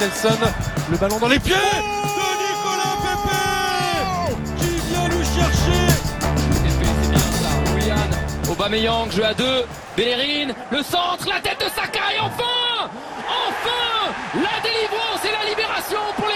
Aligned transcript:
Nelson. 0.00 0.38
Le 0.90 0.96
ballon 0.96 1.18
dans 1.18 1.28
les 1.28 1.38
pieds 1.40 1.54
de 1.54 2.28
Nicolas 2.44 2.96
Pepe 3.02 4.36
qui 4.58 4.78
vient 4.88 5.08
nous 5.08 5.24
chercher. 5.24 5.92
c'est 6.54 6.78
bien 7.10 7.18
ça. 7.18 7.74
Willian, 7.74 8.50
Aubameyang, 8.52 9.10
jeu 9.10 9.24
à 9.24 9.34
deux. 9.34 9.64
Bellerin, 9.96 10.52
le 10.70 10.82
centre, 10.82 11.26
la 11.28 11.40
tête 11.40 11.58
de 11.58 11.68
Saka 11.74 12.14
et 12.16 12.20
enfin 12.20 12.88
Enfin 13.28 14.12
La 14.34 14.60
délivrance 14.62 15.24
et 15.24 15.32
la 15.32 15.48
libération 15.50 15.98
pour 16.16 16.27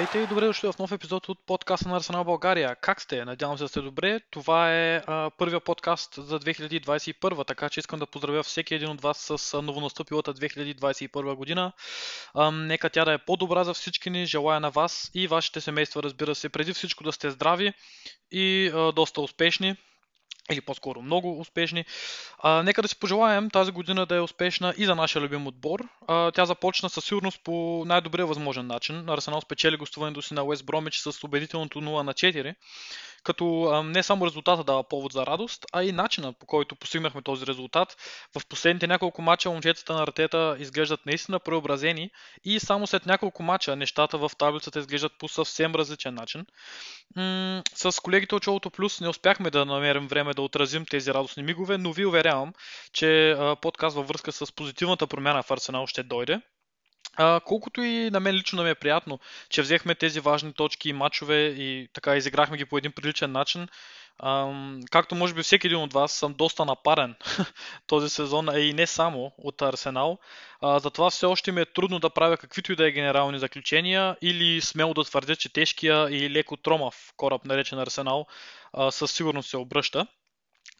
Здравейте 0.00 0.18
и 0.18 0.26
добре 0.26 0.46
дошли 0.46 0.72
в 0.72 0.78
нов 0.78 0.92
епизод 0.92 1.28
от 1.28 1.46
подкаста 1.46 1.88
на 1.88 1.96
Арсенал 1.96 2.24
България. 2.24 2.76
Как 2.76 3.00
сте? 3.00 3.24
Надявам 3.24 3.58
се 3.58 3.64
да 3.64 3.68
сте 3.68 3.80
добре. 3.80 4.20
Това 4.30 4.72
е 4.74 5.02
а, 5.06 5.30
първия 5.38 5.60
подкаст 5.60 6.14
за 6.14 6.40
2021, 6.40 7.46
така 7.46 7.68
че 7.68 7.80
искам 7.80 7.98
да 7.98 8.06
поздравя 8.06 8.42
всеки 8.42 8.74
един 8.74 8.88
от 8.88 9.00
вас 9.00 9.32
с 9.32 9.62
новонастъпилата 9.62 10.34
2021 10.34 11.34
година. 11.34 11.72
А, 12.34 12.50
нека 12.50 12.90
тя 12.90 13.04
да 13.04 13.12
е 13.12 13.18
по-добра 13.18 13.64
за 13.64 13.74
всички 13.74 14.10
ни. 14.10 14.26
Желая 14.26 14.60
на 14.60 14.70
вас 14.70 15.10
и 15.14 15.26
вашите 15.26 15.60
семейства, 15.60 16.02
разбира 16.02 16.34
се, 16.34 16.48
преди 16.48 16.72
всичко 16.72 17.04
да 17.04 17.12
сте 17.12 17.30
здрави 17.30 17.72
и 18.30 18.70
а, 18.74 18.92
доста 18.92 19.20
успешни 19.20 19.76
или 20.50 20.60
по-скоро 20.60 21.02
много 21.02 21.40
успешни. 21.40 21.84
А, 22.38 22.62
нека 22.62 22.82
да 22.82 22.88
си 22.88 22.96
пожелаем 22.96 23.50
тази 23.50 23.72
година 23.72 24.06
да 24.06 24.16
е 24.16 24.20
успешна 24.20 24.74
и 24.76 24.86
за 24.86 24.94
нашия 24.94 25.22
любим 25.22 25.46
отбор. 25.46 25.88
А, 26.08 26.30
тя 26.30 26.44
започна 26.44 26.90
със 26.90 27.04
сигурност 27.04 27.40
по 27.44 27.84
най-добрия 27.86 28.26
възможен 28.26 28.66
начин. 28.66 29.08
Арсенал 29.08 29.40
спечели 29.40 29.76
гостуването 29.76 30.22
си 30.22 30.34
на 30.34 30.42
Уест 30.42 30.64
Бромич 30.64 30.98
с 30.98 31.24
убедителното 31.24 31.80
0 31.80 32.02
на 32.02 32.14
4 32.14 32.54
като 33.22 33.82
не 33.82 34.02
само 34.02 34.26
резултата 34.26 34.64
дава 34.64 34.84
повод 34.88 35.12
за 35.12 35.26
радост, 35.26 35.66
а 35.72 35.84
и 35.84 35.92
начина 35.92 36.32
по 36.32 36.46
който 36.46 36.76
постигнахме 36.76 37.22
този 37.22 37.46
резултат. 37.46 37.96
В 38.38 38.46
последните 38.46 38.86
няколко 38.86 39.22
мача 39.22 39.50
момчетата 39.50 39.94
на 39.94 40.02
Артета 40.02 40.56
изглеждат 40.58 41.06
наистина 41.06 41.40
преобразени 41.40 42.10
и 42.44 42.60
само 42.60 42.86
след 42.86 43.06
няколко 43.06 43.42
мача 43.42 43.76
нещата 43.76 44.18
в 44.18 44.30
таблицата 44.38 44.78
изглеждат 44.78 45.12
по 45.18 45.28
съвсем 45.28 45.74
различен 45.74 46.14
начин. 46.14 46.46
С 47.74 48.02
колегите 48.02 48.34
от 48.34 48.44
Шоуто 48.44 48.70
Плюс 48.70 49.00
не 49.00 49.08
успяхме 49.08 49.50
да 49.50 49.64
намерим 49.64 50.08
време 50.08 50.34
да 50.34 50.42
отразим 50.42 50.86
тези 50.86 51.14
радостни 51.14 51.42
мигове, 51.42 51.78
но 51.78 51.92
ви 51.92 52.06
уверявам, 52.06 52.52
че 52.92 53.36
подкаст 53.62 53.96
във 53.96 54.08
връзка 54.08 54.32
с 54.32 54.52
позитивната 54.52 55.06
промяна 55.06 55.42
в 55.42 55.50
Арсенал 55.50 55.86
ще 55.86 56.02
дойде. 56.02 56.40
А, 57.16 57.40
колкото 57.40 57.82
и 57.82 58.10
на 58.10 58.20
мен 58.20 58.34
лично 58.34 58.62
ми 58.62 58.70
е 58.70 58.74
приятно, 58.74 59.18
че 59.48 59.62
взехме 59.62 59.94
тези 59.94 60.20
важни 60.20 60.52
точки 60.52 60.88
и 60.88 60.92
матчове 60.92 61.36
и 61.36 61.88
така 61.92 62.16
изиграхме 62.16 62.56
ги 62.56 62.64
по 62.64 62.78
един 62.78 62.92
приличен 62.92 63.32
начин, 63.32 63.68
Ам, 64.22 64.80
както 64.90 65.14
може 65.14 65.34
би 65.34 65.42
всеки 65.42 65.66
един 65.66 65.78
от 65.78 65.92
вас, 65.92 66.12
съм 66.12 66.34
доста 66.34 66.64
напарен 66.64 67.14
този 67.86 68.08
сезон, 68.08 68.48
а 68.48 68.60
и 68.60 68.72
не 68.72 68.86
само 68.86 69.32
от 69.38 69.62
Арсенал. 69.62 70.18
А, 70.60 70.78
затова 70.78 71.10
все 71.10 71.26
още 71.26 71.52
ми 71.52 71.60
е 71.60 71.64
трудно 71.64 71.98
да 71.98 72.10
правя 72.10 72.36
каквито 72.36 72.72
и 72.72 72.76
да 72.76 72.88
е 72.88 72.92
генерални 72.92 73.38
заключения 73.38 74.16
или 74.22 74.60
смело 74.60 74.94
да 74.94 75.04
твърдя, 75.04 75.36
че 75.36 75.52
тежкия 75.52 76.10
и 76.10 76.30
леко 76.30 76.56
тромав 76.56 77.12
кораб, 77.16 77.44
наречен 77.44 77.78
Арсенал, 77.78 78.26
а, 78.72 78.90
със 78.90 79.12
сигурност 79.12 79.50
се 79.50 79.56
обръща. 79.56 80.06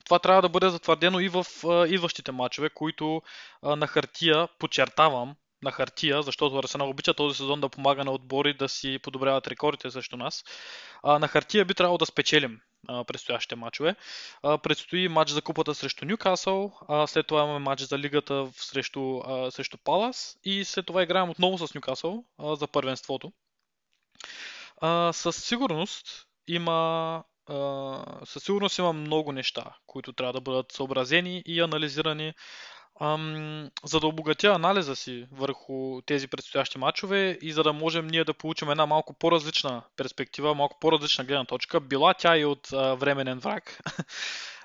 Това 0.04 0.18
трябва 0.18 0.42
да 0.42 0.48
бъде 0.48 0.70
затвърдено 0.70 1.20
и 1.20 1.28
в 1.28 1.46
а, 1.64 1.86
идващите 1.86 2.32
матчове, 2.32 2.70
които 2.70 3.22
а, 3.62 3.76
на 3.76 3.86
хартия, 3.86 4.48
подчертавам, 4.58 5.36
на 5.62 5.72
хартия, 5.72 6.22
защото 6.22 6.58
Арсенал 6.58 6.90
обича 6.90 7.14
този 7.14 7.36
сезон 7.36 7.60
да 7.60 7.68
помага 7.68 8.04
на 8.04 8.12
отбори 8.12 8.54
да 8.54 8.68
си 8.68 8.98
подобряват 9.02 9.48
рекордите 9.48 9.90
срещу 9.90 10.16
нас. 10.16 10.44
А, 11.02 11.18
на 11.18 11.28
хартия 11.28 11.64
би 11.64 11.74
трябвало 11.74 11.98
да 11.98 12.06
спечелим 12.06 12.60
а, 12.88 13.04
предстоящите 13.04 13.56
матчове. 13.56 13.96
А, 14.42 14.58
предстои 14.58 15.08
матч 15.08 15.30
за 15.30 15.42
купата 15.42 15.74
срещу 15.74 16.04
Ньюкасъл, 16.04 16.72
а, 16.88 17.06
след 17.06 17.26
това 17.26 17.42
имаме 17.42 17.58
матч 17.58 17.82
за 17.82 17.98
лигата 17.98 18.48
срещу, 18.56 19.18
а, 19.18 19.50
срещу 19.50 19.78
Палас 19.84 20.36
и 20.44 20.64
след 20.64 20.86
това 20.86 21.02
играем 21.02 21.30
отново 21.30 21.58
с 21.58 21.74
Ньюкасъл 21.74 22.24
за 22.38 22.66
първенството. 22.66 23.32
А, 24.80 25.12
със 25.12 25.44
сигурност 25.44 26.26
има 26.46 27.24
със 28.24 28.44
сигурност 28.44 28.78
има 28.78 28.92
много 28.92 29.32
неща, 29.32 29.64
които 29.86 30.12
трябва 30.12 30.32
да 30.32 30.40
бъдат 30.40 30.72
съобразени 30.72 31.42
и 31.46 31.60
анализирани 31.60 32.34
ам, 33.00 33.70
за 33.84 34.00
да 34.00 34.06
обогатя 34.06 34.48
анализа 34.48 34.96
си 34.96 35.26
върху 35.32 36.02
тези 36.06 36.28
предстоящи 36.28 36.78
матчове 36.78 37.38
и 37.42 37.52
за 37.52 37.62
да 37.62 37.72
можем 37.72 38.06
ние 38.06 38.24
да 38.24 38.34
получим 38.34 38.70
една 38.70 38.86
малко 38.86 39.14
по-различна 39.14 39.82
перспектива, 39.96 40.54
малко 40.54 40.78
по-различна 40.80 41.24
гледна 41.24 41.44
точка, 41.44 41.80
била 41.80 42.14
тя 42.14 42.36
и 42.38 42.44
от 42.44 42.72
а, 42.72 42.94
временен 42.94 43.38
враг. 43.38 43.78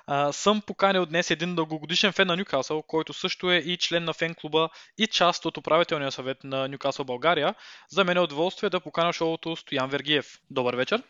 Uh, 0.08 0.30
съм 0.30 0.60
поканил 0.60 1.06
днес 1.06 1.30
един 1.30 1.54
дългогодишен 1.54 2.12
фен 2.12 2.26
на 2.26 2.36
Нюкасъл, 2.36 2.82
който 2.82 3.12
също 3.12 3.50
е 3.50 3.56
и 3.56 3.76
член 3.76 4.04
на 4.04 4.12
фен 4.12 4.34
клуба 4.34 4.68
и 4.98 5.06
част 5.06 5.44
от 5.44 5.56
управителния 5.56 6.12
съвет 6.12 6.44
на 6.44 6.68
Нюкасъл 6.68 7.04
България. 7.04 7.54
За 7.88 8.04
мен 8.04 8.16
е 8.16 8.20
удоволствие 8.20 8.70
да 8.70 8.80
поканя 8.80 9.12
шоуто 9.12 9.56
Стоян 9.56 9.90
Вергиев. 9.90 10.40
Добър 10.50 10.76
вечер! 10.76 11.02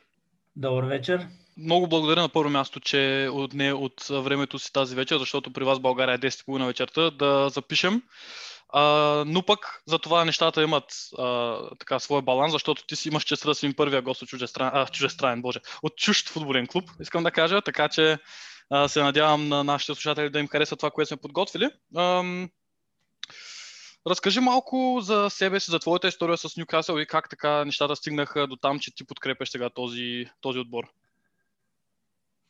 Добър 0.57 0.85
вечер! 0.85 1.27
Много 1.59 1.89
благодаря 1.89 2.23
на 2.23 2.29
първо 2.29 2.51
място, 2.51 2.81
че 2.81 3.29
отне 3.33 3.73
от 3.73 4.07
времето 4.11 4.59
си 4.59 4.73
тази 4.73 4.95
вечер, 4.95 5.19
защото 5.19 5.53
при 5.53 5.65
вас 5.65 5.81
България 5.81 6.15
е 6.15 6.19
10 6.19 6.59
на 6.59 6.67
вечерта, 6.67 7.11
да 7.11 7.49
запишем. 7.49 8.03
А, 8.69 8.83
но 9.27 9.43
пък 9.43 9.83
за 9.87 9.99
това 9.99 10.25
нещата 10.25 10.63
имат 10.63 10.85
а, 11.19 11.59
така 11.79 11.99
своя 11.99 12.23
баланс, 12.23 12.53
защото 12.53 12.87
ти 12.87 12.97
си 12.97 13.09
имаш 13.09 13.25
чест 13.25 13.47
да 13.47 13.55
си 13.55 13.77
първия 13.77 14.03
гост 14.03 14.23
от 14.23 14.29
чужестранен, 14.29 14.73
а, 14.75 14.87
чужестранен, 14.87 15.43
боже, 15.43 15.61
от 15.83 15.97
чужд 15.97 16.29
футболен 16.29 16.67
клуб, 16.67 16.91
искам 17.01 17.23
да 17.23 17.31
кажа, 17.31 17.63
така 17.63 17.89
че 17.89 18.19
а, 18.71 18.89
се 18.89 19.03
надявам 19.03 19.49
на 19.49 19.65
нашите 19.65 19.95
слушатели 19.95 20.31
да 20.31 20.39
им 20.39 20.49
хареса 20.49 20.77
това, 20.77 20.91
което 20.91 21.09
сме 21.09 21.17
подготвили. 21.17 21.71
Ам, 21.97 22.51
разкажи 24.07 24.41
малко 24.41 24.99
за 25.03 25.31
себе 25.31 25.61
си, 25.61 25.71
за 25.71 25.79
твоята 25.79 26.09
история 26.09 26.37
с 26.37 26.57
Ньюкасъл 26.57 26.99
и 26.99 27.07
как 27.07 27.29
така 27.29 27.65
нещата 27.65 27.97
стигнаха 27.97 28.47
до 28.47 28.57
там, 28.57 28.79
че 28.79 28.95
ти 28.95 29.07
подкрепяш 29.07 29.51
сега 29.51 29.71
този, 29.71 30.27
този 30.41 30.59
отбор. 30.59 30.85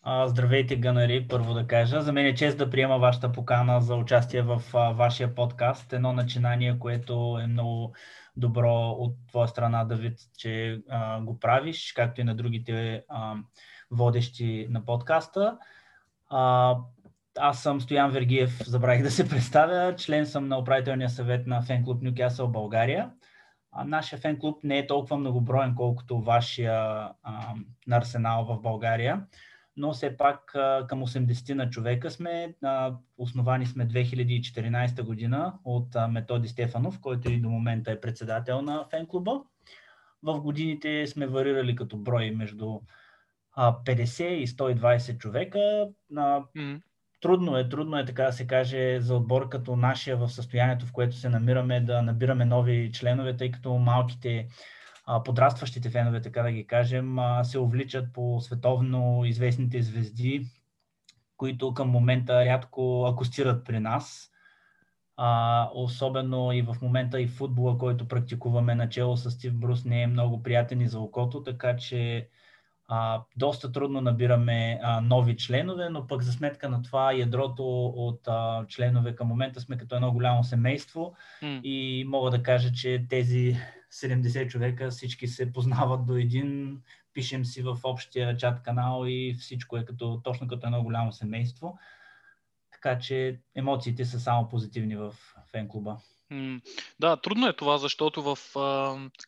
Здравейте, 0.07 0.77
Ганари, 0.77 1.29
първо 1.29 1.55
да 1.55 1.67
кажа. 1.67 2.03
За 2.03 2.13
мен 2.13 2.27
е 2.27 2.35
чест 2.35 2.59
да 2.59 2.71
приема 2.71 2.99
вашата 2.99 3.33
покана 3.33 3.81
за 3.81 3.95
участие 3.95 4.43
в 4.43 4.63
вашия 4.73 5.35
подкаст. 5.35 5.93
Едно 5.93 6.13
начинание, 6.13 6.79
което 6.79 7.39
е 7.43 7.47
много 7.47 7.95
добро 8.37 8.89
от 8.99 9.17
твоя 9.29 9.49
страна, 9.49 9.85
Давид, 9.85 10.19
че 10.39 10.81
го 11.21 11.39
правиш, 11.39 11.93
както 11.93 12.21
и 12.21 12.25
на 12.25 12.35
другите 12.35 13.05
водещи 13.91 14.67
на 14.71 14.85
подкаста. 14.85 15.59
Аз 17.39 17.63
съм 17.63 17.81
Стоян 17.81 18.11
Вергиев, 18.11 18.63
забравих 18.67 19.03
да 19.03 19.11
се 19.11 19.29
представя. 19.29 19.97
Член 19.97 20.27
съм 20.27 20.49
на 20.49 20.59
управителния 20.59 21.11
съвет 21.11 21.47
на 21.47 21.63
фен 21.63 21.85
клуб 21.85 22.03
Нюкасъл 22.03 22.49
България. 22.49 23.11
А, 23.73 23.85
нашия 23.85 24.19
фен 24.19 24.39
клуб 24.39 24.65
не 24.65 24.79
е 24.79 24.87
толкова 24.87 25.17
многоброен, 25.17 25.75
колкото 25.75 26.21
вашия 26.21 26.75
а, 27.23 27.55
на 27.87 27.97
Арсенал 27.97 28.45
в 28.45 28.61
България 28.61 29.23
но 29.77 29.93
все 29.93 30.17
пак 30.17 30.45
към 30.89 31.07
80 31.07 31.55
на 31.55 31.71
човека 31.71 32.11
сме. 32.11 32.55
Основани 33.19 33.67
сме 33.67 33.89
2014 33.89 35.03
година 35.03 35.55
от 35.65 35.89
Методи 36.11 36.49
Стефанов, 36.49 37.01
който 37.01 37.31
и 37.31 37.41
до 37.41 37.49
момента 37.49 37.93
е 37.93 38.01
председател 38.01 38.63
на 38.63 38.85
фен-клуба. 38.91 39.43
В 40.23 40.41
годините 40.41 41.07
сме 41.07 41.27
варирали 41.27 41.77
като 41.77 41.97
брой 41.97 42.31
между 42.31 42.81
50 43.57 44.25
и 44.25 44.47
120 44.47 45.19
човека. 45.19 45.89
Трудно 47.21 47.57
е, 47.57 47.69
трудно 47.69 47.99
е 47.99 48.05
така 48.05 48.25
да 48.25 48.33
се 48.33 48.47
каже 48.47 49.01
за 49.01 49.15
отбор 49.15 49.49
като 49.49 49.77
нашия 49.77 50.17
в 50.17 50.29
състоянието, 50.29 50.87
в 50.87 50.93
което 50.93 51.17
се 51.17 51.29
намираме 51.29 51.81
да 51.81 52.03
набираме 52.03 52.45
нови 52.45 52.93
членове, 52.93 53.37
тъй 53.37 53.51
като 53.51 53.75
малките 53.75 54.49
подрастващите 55.25 55.91
фенове, 55.91 56.21
така 56.21 56.43
да 56.43 56.53
ги 56.53 56.67
кажем, 56.67 57.17
се 57.43 57.59
увличат 57.59 58.13
по 58.13 58.41
световно 58.41 59.25
известните 59.25 59.83
звезди, 59.83 60.47
които 61.37 61.75
към 61.75 61.89
момента 61.89 62.45
рядко 62.45 63.07
акустират 63.07 63.65
при 63.65 63.81
нас. 63.81 64.31
А, 65.17 65.71
особено 65.75 66.53
и 66.53 66.63
в 66.63 66.77
момента 66.83 67.21
и 67.21 67.27
футбола, 67.27 67.79
който 67.79 68.09
практикуваме 68.09 68.75
начало 68.75 69.17
с 69.17 69.31
Стив 69.31 69.55
Брус 69.55 69.85
не 69.85 70.03
е 70.03 70.07
много 70.07 70.43
приятен 70.43 70.81
и 70.81 70.89
за 70.89 71.01
окото, 71.01 71.43
така 71.43 71.77
че 71.77 72.29
а, 72.89 73.23
доста 73.37 73.73
трудно 73.73 74.01
набираме 74.01 74.81
а, 74.83 75.01
нови 75.01 75.37
членове, 75.37 75.89
но 75.89 76.07
пък 76.07 76.23
за 76.23 76.33
сметка 76.33 76.69
на 76.69 76.83
това 76.83 77.13
ядрото 77.13 77.87
от 77.87 78.29
а, 78.29 78.65
членове 78.69 79.15
към 79.15 79.29
момента 79.29 79.61
сме 79.61 79.77
като 79.77 79.97
едно 79.97 80.13
голямо 80.13 80.45
семейство 80.45 81.15
mm. 81.43 81.61
и 81.63 82.05
мога 82.09 82.31
да 82.31 82.43
кажа, 82.43 82.73
че 82.73 83.07
тези 83.09 83.57
70 83.97 84.49
човека, 84.49 84.91
всички 84.91 85.29
се 85.29 85.53
познават 85.53 86.07
до 86.07 86.17
един, 86.17 86.81
пишем 87.13 87.45
си 87.45 87.63
в 87.63 87.79
общия 87.85 88.37
чат 88.37 88.63
канал 88.63 89.05
и 89.07 89.37
всичко 89.41 89.77
е 89.77 89.85
като, 89.85 90.21
точно 90.25 90.49
като 90.49 90.67
едно 90.67 90.83
голямо 90.83 91.13
семейство. 91.13 91.79
Така 92.73 92.99
че 92.99 93.41
емоциите 93.55 94.05
са 94.05 94.21
само 94.21 94.49
позитивни 94.49 94.97
в 94.97 95.15
фен 95.51 95.69
клуба. 95.69 95.97
М, 96.31 96.61
Да, 97.01 97.17
трудно 97.17 97.49
е 97.49 97.57
това, 97.57 97.79
защото 97.79 98.23
в, 98.23 98.39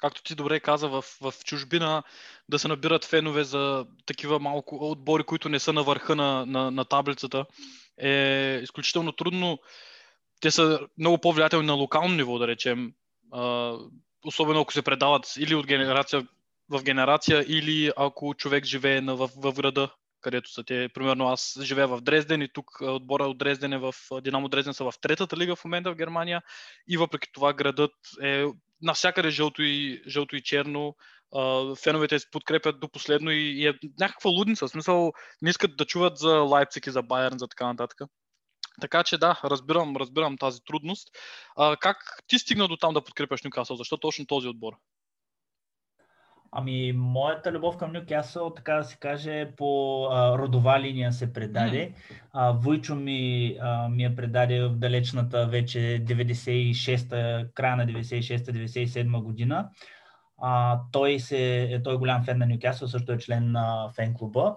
както 0.01 0.23
ти 0.23 0.35
добре 0.35 0.61
каза, 0.61 0.89
в, 0.89 1.03
в 1.03 1.35
чужбина 1.45 2.03
да 2.49 2.59
се 2.59 2.69
набират 2.69 3.05
фенове 3.05 3.45
за 3.45 3.87
такива 4.07 4.39
малко 4.39 4.91
отбори, 4.91 5.25
които 5.25 5.49
не 5.49 5.59
са 5.59 5.73
на 5.73 5.83
върха 5.83 6.17
на, 6.17 6.47
на, 6.47 6.71
на 6.71 6.85
таблицата, 6.85 7.47
е 7.99 8.61
изключително 8.63 9.13
трудно. 9.13 9.59
Те 10.41 10.51
са 10.51 10.81
много 10.99 11.19
по-влиятелни 11.19 11.67
на 11.67 11.73
локално 11.73 12.15
ниво, 12.15 12.39
да 12.39 12.47
речем. 12.47 12.93
Особено 14.29 14.61
ако 14.61 14.73
се 14.73 14.83
предават 14.83 15.37
или 15.39 15.55
от 15.55 15.67
генерация 15.67 16.27
в 16.71 16.83
генерация, 16.83 17.45
или 17.49 17.93
ако 17.97 18.35
човек 18.35 18.65
живее 18.65 19.01
на, 19.01 19.17
в, 19.17 19.31
в 19.37 19.53
града, 19.53 19.91
където 20.21 20.53
са 20.53 20.65
те. 20.65 20.89
Примерно 20.95 21.29
аз 21.29 21.59
живея 21.63 21.89
в 21.89 22.01
Дрезден 22.01 22.43
и 22.43 22.49
тук 22.53 22.81
отбора 22.81 23.25
от 23.25 23.39
Дрезден 23.39 23.73
е 23.73 23.79
в 23.79 23.95
Динамо 24.23 24.49
Дрезден 24.49 24.75
са 24.75 24.85
в 24.85 24.93
третата 25.01 25.37
лига 25.37 25.57
в 25.57 25.65
момента 25.65 25.93
в 25.93 25.97
Германия 25.97 26.43
и 26.89 26.97
въпреки 26.97 27.29
това 27.33 27.53
градът 27.53 27.95
е 28.23 28.45
навсякъде 28.83 29.31
жълто 29.31 29.63
и, 29.63 30.03
жълто 30.09 30.37
и 30.37 30.43
черно. 30.43 30.97
Феновете 31.83 32.19
се 32.19 32.31
подкрепят 32.31 32.81
до 32.81 32.89
последно 32.89 33.31
и, 33.31 33.37
и 33.37 33.67
е 33.67 33.75
някаква 34.01 34.31
лудница. 34.31 34.67
В 34.67 34.71
смисъл 34.71 35.13
не 35.43 35.51
искат 35.51 35.77
да 35.77 35.85
чуват 35.85 36.19
за 36.19 36.31
Лайпциг 36.31 36.87
и 36.87 36.91
за 36.91 37.03
Байерн, 37.03 37.39
за 37.39 37.49
така 37.49 37.67
нататък. 37.67 38.01
Така 38.81 39.05
че 39.05 39.19
да, 39.19 39.41
разбирам, 39.45 39.97
разбирам 39.97 40.39
тази 40.39 40.65
трудност. 40.65 41.09
А, 41.57 41.77
как 41.77 42.23
ти 42.27 42.39
стигна 42.39 42.69
до 42.69 42.77
там 42.77 42.95
да 42.95 43.05
подкрепяш 43.05 43.43
Нюкасъл? 43.43 43.77
Защо 43.77 43.97
точно 43.97 44.27
този 44.27 44.49
отбор? 44.49 44.73
Ами, 46.53 46.93
моята 46.93 47.53
любов 47.53 47.77
към 47.77 47.93
Нюкасъл, 47.93 48.55
така 48.55 48.75
да 48.75 48.85
се 48.85 48.97
каже, 48.97 49.53
по 49.57 50.05
а, 50.11 50.39
родова 50.39 50.81
линия 50.81 51.13
се 51.13 51.33
предаде. 51.33 51.93
А, 52.33 52.53
Войчо 52.53 52.95
ми, 52.95 53.57
а, 53.61 53.89
ми 53.89 54.03
я 54.03 54.17
предаде 54.17 54.63
в 54.63 54.77
далечната 54.77 55.47
вече 55.47 55.79
96-та, 55.79 57.45
края 57.55 57.77
на 57.77 57.87
96-та-97 57.87 59.23
година. 59.23 59.71
А, 60.43 60.81
той, 60.93 61.21
се, 61.21 61.81
той 61.85 61.95
е 61.95 61.99
голям 61.99 62.25
фен 62.25 62.39
на 62.39 62.47
Нюкасъл, 62.47 62.89
също 62.89 63.13
е 63.13 63.19
член 63.19 63.53
на 63.53 63.91
фен 63.97 64.15
клуба. 64.15 64.57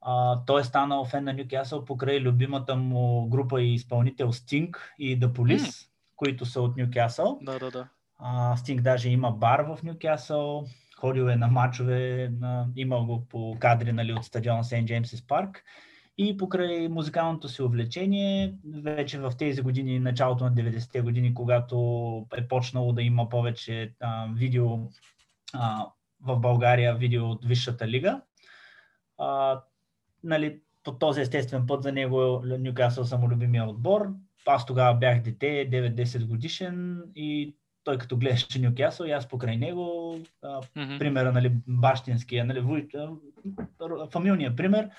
А, 0.00 0.44
той 0.44 0.60
е 0.60 0.64
станал 0.64 1.04
фен 1.04 1.24
на 1.24 1.32
Нюкасъл 1.32 1.84
покрай 1.84 2.20
любимата 2.20 2.76
му 2.76 3.28
група 3.28 3.62
и 3.62 3.74
изпълнител 3.74 4.32
Sting 4.32 4.76
и 4.98 5.20
The 5.20 5.26
Police, 5.26 5.88
които 6.16 6.46
са 6.46 6.60
от 6.60 6.76
Нюкасъл. 6.76 7.38
Да, 7.42 7.58
да, 7.58 7.70
да. 7.70 7.88
А, 8.18 8.56
Стинг 8.56 8.80
даже 8.80 9.10
има 9.10 9.30
бар 9.30 9.60
в 9.60 9.82
Нюкасъл, 9.82 10.66
ходил 10.98 11.22
е 11.22 11.36
на 11.36 11.48
мачове, 11.48 12.32
на, 12.40 12.66
имал 12.76 13.06
го 13.06 13.26
по 13.28 13.56
кадри 13.60 13.92
нали, 13.92 14.12
от 14.12 14.24
стадиона 14.24 14.64
Сейнт 14.64 14.88
Джеймсис 14.88 15.26
парк. 15.26 15.64
И 16.20 16.36
покрай 16.36 16.88
музикалното 16.88 17.48
си 17.48 17.62
увлечение, 17.62 18.54
вече 18.82 19.18
в 19.18 19.32
тези 19.38 19.62
години, 19.62 19.98
началото 19.98 20.44
на 20.44 20.52
90-те 20.52 21.00
години, 21.00 21.34
когато 21.34 21.76
е 22.36 22.48
почнало 22.48 22.92
да 22.92 23.02
има 23.02 23.28
повече 23.28 23.94
а, 24.00 24.26
видео 24.34 24.78
а, 25.54 25.86
в 26.20 26.38
България, 26.38 26.94
видео 26.94 27.30
от 27.30 27.44
Висшата 27.44 27.88
лига, 27.88 28.20
а, 29.18 29.60
нали, 30.24 30.60
по 30.84 30.92
този 30.92 31.20
естествен 31.20 31.66
път 31.66 31.82
за 31.82 31.92
него 31.92 32.42
Нюкасъл 32.58 33.04
са 33.04 33.18
любимия 33.18 33.68
отбор. 33.68 34.08
Аз 34.46 34.66
тогава 34.66 34.98
бях 34.98 35.22
дете, 35.22 35.46
9-10 35.70 36.26
годишен 36.26 37.02
и 37.14 37.56
той 37.84 37.98
като 37.98 38.16
гледаше 38.16 38.60
Нюкасъл 38.60 39.04
и 39.04 39.10
аз 39.10 39.28
покрай 39.28 39.56
него, 39.56 40.18
а, 40.42 40.60
примера, 40.74 41.32
нали, 41.32 41.52
бащинския, 41.66 42.44
нали, 42.44 42.88
фамилния 44.10 44.56
пример, 44.56 44.90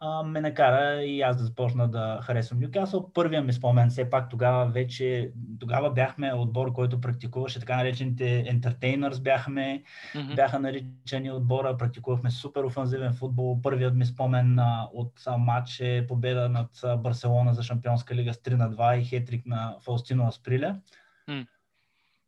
а, 0.00 0.22
ме 0.22 0.40
накара 0.40 1.02
и 1.02 1.22
аз 1.22 1.36
да 1.36 1.44
започна 1.44 1.88
да 1.88 2.20
харесвам 2.22 2.60
Нюкасъл. 2.60 3.12
Първия 3.12 3.42
ми 3.42 3.52
спомен, 3.52 3.90
все 3.90 4.10
пак 4.10 4.30
тогава 4.30 4.66
вече, 4.66 5.32
тогава 5.60 5.92
бяхме 5.92 6.32
отбор, 6.32 6.72
който 6.72 7.00
практикуваше 7.00 7.60
така 7.60 7.76
наречените 7.76 8.44
entertainers 8.44 9.22
бяхме, 9.22 9.82
Мгм. 10.14 10.34
бяха 10.34 10.58
наричани 10.58 11.32
отбора, 11.32 11.76
практикувахме 11.76 12.30
супер 12.30 12.64
офанзивен 12.64 13.12
футбол. 13.12 13.60
Първият 13.62 13.94
ми 13.94 14.04
спомен 14.06 14.58
а, 14.58 14.88
от 14.92 15.12
матч 15.38 15.80
е 15.80 16.06
победа 16.08 16.48
над 16.48 17.02
Барселона 17.02 17.54
за 17.54 17.62
Шампионска 17.62 18.14
лига 18.14 18.34
с 18.34 18.36
3 18.36 18.54
на 18.54 18.70
2 18.70 18.98
и 18.98 19.04
хетрик 19.04 19.46
на 19.46 19.76
Фаустино 19.80 20.26
Асприля. 20.28 20.80
М. 21.28 21.46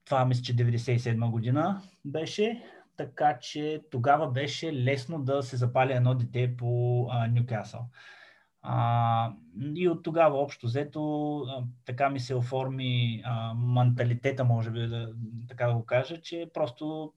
Това 0.05 0.25
мисля, 0.25 0.43
че 0.43 0.57
97 0.57 1.31
година 1.31 1.83
беше. 2.05 2.63
Така 3.01 3.39
че 3.39 3.83
тогава 3.91 4.31
беше 4.31 4.73
лесно 4.73 5.23
да 5.23 5.43
се 5.43 5.57
запали 5.57 5.93
едно 5.93 6.15
дете 6.15 6.57
по 6.57 7.07
Нюкасъл. 7.31 7.87
А, 8.63 9.33
и 9.75 9.89
от 9.89 10.03
тогава 10.03 10.39
общо 10.39 10.67
взето 10.67 11.45
така 11.85 12.11
ми 12.11 12.21
се 12.21 12.35
оформи 12.35 13.23
а, 13.25 13.55
менталитета, 13.55 14.45
може 14.45 14.71
би 14.71 14.87
да, 14.87 15.13
така 15.49 15.67
да 15.67 15.75
го 15.75 15.87
кажа, 15.87 16.21
че 16.21 16.51
просто 16.55 17.13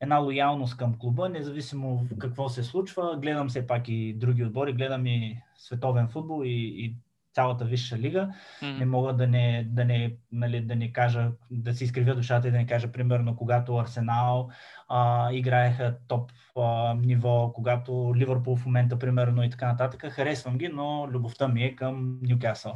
една 0.00 0.18
лоялност 0.18 0.76
към 0.76 0.98
клуба, 0.98 1.28
независимо 1.28 2.06
какво 2.18 2.48
се 2.48 2.62
случва. 2.62 3.18
Гледам 3.22 3.48
все 3.48 3.66
пак 3.66 3.88
и 3.88 4.14
други 4.14 4.44
отбори, 4.44 4.72
гледам 4.72 5.06
и 5.06 5.42
световен 5.56 6.08
футбол 6.08 6.44
и, 6.44 6.84
и 6.84 6.96
цялата 7.38 7.64
висша 7.64 7.98
лига. 7.98 8.34
Мгм. 8.62 8.78
Не 8.78 8.86
мога 8.86 9.12
да 9.12 9.26
не, 9.26 9.64
да 9.70 9.84
не, 9.84 10.16
нали, 10.32 10.60
да 10.60 10.76
не 10.76 10.92
кажа, 10.92 11.30
да 11.50 11.74
си 11.74 11.84
изкривя 11.84 12.14
душата 12.14 12.48
и 12.48 12.50
да 12.50 12.58
не 12.58 12.66
кажа, 12.66 12.92
примерно, 12.92 13.36
когато 13.36 13.76
Арсенал 13.76 14.50
а, 14.88 15.32
играеха 15.32 15.96
топ 16.08 16.32
а, 16.56 16.94
ниво, 16.94 17.52
когато 17.52 18.12
Ливърпул 18.16 18.56
в 18.56 18.66
момента, 18.66 18.98
примерно, 18.98 19.42
и 19.42 19.50
така 19.50 19.66
нататък. 19.66 20.12
Харесвам 20.12 20.58
ги, 20.58 20.68
но 20.68 21.08
любовта 21.10 21.48
ми 21.48 21.64
е 21.64 21.76
към 21.76 22.18
Нюкасъл. 22.22 22.74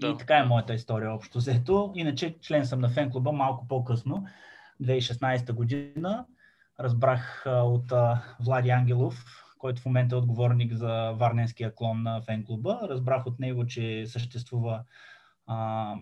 Да. 0.00 0.08
И 0.08 0.16
така 0.16 0.36
е 0.36 0.44
моята 0.44 0.74
история 0.74 1.14
общо 1.14 1.38
взето. 1.38 1.92
Иначе 1.94 2.38
член 2.40 2.66
съм 2.66 2.80
на 2.80 2.88
фен 2.88 3.10
клуба 3.10 3.32
малко 3.32 3.68
по-късно, 3.68 4.26
2016 4.82 5.52
година. 5.52 6.26
Разбрах 6.80 7.46
а, 7.46 7.50
от 7.50 7.92
а, 7.92 8.22
Влади 8.40 8.70
Ангелов, 8.70 9.24
който 9.60 9.82
в 9.82 9.86
момента 9.86 10.14
е 10.14 10.18
отговорник 10.18 10.72
за 10.72 11.12
варненския 11.12 11.74
клон 11.74 12.02
на 12.02 12.22
фен 12.22 12.44
клуба. 12.44 12.80
Разбрах 12.82 13.26
от 13.26 13.40
него, 13.40 13.66
че 13.66 14.06
съществува 14.06 14.84
а, 15.46 15.94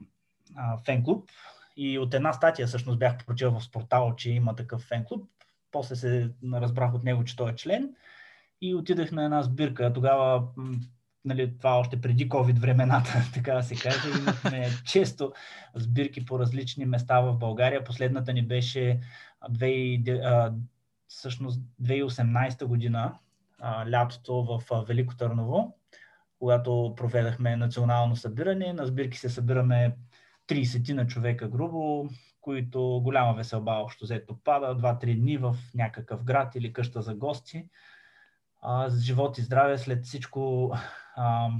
а, 0.56 0.78
фен 0.78 1.04
клуб 1.04 1.30
и 1.76 1.98
от 1.98 2.14
една 2.14 2.32
статия 2.32 2.66
всъщност 2.66 2.98
бях 2.98 3.26
прочел 3.26 3.50
в 3.58 3.64
спортал, 3.64 4.14
че 4.16 4.30
има 4.30 4.56
такъв 4.56 4.82
фен 4.82 5.04
клуб. 5.04 5.30
После 5.72 5.96
се 5.96 6.30
разбрах 6.52 6.94
от 6.94 7.04
него, 7.04 7.24
че 7.24 7.36
той 7.36 7.50
е 7.50 7.56
член 7.56 7.94
и 8.60 8.74
отидах 8.74 9.12
на 9.12 9.24
една 9.24 9.42
сбирка. 9.42 9.92
Тогава 9.92 10.48
нали, 11.24 11.58
това 11.58 11.78
още 11.78 12.00
преди 12.00 12.28
COVID 12.28 12.58
времената, 12.58 13.10
така 13.34 13.54
да 13.54 13.62
се 13.62 13.74
каже. 13.74 14.08
Имахме 14.18 14.68
често 14.86 15.32
сбирки 15.74 16.24
по 16.24 16.38
различни 16.38 16.84
места 16.84 17.20
в 17.20 17.34
България. 17.34 17.84
Последната 17.84 18.32
ни 18.32 18.46
беше 18.46 19.00
2000, 19.50 20.20
а, 20.24 20.54
всъщност 21.08 21.60
2018 21.82 22.64
година, 22.64 23.18
а, 23.60 23.90
лятото 23.90 24.34
в 24.42 24.62
а, 24.70 24.82
Велико 24.82 25.16
Търново, 25.16 25.76
когато 26.38 26.94
проведахме 26.96 27.56
национално 27.56 28.16
събиране. 28.16 28.72
На 28.72 28.86
сбирки 28.86 29.18
се 29.18 29.28
събираме 29.28 29.96
30 30.48 30.92
на 30.92 31.06
човека 31.06 31.48
грубо, 31.48 32.08
които 32.40 33.00
голяма 33.04 33.34
веселба 33.34 33.72
общо 33.72 34.04
взето 34.04 34.36
пада, 34.44 34.76
2-3 34.76 35.20
дни 35.20 35.36
в 35.38 35.56
някакъв 35.74 36.24
град 36.24 36.54
или 36.54 36.72
къща 36.72 37.02
за 37.02 37.14
гости. 37.14 37.68
А, 38.62 38.90
с 38.90 39.00
живот 39.00 39.38
и 39.38 39.42
здраве 39.42 39.78
след 39.78 40.04
всичко, 40.04 40.72
а, 41.16 41.50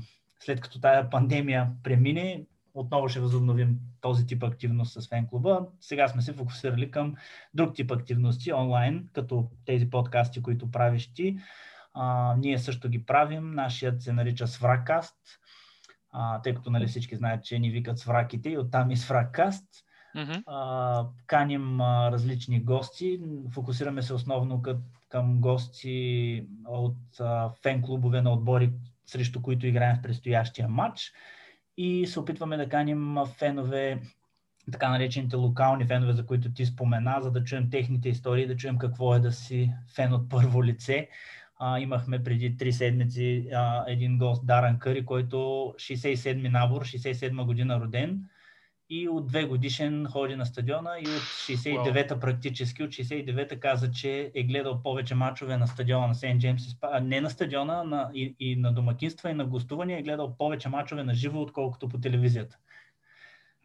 след 0.40 0.60
като 0.60 0.80
тая 0.80 1.10
пандемия 1.10 1.70
премине, 1.82 2.46
отново 2.74 3.08
ще 3.08 3.20
възобновим 3.20 3.78
този 4.00 4.26
тип 4.26 4.42
активност 4.42 5.02
с 5.02 5.08
фен 5.08 5.26
клуба. 5.26 5.66
Сега 5.80 6.08
сме 6.08 6.22
се 6.22 6.32
фокусирали 6.32 6.90
към 6.90 7.14
друг 7.54 7.74
тип 7.74 7.90
активности 7.90 8.52
онлайн, 8.52 9.08
като 9.12 9.50
тези 9.64 9.90
подкасти, 9.90 10.42
които 10.42 10.70
правиш 10.70 11.12
ти. 11.14 11.38
А, 11.94 12.34
ние 12.38 12.58
също 12.58 12.88
ги 12.88 13.06
правим. 13.06 13.50
Нашият 13.50 14.02
се 14.02 14.12
нарича 14.12 14.46
Свракаст, 14.46 15.16
а, 16.12 16.42
тъй 16.42 16.54
като 16.54 16.70
нали, 16.70 16.86
всички 16.86 17.16
знаят, 17.16 17.44
че 17.44 17.58
ни 17.58 17.70
викат 17.70 17.98
свраките 17.98 18.50
и 18.50 18.58
оттам 18.58 18.90
и 18.90 18.96
Свракаст. 18.96 19.64
Мгм. 20.14 20.32
А, 20.46 21.06
каним 21.26 21.80
а, 21.80 22.10
различни 22.12 22.60
гости. 22.60 23.20
Фокусираме 23.52 24.02
се 24.02 24.14
основно 24.14 24.62
кът, 24.62 24.80
към 25.08 25.40
гости 25.40 26.46
от 26.66 27.20
а, 27.20 27.50
фен 27.62 27.82
клубове 27.82 28.22
на 28.22 28.32
отбори, 28.32 28.72
срещу 29.06 29.42
които 29.42 29.66
играем 29.66 29.96
в 29.96 30.02
предстоящия 30.02 30.68
матч. 30.68 31.12
И 31.76 32.06
се 32.06 32.20
опитваме 32.20 32.56
да 32.56 32.68
каним 32.68 33.16
фенове, 33.26 34.02
така 34.72 34.88
наречените 34.88 35.36
локални 35.36 35.86
фенове, 35.86 36.12
за 36.12 36.26
които 36.26 36.52
ти 36.52 36.66
спомена, 36.66 37.18
за 37.22 37.30
да 37.30 37.44
чуем 37.44 37.70
техните 37.70 38.08
истории, 38.08 38.46
да 38.46 38.56
чуем 38.56 38.78
какво 38.78 39.14
е 39.14 39.20
да 39.20 39.32
си 39.32 39.72
фен 39.94 40.12
от 40.12 40.28
първо 40.28 40.64
лице. 40.64 41.08
А, 41.58 41.78
имахме 41.80 42.24
преди 42.24 42.56
три 42.56 42.72
седмици 42.72 43.48
а, 43.54 43.84
един 43.88 44.18
гост, 44.18 44.46
Даран 44.46 44.78
Къри, 44.78 45.06
който 45.06 45.36
67-ми 45.76 46.48
набор, 46.48 46.84
67-ма 46.84 47.44
година 47.44 47.80
роден 47.80 48.24
и 48.90 49.08
от 49.08 49.26
две 49.26 49.44
годишен 49.44 50.06
ходи 50.10 50.36
на 50.36 50.46
стадиона 50.46 50.90
и 50.98 51.08
от 51.08 51.22
69-та 51.22 52.20
практически, 52.20 52.82
от 52.82 52.90
69-та 52.90 53.60
каза, 53.60 53.90
че 53.90 54.32
е 54.34 54.42
гледал 54.42 54.82
повече 54.82 55.14
мачове 55.14 55.56
на 55.56 55.66
стадиона 55.66 56.06
на 56.06 56.14
Сейнт 56.14 56.40
Джеймс, 56.40 56.62
не 57.02 57.20
на 57.20 57.30
стадиона, 57.30 57.84
на, 57.84 58.10
и, 58.14 58.36
и 58.40 58.56
на 58.56 58.72
домакинства, 58.72 59.30
и 59.30 59.34
на 59.34 59.44
гостувания, 59.44 59.98
е 59.98 60.02
гледал 60.02 60.36
повече 60.38 60.68
мачове 60.68 61.04
на 61.04 61.14
живо, 61.14 61.42
отколкото 61.42 61.88
по 61.88 61.98
телевизията. 61.98 62.58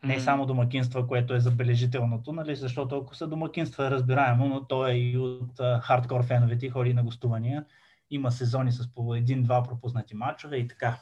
Не 0.03 0.19
само 0.19 0.45
домакинства, 0.45 1.07
което 1.07 1.33
е 1.33 1.39
забележителното, 1.39 2.31
нали? 2.31 2.55
защото 2.55 2.97
ако 2.97 3.15
са 3.15 3.27
домакинства 3.27 3.87
е 3.87 3.91
разбираемо, 3.91 4.47
но 4.47 4.67
той 4.67 4.91
е 4.91 4.97
и 4.97 5.17
от 5.17 5.59
а, 5.59 5.79
хардкор 5.79 6.25
феновете 6.25 6.65
и 6.65 6.69
ходи 6.69 6.93
на 6.93 7.03
гостувания. 7.03 7.65
Има 8.09 8.31
сезони 8.31 8.71
с 8.71 8.93
по 8.95 9.15
един-два 9.15 9.63
пропуснати 9.63 10.15
матчове 10.15 10.57
и 10.57 10.67
така. 10.67 10.99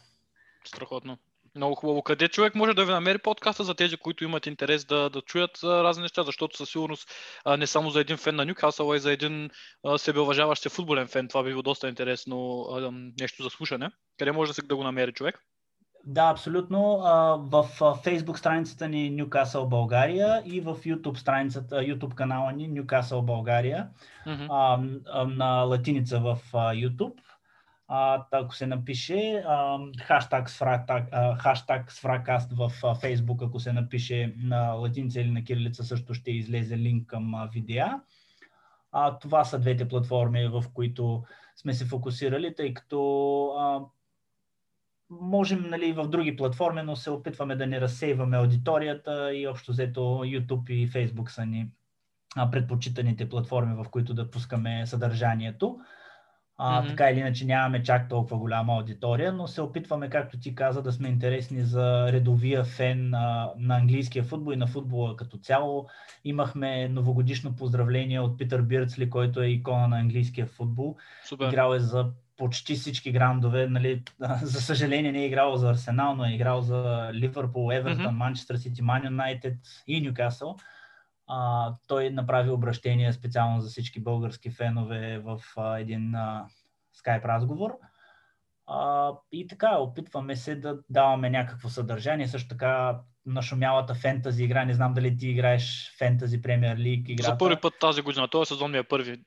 Страхотно. 0.66 1.18
Много 1.56 1.76
хубаво. 1.76 2.02
Къде 2.02 2.28
човек 2.28 2.56
може 2.56 2.74
да 2.74 2.86
ви 2.86 2.92
намери 2.92 3.18
подкаста 3.18 3.64
за 3.64 3.76
тези, 3.76 3.98
които 3.98 4.24
имат 4.24 4.46
интерес 4.46 4.86
да, 4.86 5.10
да 5.10 5.22
чуят 5.22 5.64
разни 5.64 6.02
неща, 6.02 6.24
защото 6.24 6.58
със 6.58 6.70
сигурност 6.70 7.10
не 7.58 7.68
само 7.68 7.90
за 7.90 8.02
един 8.02 8.18
фен 8.18 8.36
на 8.36 8.46
Нюкасъл, 8.46 8.92
а 8.92 8.96
и 8.96 9.00
за 9.00 9.12
един 9.12 9.50
себеуважаващ 9.98 10.62
се 10.62 10.70
футболен 10.70 11.08
фен. 11.08 11.28
Това 11.28 11.44
би 11.44 11.50
било 11.50 11.62
доста 11.62 11.90
интересно 11.90 12.68
нещо 13.20 13.44
за 13.44 13.50
слушане. 13.50 13.92
Къде 14.20 14.32
може 14.32 14.50
да, 14.50 14.54
се, 14.54 14.62
да 14.62 14.76
го 14.76 14.84
намери 14.84 15.14
човек? 15.14 15.40
Да, 16.06 16.30
абсолютно. 16.30 16.98
В 17.38 17.66
Facebook 17.80 18.38
страницата 18.38 18.88
ни 18.88 19.12
Newcastle 19.12 19.68
България 19.68 20.42
и 20.46 20.62
в 20.62 20.76
YouTube 20.76 21.18
страницата, 21.18 21.76
YouTube 21.76 22.14
канала 22.14 22.52
ни 22.52 22.70
Newcastle 22.70 23.22
България 23.22 23.90
Mm-hmm. 24.28 25.36
на 25.36 25.62
латиница 25.62 26.20
в 26.20 26.40
YouTube. 26.54 27.20
Ако 28.32 28.56
се 28.56 28.68
напише 28.68 29.44
хаштаг 30.02 30.50
свракаст 31.92 32.52
в 32.52 32.70
Facebook, 32.82 33.48
ако 33.48 33.60
се 33.60 33.74
напише 33.74 34.34
на 34.44 34.72
латиница 34.72 35.22
или 35.22 35.32
на 35.32 35.44
кирилица, 35.44 35.84
също 35.84 36.14
ще 36.14 36.32
излезе 36.32 36.78
линк 36.78 37.08
към 37.08 37.50
видеа. 37.54 38.02
Това 39.22 39.44
са 39.44 39.60
двете 39.60 39.88
платформи, 39.88 40.48
в 40.48 40.64
които 40.74 41.24
сме 41.56 41.74
се 41.74 41.86
фокусирали, 41.86 42.56
тъй 42.56 42.74
като 42.74 43.02
можем 45.12 45.70
нали, 45.70 45.94
в 45.94 46.08
други 46.08 46.36
платформи, 46.36 46.82
но 46.82 46.96
се 46.96 47.10
опитваме 47.10 47.56
да 47.56 47.68
не 47.68 47.82
разсейваме 47.82 48.38
аудиторията 48.38 49.36
и 49.36 49.48
общо 49.48 49.72
взето 49.72 50.02
YouTube 50.02 50.72
и 50.72 50.90
Facebook 50.90 51.30
са 51.30 51.46
ни 51.46 51.70
предпочитаните 52.52 53.30
платформи, 53.30 53.84
в 53.84 53.90
които 53.90 54.14
да 54.14 54.32
пускаме 54.32 54.86
съдържанието. 54.86 55.80
А, 56.58 56.84
mm-hmm. 56.84 56.88
Така 56.88 57.10
или 57.10 57.20
иначе 57.20 57.46
нямаме 57.46 57.84
чак 57.84 58.10
толкова 58.10 58.38
голяма 58.38 58.74
аудитория, 58.74 59.34
но 59.34 59.48
се 59.48 59.62
опитваме, 59.62 60.10
както 60.10 60.40
ти 60.40 60.56
каза, 60.56 60.82
да 60.82 60.92
сме 60.92 61.08
интересни 61.08 61.62
за 61.62 62.12
редовия 62.12 62.64
фен 62.64 63.14
а, 63.14 63.52
на 63.58 63.78
английския 63.78 64.24
футбол 64.24 64.54
и 64.54 64.56
на 64.56 64.68
футбола 64.68 65.16
като 65.16 65.38
цяло. 65.38 65.88
Имахме 66.24 66.88
новогодишно 66.88 67.56
поздравление 67.56 68.20
от 68.20 68.38
Питър 68.38 68.62
Бирцли, 68.62 69.10
който 69.10 69.42
е 69.42 69.48
икона 69.48 69.88
на 69.88 70.00
английския 70.00 70.46
футбол. 70.46 70.98
Супер. 71.26 71.48
Играл 71.48 71.74
е 71.74 71.80
за 71.80 72.12
почти 72.42 72.76
всички 72.76 73.12
грандове. 73.12 73.68
Нали, 73.68 74.04
за 74.42 74.62
съжаление 74.62 75.12
не 75.12 75.20
е 75.20 75.26
играл 75.26 75.56
за 75.56 75.70
Арсенал, 75.70 76.16
но 76.16 76.26
е 76.26 76.34
играл 76.34 76.62
за 76.62 77.10
Ливърпул, 77.14 77.72
Евертън, 77.74 78.16
Манчестър 78.16 78.56
Сити, 78.56 78.82
Ман 78.82 79.06
Юнайтед 79.06 79.58
и 79.88 80.02
Ньюкасъл. 80.02 80.58
А, 81.28 81.74
той 81.88 82.10
направи 82.10 82.50
обращение 82.50 83.14
специално 83.14 83.62
за 83.62 83.70
всички 83.70 84.04
български 84.04 84.50
фенове 84.50 85.20
в 85.20 85.42
а, 85.58 85.80
един 85.80 86.16
а, 86.16 86.46
скайп 86.94 87.26
разговор. 87.26 87.78
А, 88.68 89.12
и 89.32 89.48
така, 89.48 89.78
опитваме 89.78 90.36
се 90.36 90.56
да 90.56 90.80
даваме 90.90 91.30
някакво 91.30 91.70
съдържание. 91.70 92.28
Също 92.28 92.48
така 92.48 93.00
нашумялата 93.26 93.96
фентази 93.96 94.44
игра. 94.44 94.66
Не 94.66 94.74
знам 94.74 94.94
дали 94.94 95.18
ти 95.18 95.30
играеш 95.30 95.96
фентази 95.98 96.42
премьер 96.42 96.78
лиг 96.78 97.10
играта. 97.10 97.32
За 97.32 97.38
първи 97.38 97.56
път 97.62 97.74
тази 97.80 98.02
година. 98.02 98.28
Този 98.28 98.48
сезон 98.48 98.72
ми 98.72 98.78
е 98.78 98.84
първи. 98.84 99.22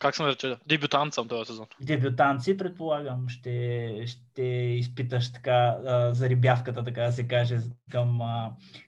Как 0.00 0.16
се 0.16 0.22
нарече? 0.22 0.56
Дебютант 0.66 1.14
съм 1.14 1.28
този 1.28 1.46
сезон. 1.46 1.66
Дебютанци, 1.80 2.56
предполагам, 2.56 3.28
ще, 3.28 4.04
ще 4.06 4.42
изпиташ 4.42 5.32
така 5.32 5.76
зарибявката, 6.12 6.84
така 6.84 7.02
да 7.02 7.12
се 7.12 7.28
каже, 7.28 7.58
към, 7.90 8.20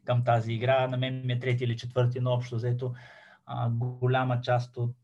към 0.05 0.25
тази 0.25 0.53
игра. 0.53 0.89
На 0.89 0.97
мен 0.97 1.23
ми 1.27 1.33
е 1.33 1.39
трети 1.39 1.65
или 1.65 1.77
четвърти, 1.77 2.21
но 2.21 2.31
общо 2.31 2.57
взето 2.57 2.95
голяма 3.69 4.41
част 4.41 4.77
от 4.77 4.97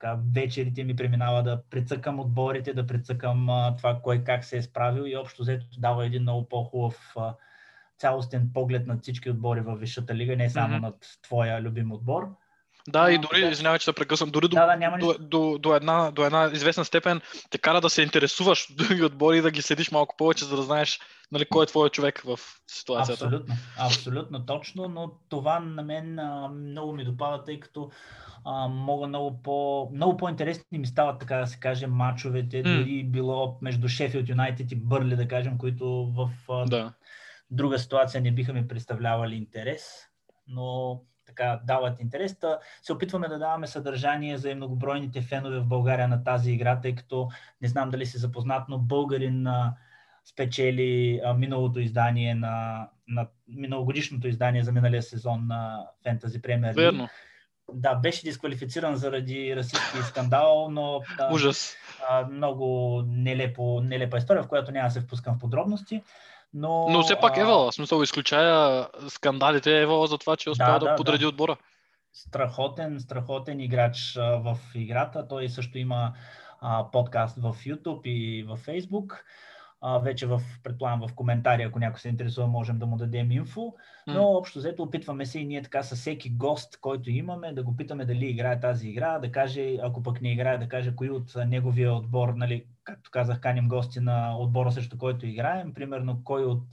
така, 0.00 0.18
вечерите 0.34 0.84
ми 0.84 0.96
преминава 0.96 1.42
да 1.42 1.62
прецъкам 1.70 2.20
отборите, 2.20 2.72
да 2.72 2.86
прецъкам 2.86 3.48
това 3.78 4.00
кой 4.02 4.24
как 4.24 4.44
се 4.44 4.56
е 4.56 4.62
справил 4.62 5.02
и 5.06 5.16
общо 5.16 5.42
взето 5.42 5.66
дава 5.78 6.06
един 6.06 6.22
много 6.22 6.48
по-хубав 6.48 7.14
цялостен 8.02 8.50
поглед 8.54 8.86
над 8.86 9.02
всички 9.02 9.30
отбори 9.30 9.60
във 9.60 9.80
Висшата 9.80 10.14
лига, 10.14 10.36
не 10.36 10.50
само 10.50 10.76
mm-hmm. 10.76 10.80
над 10.80 10.94
твоя 11.22 11.62
любим 11.62 11.92
отбор. 11.92 12.28
Да, 12.88 13.12
и 13.12 13.18
дори, 13.18 13.48
извинявай, 13.50 13.78
че 13.78 13.84
се 13.84 13.92
прекъсвам, 13.92 14.30
дори 14.30 14.48
да, 14.48 14.66
да, 14.66 14.76
няма 14.76 14.98
до, 14.98 15.14
до, 15.20 15.58
до, 15.58 15.74
една, 15.74 16.10
до 16.10 16.24
една 16.24 16.50
известна 16.52 16.84
степен 16.84 17.20
те 17.50 17.58
кара 17.58 17.80
да 17.80 17.90
се 17.90 18.02
интересуваш 18.02 18.70
от 18.70 18.76
други 18.76 19.04
отбори 19.04 19.38
и 19.38 19.40
да 19.40 19.50
ги 19.50 19.62
следиш 19.62 19.90
малко 19.90 20.14
повече, 20.18 20.44
за 20.44 20.56
да 20.56 20.62
знаеш 20.62 21.00
нали, 21.32 21.44
кой 21.44 21.64
е 21.64 21.66
твоят 21.66 21.92
човек 21.92 22.22
в 22.24 22.38
ситуацията. 22.66 23.24
Абсолютно, 23.24 23.54
абсолютно 23.78 24.46
точно, 24.46 24.88
но 24.88 25.12
това 25.28 25.60
на 25.60 25.82
мен 25.82 26.18
а, 26.18 26.48
много 26.48 26.92
ми 26.92 27.04
допада, 27.04 27.44
тъй 27.44 27.60
като 27.60 27.90
а, 28.44 28.68
мога 28.68 29.06
много, 29.06 29.42
по, 29.42 29.88
много 29.94 30.16
по-интересни 30.16 30.78
ми 30.78 30.86
стават, 30.86 31.20
така 31.20 31.36
да 31.36 31.46
се 31.46 31.60
каже, 31.60 31.86
матчовете, 31.86 32.62
mm. 32.62 32.78
дори 32.78 33.04
било 33.04 33.58
между 33.62 33.88
Шефилд 33.88 34.28
Юнайтед 34.28 34.72
и 34.72 34.76
Бърли, 34.76 35.16
да 35.16 35.28
кажем, 35.28 35.58
които 35.58 36.12
в 36.16 36.30
а, 36.48 36.64
да 36.64 36.92
друга 37.52 37.78
ситуация 37.78 38.20
не 38.20 38.32
биха 38.32 38.52
ми 38.52 38.68
представлявали 38.68 39.34
интерес, 39.34 40.08
но 40.48 41.00
така 41.26 41.60
дават 41.64 42.00
интерес. 42.00 42.38
Та 42.38 42.58
се 42.82 42.92
опитваме 42.92 43.28
да 43.28 43.38
даваме 43.38 43.66
съдържание 43.66 44.38
за 44.38 44.54
многобройните 44.54 45.20
фенове 45.20 45.60
в 45.60 45.66
България 45.66 46.08
на 46.08 46.24
тази 46.24 46.52
игра, 46.52 46.80
тъй 46.80 46.94
като 46.94 47.28
не 47.60 47.68
знам 47.68 47.90
дали 47.90 48.06
си 48.06 48.18
запознат, 48.18 48.68
но 48.68 48.78
българин 48.78 49.46
спечели 50.24 51.20
миналото 51.36 51.80
издание 51.80 52.34
на, 52.34 52.88
на 53.08 53.26
миналогодишното 53.48 54.28
издание 54.28 54.62
за 54.62 54.72
миналия 54.72 55.02
сезон 55.02 55.46
на 55.46 55.86
Fantasy 56.06 56.40
Premier 56.40 56.70
League. 56.70 56.74
Верно. 56.74 57.08
Да, 57.72 57.94
беше 57.94 58.24
дисквалифициран 58.24 58.96
заради 58.96 59.56
расистски 59.56 59.98
скандал, 60.02 60.68
но 60.70 61.00
а, 61.18 61.34
Ужас. 61.34 61.76
А, 62.08 62.26
много 62.26 63.02
нелепо, 63.06 63.80
нелепа 63.80 64.18
история, 64.18 64.42
в 64.42 64.48
която 64.48 64.72
няма 64.72 64.88
да 64.88 64.92
се 64.92 65.00
впускам 65.00 65.36
в 65.36 65.38
подробности. 65.38 66.02
Но, 66.54 66.88
но 66.88 67.02
все 67.02 67.20
пак 67.20 67.36
Евала, 67.36 67.70
в 67.70 67.74
смисъл 67.74 68.02
изключая 68.02 68.86
скандалите 69.08 69.80
Евала 69.80 70.06
за 70.06 70.18
това, 70.18 70.36
че 70.36 70.50
е 70.50 70.52
успял 70.52 70.78
да, 70.78 70.78
да, 70.78 70.90
да 70.90 70.96
подреди 70.96 71.22
да. 71.22 71.28
отбора. 71.28 71.56
Страхотен, 72.12 73.00
страхотен 73.00 73.60
играч 73.60 74.14
в 74.16 74.58
играта. 74.74 75.28
Той 75.28 75.48
също 75.48 75.78
има 75.78 76.12
а, 76.60 76.90
подкаст 76.90 77.36
в 77.36 77.56
YouTube 77.66 78.02
и 78.02 78.42
в 78.42 78.58
Facebook. 78.66 79.12
А, 79.82 79.98
вече 79.98 80.26
в, 80.26 80.42
предполагам, 80.62 81.08
в 81.08 81.14
коментари, 81.14 81.62
ако 81.62 81.78
някой 81.78 82.00
се 82.00 82.08
интересува, 82.08 82.46
можем 82.46 82.78
да 82.78 82.86
му 82.86 82.96
дадем 82.96 83.30
инфо. 83.30 83.74
Но 84.06 84.22
общо 84.28 84.58
взето 84.58 84.82
опитваме 84.82 85.26
се 85.26 85.38
и 85.38 85.44
ние 85.44 85.62
така 85.62 85.82
с 85.82 85.96
всеки 85.96 86.30
гост, 86.30 86.80
който 86.80 87.10
имаме, 87.10 87.52
да 87.52 87.62
го 87.62 87.76
питаме 87.76 88.04
дали 88.04 88.26
играе 88.26 88.60
тази 88.60 88.88
игра, 88.88 89.18
да 89.18 89.32
каже, 89.32 89.76
ако 89.82 90.02
пък 90.02 90.20
не 90.20 90.32
играе, 90.32 90.58
да 90.58 90.68
каже 90.68 90.96
кои 90.96 91.10
от 91.10 91.32
неговия 91.46 91.94
отбор, 91.94 92.28
нали, 92.28 92.64
както 92.84 93.10
казах, 93.10 93.40
каним 93.40 93.68
гости 93.68 94.00
на 94.00 94.38
отбора 94.38 94.72
срещу 94.72 94.98
който 94.98 95.26
играем, 95.26 95.74
примерно 95.74 96.20
кой 96.24 96.44
от 96.44 96.66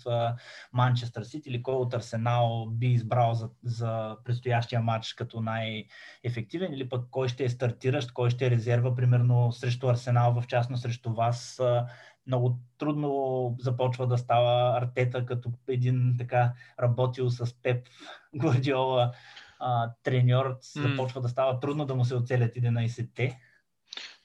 Манчестър 0.74 1.24
Сити 1.24 1.50
или 1.50 1.64
кой 1.64 1.76
от 1.76 1.94
Арсенал 1.94 2.68
би 2.72 2.88
избрал 2.88 3.34
за, 3.34 3.50
за 3.64 4.18
предстоящия 4.24 4.82
матч 4.82 5.14
като 5.14 5.42
най-ефективен 5.42 6.74
или 6.74 6.90
пък 6.90 7.06
кой 7.12 7.28
ще 7.28 7.44
е 7.44 7.50
стартиращ, 7.50 8.12
кой 8.12 8.30
ще 8.30 8.46
е 8.46 8.52
резерва, 8.52 8.96
примерно 8.96 9.52
срещу 9.52 9.88
Арсенал, 9.88 10.42
в 10.42 10.48
частност 10.48 10.82
срещу 10.82 11.14
вас. 11.14 11.62
Много 12.30 12.60
трудно 12.78 13.56
започва 13.60 14.08
да 14.08 14.18
става 14.18 14.78
Артета 14.78 15.26
като 15.26 15.52
един 15.68 16.16
така 16.18 16.54
работил 16.82 17.30
с 17.30 17.54
Пеп 17.54 17.88
Гвардиола 18.36 19.12
треньор, 20.04 20.58
започва 20.62 21.20
mm. 21.20 21.22
да 21.22 21.30
става 21.30 21.60
трудно 21.60 21.86
да 21.86 21.96
му 21.96 22.06
се 22.06 22.16
оцелят 22.16 22.56
11-те. 22.56 23.40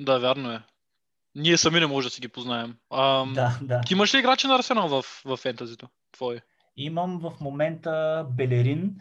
Да, 0.00 0.18
вярно 0.18 0.52
е. 0.52 0.62
Ние 1.34 1.56
сами 1.56 1.80
не 1.80 1.86
можем 1.86 2.06
да 2.06 2.10
си 2.10 2.20
ги 2.20 2.28
познаем. 2.28 2.76
А, 2.90 3.24
да, 3.24 3.58
да. 3.62 3.80
Ти 3.80 3.94
имаш 3.94 4.14
ли 4.14 4.18
играчи 4.18 4.46
на 4.46 4.54
Арсенал 4.54 4.88
в, 4.88 5.04
в 5.24 5.36
фентазито? 5.36 5.88
Твои? 6.12 6.40
Имам 6.76 7.18
в 7.18 7.32
момента 7.40 8.26
Белерин. 8.30 9.00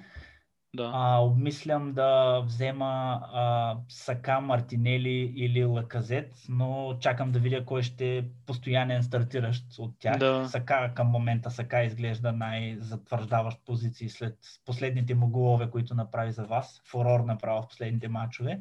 Да. 0.75 0.91
А, 0.93 1.17
обмислям 1.17 1.93
да 1.93 2.39
взема 2.39 3.21
а, 3.33 3.77
Сака, 3.89 4.39
Мартинели 4.41 5.33
или 5.35 5.65
Лаказет, 5.65 6.35
но 6.49 6.97
чакам 6.99 7.31
да 7.31 7.39
видя 7.39 7.65
кой 7.65 7.83
ще 7.83 8.17
е 8.17 8.23
постоянен 8.45 9.03
стартиращ 9.03 9.65
от 9.79 9.99
тях. 9.99 10.17
Да. 10.17 10.47
Сака 10.47 10.91
към 10.95 11.07
момента 11.07 11.51
Сака 11.51 11.83
изглежда 11.83 12.31
най-затвърждаващ 12.31 13.65
позиции 13.65 14.09
след 14.09 14.37
последните 14.65 15.15
му 15.15 15.27
голове, 15.27 15.69
които 15.69 15.95
направи 15.95 16.31
за 16.31 16.43
вас. 16.43 16.81
Фурор 16.85 17.19
направо 17.19 17.61
в 17.61 17.67
последните 17.67 18.07
матчове. 18.07 18.59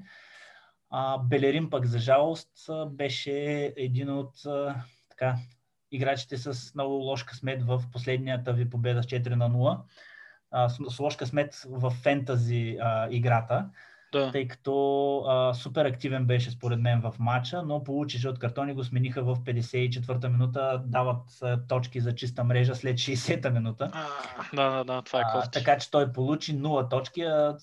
А, 0.91 1.19
Белерин 1.19 1.71
пък, 1.71 1.87
за 1.87 1.99
жалост, 1.99 2.51
беше 2.87 3.33
един 3.77 4.11
от 4.11 4.47
а, 4.47 4.75
така, 5.11 5.37
играчите 5.91 6.37
с 6.37 6.75
много 6.75 6.95
лош 6.95 7.23
късмет 7.23 7.63
в 7.63 7.83
последнията 7.93 8.53
ви 8.53 8.71
победа 8.71 9.03
с 9.03 9.07
4 9.07 9.29
на 9.29 9.51
0. 9.51 9.79
А, 10.53 10.69
с, 10.69 11.01
лош 11.01 11.17
късмет 11.17 11.63
в 11.71 11.91
фентази 11.91 12.77
а, 12.81 13.09
играта. 13.11 13.67
Да. 14.13 14.31
тъй 14.33 14.49
като 14.49 15.17
а, 15.29 15.55
супер 15.55 15.85
активен 15.85 16.25
беше 16.25 16.51
според 16.51 16.81
мен 16.81 17.01
в 17.01 17.15
матча, 17.19 17.63
но 17.63 17.85
получи 17.85 18.19
жълт 18.19 18.39
картон 18.39 18.69
и 18.69 18.75
го 18.75 18.85
смениха 18.85 19.23
в 19.23 19.37
54-та 19.37 20.29
минута, 20.29 20.83
дават 20.87 21.43
а, 21.43 21.67
точки 21.67 22.01
за 22.01 22.15
чиста 22.15 22.45
мрежа 22.45 22.75
след 22.75 22.97
60-та 22.97 23.51
минута. 23.51 23.91
А, 23.93 24.07
да, 24.57 24.71
да, 24.71 24.85
да, 24.85 25.03
това 25.03 25.19
е 25.19 25.23
А, 25.27 25.33
кофти. 25.33 25.51
така 25.59 25.79
че 25.79 25.91
той 25.91 26.13
получи 26.13 26.59
0 26.59 26.91
точки, 26.91 27.23
а 27.23 27.57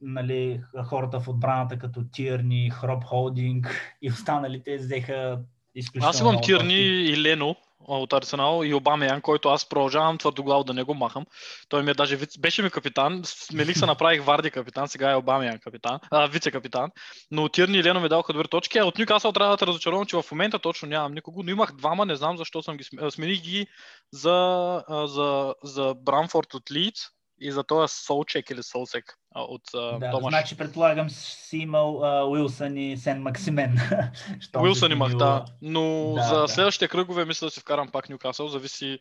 нали, 0.00 0.60
хората 0.84 1.20
в 1.20 1.28
отбраната 1.28 1.78
като 1.78 2.04
Тирни, 2.12 2.70
Хроп 2.70 3.04
Холдинг 3.04 3.96
и 4.02 4.10
останалите 4.10 4.76
взеха 4.76 5.38
изключително 5.74 6.10
Аз 6.10 6.20
имам 6.20 6.40
Тирни 6.42 6.74
и 6.74 7.22
Лено 7.22 7.50
а, 7.50 7.65
от 7.88 8.12
Арсенал 8.12 8.62
и 8.64 8.74
Обамеян, 8.74 9.20
който 9.20 9.48
аз 9.48 9.68
продължавам 9.68 10.18
твърдоглаво 10.18 10.64
да 10.64 10.74
не 10.74 10.82
го 10.82 10.94
махам. 10.94 11.26
Той 11.68 11.82
ми 11.82 11.90
е 11.90 11.94
даже 11.94 12.16
вице, 12.16 12.40
беше 12.40 12.62
ми 12.62 12.70
капитан, 12.70 13.20
смених 13.24 13.78
се, 13.78 13.86
направих 13.96 14.24
Варди 14.24 14.50
капитан, 14.50 14.88
сега 14.88 15.10
е 15.10 15.16
Обамеян 15.16 15.58
капитан, 15.58 15.98
а, 16.10 16.26
вице-капитан. 16.26 16.90
Но 17.30 17.44
от 17.44 17.52
Тирни 17.52 17.78
и 17.78 17.84
Лено 17.84 18.00
ми 18.00 18.08
даваха 18.08 18.32
добри 18.32 18.48
точки, 18.48 18.78
а 18.78 18.84
от 18.84 18.98
Нюкасъл 18.98 19.32
трябва 19.32 19.52
да 19.52 19.56
те 19.56 19.66
разочаровам, 19.66 20.06
че 20.06 20.16
в 20.16 20.30
момента 20.30 20.58
точно 20.58 20.88
нямам 20.88 21.14
никого, 21.14 21.42
но 21.42 21.50
имах 21.50 21.72
двама, 21.72 22.06
не 22.06 22.16
знам 22.16 22.36
защо 22.36 22.62
съм 22.62 22.76
ги 22.76 22.84
смених 23.10 23.40
ги 23.42 23.66
за, 24.12 24.82
за, 24.88 25.54
за 25.64 25.94
Брамфорд 25.94 26.54
от 26.54 26.70
Лидс 26.70 27.15
и 27.40 27.52
за 27.52 27.64
този 27.64 27.94
Солчек 27.94 28.50
или 28.50 28.62
Солсек 28.62 29.18
от 29.34 29.62
а, 29.74 29.98
Да, 29.98 30.10
Томаш. 30.10 30.32
значи 30.32 30.56
предполагам 30.56 31.10
си 31.10 31.56
имал 31.56 32.00
Уилсън 32.30 32.76
и 32.76 32.96
Сен 32.96 33.22
Максимен. 33.22 33.78
Уилсън 34.60 34.92
имах, 34.92 35.16
да. 35.16 35.44
Но 35.62 36.12
Да, 36.16 36.22
за 36.22 36.40
да. 36.40 36.48
следващите 36.48 36.88
кръгове 36.88 37.24
мисля 37.24 37.46
да 37.46 37.50
си 37.50 37.60
вкарам 37.60 37.88
пак 37.88 38.08
Нюкасъл. 38.08 38.48
Зависи. 38.48 38.98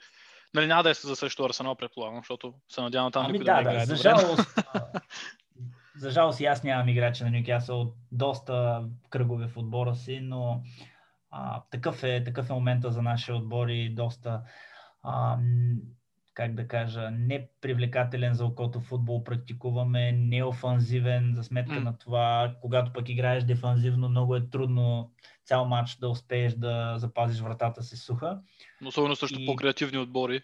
Нали, 0.54 0.68
няма 0.68 0.84
да 0.84 0.90
е 0.90 0.94
за 0.94 1.16
също 1.16 1.46
Арсенал, 1.46 1.76
предполагам, 1.76 2.20
защото 2.20 2.54
се 2.70 2.82
надявам 2.82 3.12
там 3.12 3.26
Ами 3.26 3.32
никой 3.32 3.46
да, 3.46 3.56
да, 3.56 3.64
да, 3.64 3.72
играе 3.72 3.86
за 3.86 3.96
жалост, 3.96 4.60
за 5.98 6.10
жалост 6.10 6.40
и 6.40 6.46
аз 6.46 6.64
нямам 6.64 6.90
играчи 6.90 7.24
на 7.24 7.32
Нюкасъл 7.32 7.82
от 7.82 7.96
доста 8.12 8.84
кръгове 9.10 9.48
в 9.48 9.58
отбора 9.58 9.96
си, 9.96 10.20
но 10.22 10.62
а, 11.32 11.62
такъв, 11.72 12.04
е, 12.04 12.24
такъв 12.24 12.50
е 12.50 12.54
момента 12.54 12.92
за 12.92 13.02
нашия 13.02 13.36
отбор 13.36 13.68
и 13.68 13.96
доста, 13.96 14.42
а, 15.04 15.38
как 16.36 16.54
да 16.56 16.68
кажа, 16.68 17.12
непривлекателен 17.12 18.34
за 18.34 18.46
окото 18.46 18.80
футбол 18.82 19.24
практикуваме, 19.24 20.12
неофанзивен 20.12 21.34
за 21.36 21.44
сметка 21.44 21.74
М. 21.74 21.80
на 21.80 21.98
това, 21.98 22.56
когато 22.62 22.94
пък 22.94 23.10
играеш 23.10 23.44
дефанзивно, 23.44 24.10
много 24.10 24.36
е 24.36 24.50
трудно 24.50 25.12
цял 25.46 25.66
матч 25.66 25.96
да 25.96 26.10
успееш 26.10 26.54
да 26.54 26.94
запазиш 26.98 27.42
вратата 27.42 27.84
си 27.84 27.98
суха. 27.98 28.40
Но 28.82 28.88
Особено 28.90 29.16
също 29.16 29.42
И- 29.42 29.46
по-креативни 29.46 29.98
отбори. 29.98 30.42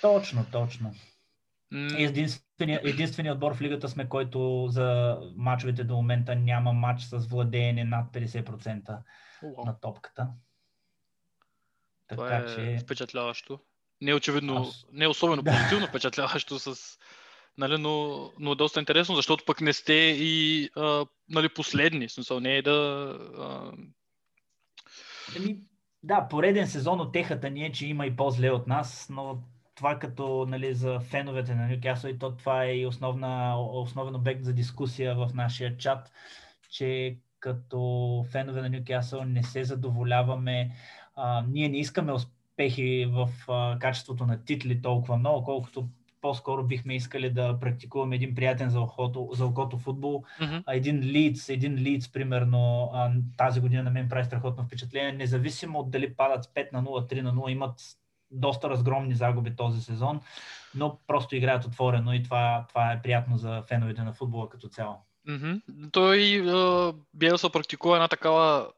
Точно, 0.00 0.46
точно. 0.52 0.94
М, 1.70 1.88
Единствения, 1.98 2.80
единственият 2.84 3.34
отбор 3.34 3.54
в 3.54 3.60
лигата 3.60 3.88
сме, 3.88 4.08
който 4.08 4.66
за 4.70 5.18
мачовете 5.36 5.84
до 5.84 5.94
момента 5.94 6.36
няма 6.36 6.72
матч 6.72 7.02
с 7.02 7.26
владеене 7.26 7.84
над 7.84 8.12
50% 8.12 8.98
уау, 9.42 9.64
на 9.66 9.80
топката. 9.80 10.28
Това 12.08 12.28
Така 12.28 12.36
е 12.36 12.54
че, 12.54 12.84
впечатляващо. 12.84 13.60
Не 14.04 14.10
е 14.10 14.14
очевидно, 14.14 14.56
Аз- 14.56 14.86
не 14.92 15.04
е 15.04 15.08
особено 15.08 15.42
Да. 15.42 15.50
позитивно 15.50 15.86
впечатляващо 15.86 16.58
с... 16.58 16.98
Нали, 17.58 17.78
но, 17.78 18.30
но 18.38 18.52
е 18.52 18.56
доста 18.56 18.80
интересно, 18.80 19.16
защото 19.16 19.44
пък 19.44 19.60
не 19.60 19.72
сте 19.72 19.92
и 20.18 20.68
а, 20.76 21.06
нали, 21.28 21.48
последни. 21.48 22.08
В 22.08 22.12
смисъл, 22.12 22.40
не 22.40 22.56
е 22.56 22.62
да... 22.62 22.70
А, 23.38 23.72
ами, 25.36 25.56
да, 26.02 26.28
пореден 26.30 26.66
сезон 26.66 27.00
от 27.00 27.12
техата 27.12 27.50
ни 27.50 27.64
е, 27.64 27.72
че 27.72 27.86
има 27.86 28.06
и 28.06 28.16
по-зле 28.16 28.50
от 28.50 28.66
нас, 28.66 29.06
но 29.10 29.38
това 29.74 29.98
като 29.98 30.46
нали, 30.48 30.74
за 30.74 31.00
феновете 31.00 31.54
на 31.54 31.68
Нюкасъл 31.68 32.08
и 32.08 32.18
то 32.18 32.36
това 32.36 32.64
е 32.64 32.76
и 32.76 32.86
основна, 32.86 33.60
основен 33.60 34.14
обект 34.14 34.44
за 34.44 34.52
дискусия 34.52 35.14
в 35.14 35.30
нашия 35.34 35.76
чат, 35.76 36.12
че 36.70 37.16
като 37.40 38.24
фенове 38.30 38.62
на 38.62 38.68
Нюкасъл 38.68 39.24
не 39.24 39.42
се 39.42 39.64
задоволяваме. 39.64 40.70
А, 41.16 41.44
ние 41.48 41.68
не 41.68 41.78
искаме 41.78 42.12
успехи 42.54 43.06
в 43.10 43.28
а, 43.48 43.78
качеството 43.78 44.26
на 44.26 44.44
титли 44.44 44.82
толкова 44.82 45.16
много, 45.16 45.44
колкото 45.44 45.88
по-скоро 46.20 46.64
бихме 46.64 46.96
искали 46.96 47.30
да 47.30 47.58
практикуваме 47.60 48.16
един 48.16 48.34
приятен 48.34 48.70
за 48.70 48.80
окото, 48.80 49.28
за 49.32 49.46
окото 49.46 49.78
футбол. 49.78 50.24
А 50.66 50.74
един 50.74 51.00
Лидс, 51.00 51.48
един 51.48 51.74
Лидс, 51.74 52.12
примерно, 52.12 52.90
а, 52.94 53.12
тази 53.36 53.60
година 53.60 53.82
на 53.82 53.90
мен 53.90 54.08
прави 54.08 54.24
страхотно 54.24 54.64
впечатление, 54.64 55.12
независимо 55.12 55.78
от 55.78 55.90
дали 55.90 56.14
падат 56.14 56.44
с 56.44 56.46
5 56.46 56.72
на 56.72 56.82
0, 56.82 57.12
3 57.12 57.20
на 57.20 57.34
0, 57.34 57.50
имат 57.50 57.80
доста 58.30 58.70
разгромни 58.70 59.14
загуби 59.14 59.56
този 59.56 59.80
сезон, 59.80 60.20
но 60.74 60.98
просто 61.06 61.36
играят 61.36 61.64
отворено 61.64 62.12
и 62.14 62.22
това, 62.22 62.64
това 62.68 62.92
е 62.92 63.02
приятно 63.02 63.36
за 63.36 63.62
феновете 63.68 64.02
на 64.02 64.12
футбола 64.12 64.48
като 64.48 64.68
цяло. 64.68 64.96
Мгм. 65.28 65.52
Той 65.92 66.42
а, 66.48 66.92
Биелса 67.14 67.50
практикува 67.50 67.96
една 67.96 68.08
такава 68.08 68.68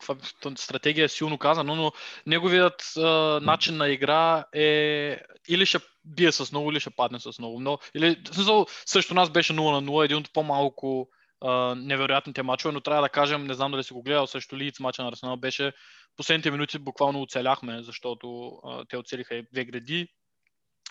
каква, 0.00 0.16
стратегия 0.56 1.04
е 1.04 1.08
силно 1.08 1.38
казано, 1.38 1.74
но 1.76 1.92
неговият 2.26 2.92
а, 2.96 3.00
начин 3.42 3.76
на 3.76 3.88
игра 3.88 4.44
е 4.54 5.18
или 5.48 5.66
ще 5.66 5.78
бие 6.04 6.32
с 6.32 6.52
много, 6.52 6.70
или 6.72 6.80
ще 6.80 6.90
падне 6.90 7.20
с 7.20 7.38
много. 7.38 7.60
Но, 7.60 7.78
или, 7.94 8.16
смисъл, 8.32 8.66
срещу 8.86 9.14
нас 9.14 9.30
беше 9.30 9.52
0 9.52 9.56
на 9.56 9.82
0, 9.82 10.04
един 10.04 10.16
от 10.16 10.32
по-малко 10.32 11.08
а, 11.40 11.74
невероятните 11.74 12.42
мачове, 12.42 12.72
но 12.72 12.80
трябва 12.80 13.02
да 13.02 13.08
кажем, 13.08 13.44
не 13.44 13.54
знам 13.54 13.72
дали 13.72 13.84
си 13.84 13.92
го 13.92 14.02
гледал, 14.02 14.26
срещу 14.26 14.56
Лиц 14.56 14.80
мача 14.80 15.02
на 15.02 15.08
Арсенал 15.08 15.36
беше 15.36 15.72
последните 16.16 16.50
минути 16.50 16.78
буквално 16.78 17.22
оцеляхме, 17.22 17.82
защото 17.82 18.48
а, 18.64 18.84
те 18.88 18.96
оцелиха 18.96 19.34
и 19.34 19.46
две 19.52 19.64
гради 19.64 20.08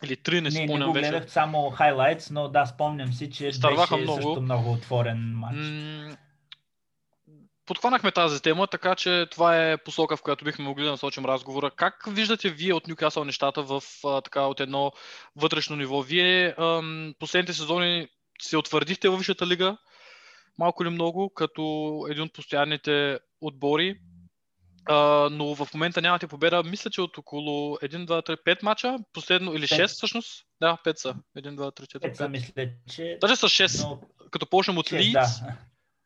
или 0.04 0.16
три, 0.16 0.42
не 0.42 0.50
Не, 0.50 0.60
не 0.60 0.68
спомням 0.68 0.88
го 0.88 0.94
вече. 0.94 1.10
гледах 1.10 1.32
само 1.32 1.70
хайлайтс, 1.70 2.30
но 2.30 2.48
да, 2.48 2.66
спомням 2.66 3.14
си, 3.14 3.32
че 3.32 3.48
Изтърваха 3.48 3.96
беше 3.96 4.04
много. 4.04 4.22
също 4.22 4.42
много 4.42 4.72
отворен 4.72 5.34
матч. 5.36 5.58
М, 5.58 6.18
Подхванахме 7.70 8.12
тази 8.12 8.42
тема, 8.42 8.68
така 8.68 8.96
че 8.96 9.28
това 9.32 9.70
е 9.70 9.78
посока, 9.78 10.18
в 10.18 10.22
която 10.22 10.46
бихме 10.46 10.66
могли 10.66 10.84
да 10.84 10.92
насочим 10.92 11.26
разговора. 11.26 11.72
Как 11.72 12.04
виждате 12.08 12.50
вие 12.50 12.74
от 12.74 12.88
Нюкасъл 12.88 13.24
нещата 13.24 13.64
в 13.64 13.84
а, 14.06 14.22
така 14.22 14.42
от 14.42 14.60
едно 14.60 14.92
вътрешно 15.36 15.76
ниво? 15.76 16.02
Вие 16.02 16.56
ам, 16.58 17.14
последните 17.20 17.54
сезони 17.54 18.08
се 18.42 18.58
утвърдихте 18.58 19.10
във 19.10 19.20
Висшата 19.20 19.48
лига, 19.48 19.78
малко 20.58 20.84
или 20.84 20.90
много, 20.90 21.30
като 21.34 22.06
един 22.10 22.24
от 22.24 22.34
постоянните 22.34 23.20
отбори, 23.42 24.00
а, 24.86 25.30
но 25.32 25.56
в 25.56 25.74
момента 25.74 26.02
нямате 26.02 26.28
победа. 26.28 26.64
Мисля, 26.64 26.90
че 26.90 27.02
от 27.02 27.18
около 27.18 27.76
1, 27.76 28.06
2, 28.06 28.28
3, 28.28 28.38
5 28.44 28.64
мача, 28.64 28.98
последно, 29.14 29.54
или 29.54 29.68
Пет. 29.68 29.80
6 29.80 29.88
всъщност? 29.88 30.46
Да, 30.62 30.78
5 30.86 30.96
са. 30.96 31.16
1, 31.38 31.56
2, 31.56 31.56
3, 31.56 31.98
4, 31.98 32.02
Пет 32.02 32.16
са, 32.16 32.24
5. 32.24 32.28
мисля, 32.28 32.70
че... 32.96 33.18
Даже 33.22 33.36
с 33.36 33.42
6, 33.42 33.84
но, 33.84 34.02
като 34.32 34.46
почнем 34.50 34.78
от 34.78 34.94
Лидс, 34.94 35.14
да. 35.14 35.58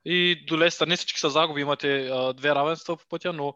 И 0.06 0.46
до 0.46 0.58
Лестър. 0.58 0.88
Не 0.88 0.96
всички 0.96 1.20
са 1.20 1.30
загуби, 1.30 1.62
имате 1.62 2.08
а, 2.08 2.34
две 2.34 2.56
равенства 2.56 2.98
по 2.98 3.04
пътя, 3.10 3.34
но 3.34 3.54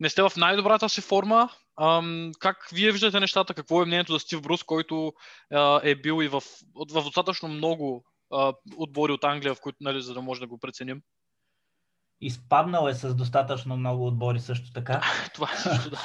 не 0.00 0.08
сте 0.08 0.22
в 0.22 0.32
най-добрата 0.36 0.88
си 0.88 1.00
форма. 1.00 1.48
Ам, 1.80 2.32
как 2.38 2.68
вие 2.72 2.92
виждате 2.92 3.20
нещата? 3.20 3.54
Какво 3.54 3.82
е 3.82 3.86
мнението 3.86 4.12
за 4.12 4.18
Стив 4.18 4.42
Брус, 4.42 4.62
който 4.62 5.12
а, 5.52 5.80
е 5.84 5.94
бил 5.94 6.22
и 6.22 6.28
в, 6.28 6.42
в 6.74 7.02
достатъчно 7.04 7.48
много 7.48 8.04
а, 8.32 8.52
отбори 8.76 9.12
от 9.12 9.24
Англия, 9.24 9.54
в 9.54 9.60
които, 9.60 9.78
нали, 9.80 10.02
за 10.02 10.14
да 10.14 10.22
може 10.22 10.40
да 10.40 10.46
го 10.46 10.58
преценим? 10.58 11.02
Изпаднал 12.20 12.88
е 12.88 12.94
с 12.94 13.14
достатъчно 13.14 13.76
много 13.76 14.06
отбори 14.06 14.40
също 14.40 14.72
така. 14.72 15.02
Това 15.34 15.50
е 15.52 15.56
също 15.56 15.90
да. 15.90 15.98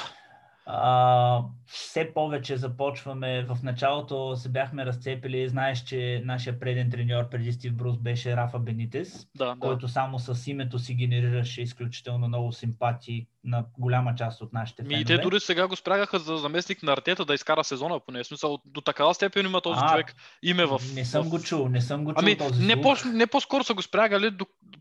А, 0.66 1.42
все 1.66 2.14
повече 2.14 2.56
започваме. 2.56 3.42
В 3.42 3.58
началото 3.62 4.36
се 4.36 4.48
бяхме 4.48 4.86
разцепили. 4.86 5.48
Знаеш, 5.48 5.84
че 5.84 6.22
нашия 6.24 6.60
преден 6.60 6.90
треньор 6.90 7.28
преди 7.28 7.52
Стив 7.52 7.74
Брус 7.74 7.98
беше 7.98 8.36
Рафа 8.36 8.58
Бенитес, 8.58 9.28
да, 9.36 9.54
да. 9.54 9.60
който 9.60 9.88
само 9.88 10.18
с 10.18 10.46
името 10.46 10.78
си 10.78 10.94
генерираше 10.94 11.62
изключително 11.62 12.28
много 12.28 12.52
симпатии 12.52 13.26
на 13.44 13.64
голяма 13.78 14.14
част 14.14 14.40
от 14.40 14.52
нашите 14.52 14.82
Ми, 14.82 14.88
фенове. 14.88 15.02
и 15.02 15.04
те 15.04 15.18
дори 15.18 15.40
сега 15.40 15.66
го 15.66 15.76
спрягаха 15.76 16.18
за 16.18 16.36
заместник 16.36 16.82
на 16.82 16.92
Артета 16.92 17.24
да 17.24 17.34
изкара 17.34 17.64
сезона, 17.64 18.00
поне. 18.00 18.24
Смисъл, 18.24 18.58
до 18.64 18.80
такава 18.80 19.14
степен 19.14 19.46
има 19.46 19.60
този 19.60 19.80
А, 19.82 19.90
човек 19.90 20.14
име 20.42 20.66
в... 20.66 20.80
Не 20.94 21.04
съм 21.04 21.24
в... 21.24 21.28
го 21.28 21.42
чул, 21.42 21.68
не 21.68 21.80
съм 21.80 22.04
го 22.04 22.14
чул 22.14 22.20
Ами, 22.22 22.38
този 22.38 22.66
не, 22.66 22.82
по, 22.82 22.96
не 23.12 23.26
по-скоро 23.26 23.64
са 23.64 23.74
го 23.74 23.82
спрягали, 23.82 24.30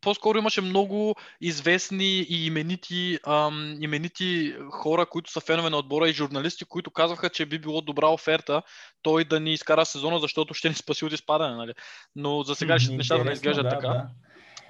по-скоро 0.01 0.37
имаше 0.37 0.61
много 0.61 1.15
известни 1.41 2.19
и 2.29 2.45
именити, 2.45 3.19
ам, 3.27 3.77
именити 3.81 4.55
хора, 4.71 5.05
които 5.05 5.31
са 5.31 5.39
фенове 5.39 5.69
на 5.69 5.77
отбора 5.77 6.09
и 6.09 6.13
журналисти, 6.13 6.65
които 6.65 6.91
казваха, 6.91 7.29
че 7.29 7.45
би 7.45 7.59
било 7.59 7.81
добра 7.81 8.07
оферта 8.07 8.61
той 9.01 9.25
да 9.25 9.39
ни 9.39 9.53
изкара 9.53 9.85
сезона, 9.85 10.19
защото 10.19 10.53
ще 10.53 10.69
ни 10.69 10.75
спаси 10.75 11.05
от 11.05 11.13
изпадане. 11.13 11.55
Нали? 11.55 11.73
Но 12.15 12.43
за 12.43 12.55
сега 12.55 12.77
Хм, 12.87 12.95
нещата 12.95 13.23
не 13.23 13.31
изглеждат 13.31 13.63
да, 13.63 13.69
така. 13.69 13.87
Да. 13.87 14.07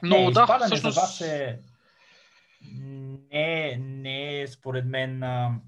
Но 0.03 0.17
не, 0.17 0.31
да, 0.31 0.59
всъщност... 0.65 0.95
за 0.95 1.01
вас 1.01 1.21
е 1.21 1.59
не, 3.31 3.77
не 3.79 4.41
е 4.41 4.47
според 4.47 4.85
мен 4.85 5.23
а, 5.23 5.59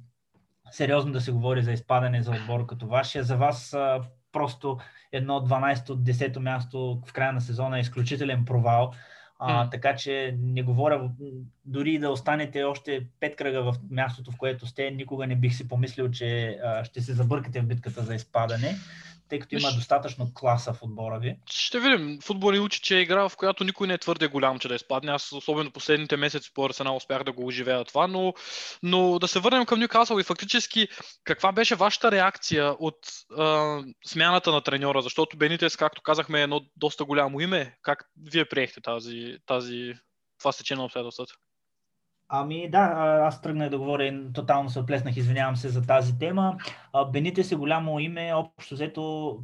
сериозно 0.71 1.11
да 1.11 1.21
се 1.21 1.31
говори 1.31 1.63
за 1.63 1.71
изпадане 1.71 2.23
за 2.23 2.31
отбор 2.31 2.65
като 2.65 2.87
вашия. 2.87 3.23
За 3.23 3.37
вас 3.37 3.73
а, 3.73 4.01
просто 4.31 4.77
едно 5.11 5.39
12-то, 5.39 5.97
10-то 5.97 6.39
място 6.39 7.01
в 7.07 7.13
края 7.13 7.33
на 7.33 7.41
сезона 7.41 7.77
е 7.77 7.81
изключителен 7.81 8.45
провал. 8.45 8.93
А, 9.43 9.69
така 9.69 9.95
че 9.95 10.35
не 10.39 10.63
говоря, 10.63 11.11
дори 11.65 11.99
да 11.99 12.09
останете 12.09 12.63
още 12.63 13.07
пет 13.19 13.35
кръга 13.35 13.63
в 13.63 13.75
мястото, 13.89 14.31
в 14.31 14.37
което 14.37 14.67
сте, 14.67 14.91
никога 14.91 15.27
не 15.27 15.35
бих 15.35 15.55
си 15.55 15.67
помислил, 15.67 16.11
че 16.11 16.59
а, 16.63 16.83
ще 16.83 17.01
се 17.01 17.13
забъркате 17.13 17.61
в 17.61 17.65
битката 17.65 18.03
за 18.03 18.15
изпадане. 18.15 18.75
Тъй 19.31 19.39
като 19.39 19.55
има 19.55 19.71
достатъчно 19.71 20.33
класа 20.33 20.73
в 20.73 20.83
отбора 20.83 21.19
ви. 21.19 21.35
Ще 21.51 21.79
видим. 21.79 22.19
Футбол 22.21 22.51
ни 22.51 22.59
учи, 22.59 22.81
че 22.81 22.97
е 22.97 23.01
игра, 23.01 23.29
в 23.29 23.37
която 23.37 23.63
никой 23.63 23.87
не 23.87 23.93
е 23.93 23.97
твърде 23.97 24.27
голям, 24.27 24.59
че 24.59 24.67
да 24.67 24.75
изпадне. 24.75 25.11
Аз 25.11 25.31
особено 25.31 25.71
последните 25.71 26.17
месеци 26.17 26.53
по 26.53 26.65
Арсенал 26.65 26.95
успях 26.95 27.23
да 27.23 27.31
го 27.31 27.47
оживея 27.47 27.85
това, 27.85 28.07
но, 28.07 28.33
но 28.83 29.19
да 29.19 29.27
се 29.27 29.39
върнем 29.39 29.65
към 29.65 29.79
Ньюкасъл 29.79 30.19
и 30.19 30.23
фактически 30.23 30.87
каква 31.23 31.51
беше 31.51 31.75
вашата 31.75 32.11
реакция 32.11 32.75
от 32.79 32.97
а, 33.37 33.79
смяната 34.05 34.51
на 34.51 34.61
треньора? 34.61 35.01
Защото 35.01 35.37
Бенитес, 35.37 35.75
както 35.75 36.01
казахме, 36.01 36.39
е 36.39 36.43
едно 36.43 36.61
доста 36.75 37.05
голямо 37.05 37.41
име. 37.41 37.77
Как 37.81 38.05
вие 38.31 38.45
приехте 38.45 38.81
тази, 38.81 39.37
тази, 39.45 39.93
това 40.39 40.51
стечение 40.51 40.79
на 40.79 40.85
обстоятелствата? 40.85 41.33
Ами 42.33 42.69
да, 42.69 42.79
аз 43.23 43.41
тръгнах 43.41 43.69
да 43.69 43.77
говоря, 43.77 44.31
тотално 44.33 44.69
се 44.69 44.79
оплеснах, 44.79 45.17
извинявам 45.17 45.55
се 45.55 45.69
за 45.69 45.81
тази 45.81 46.17
тема. 46.17 46.57
А, 46.93 47.05
Бенитес 47.05 47.51
е 47.51 47.55
голямо 47.55 47.99
име, 47.99 48.33
общо 48.33 48.75
взето 48.75 49.37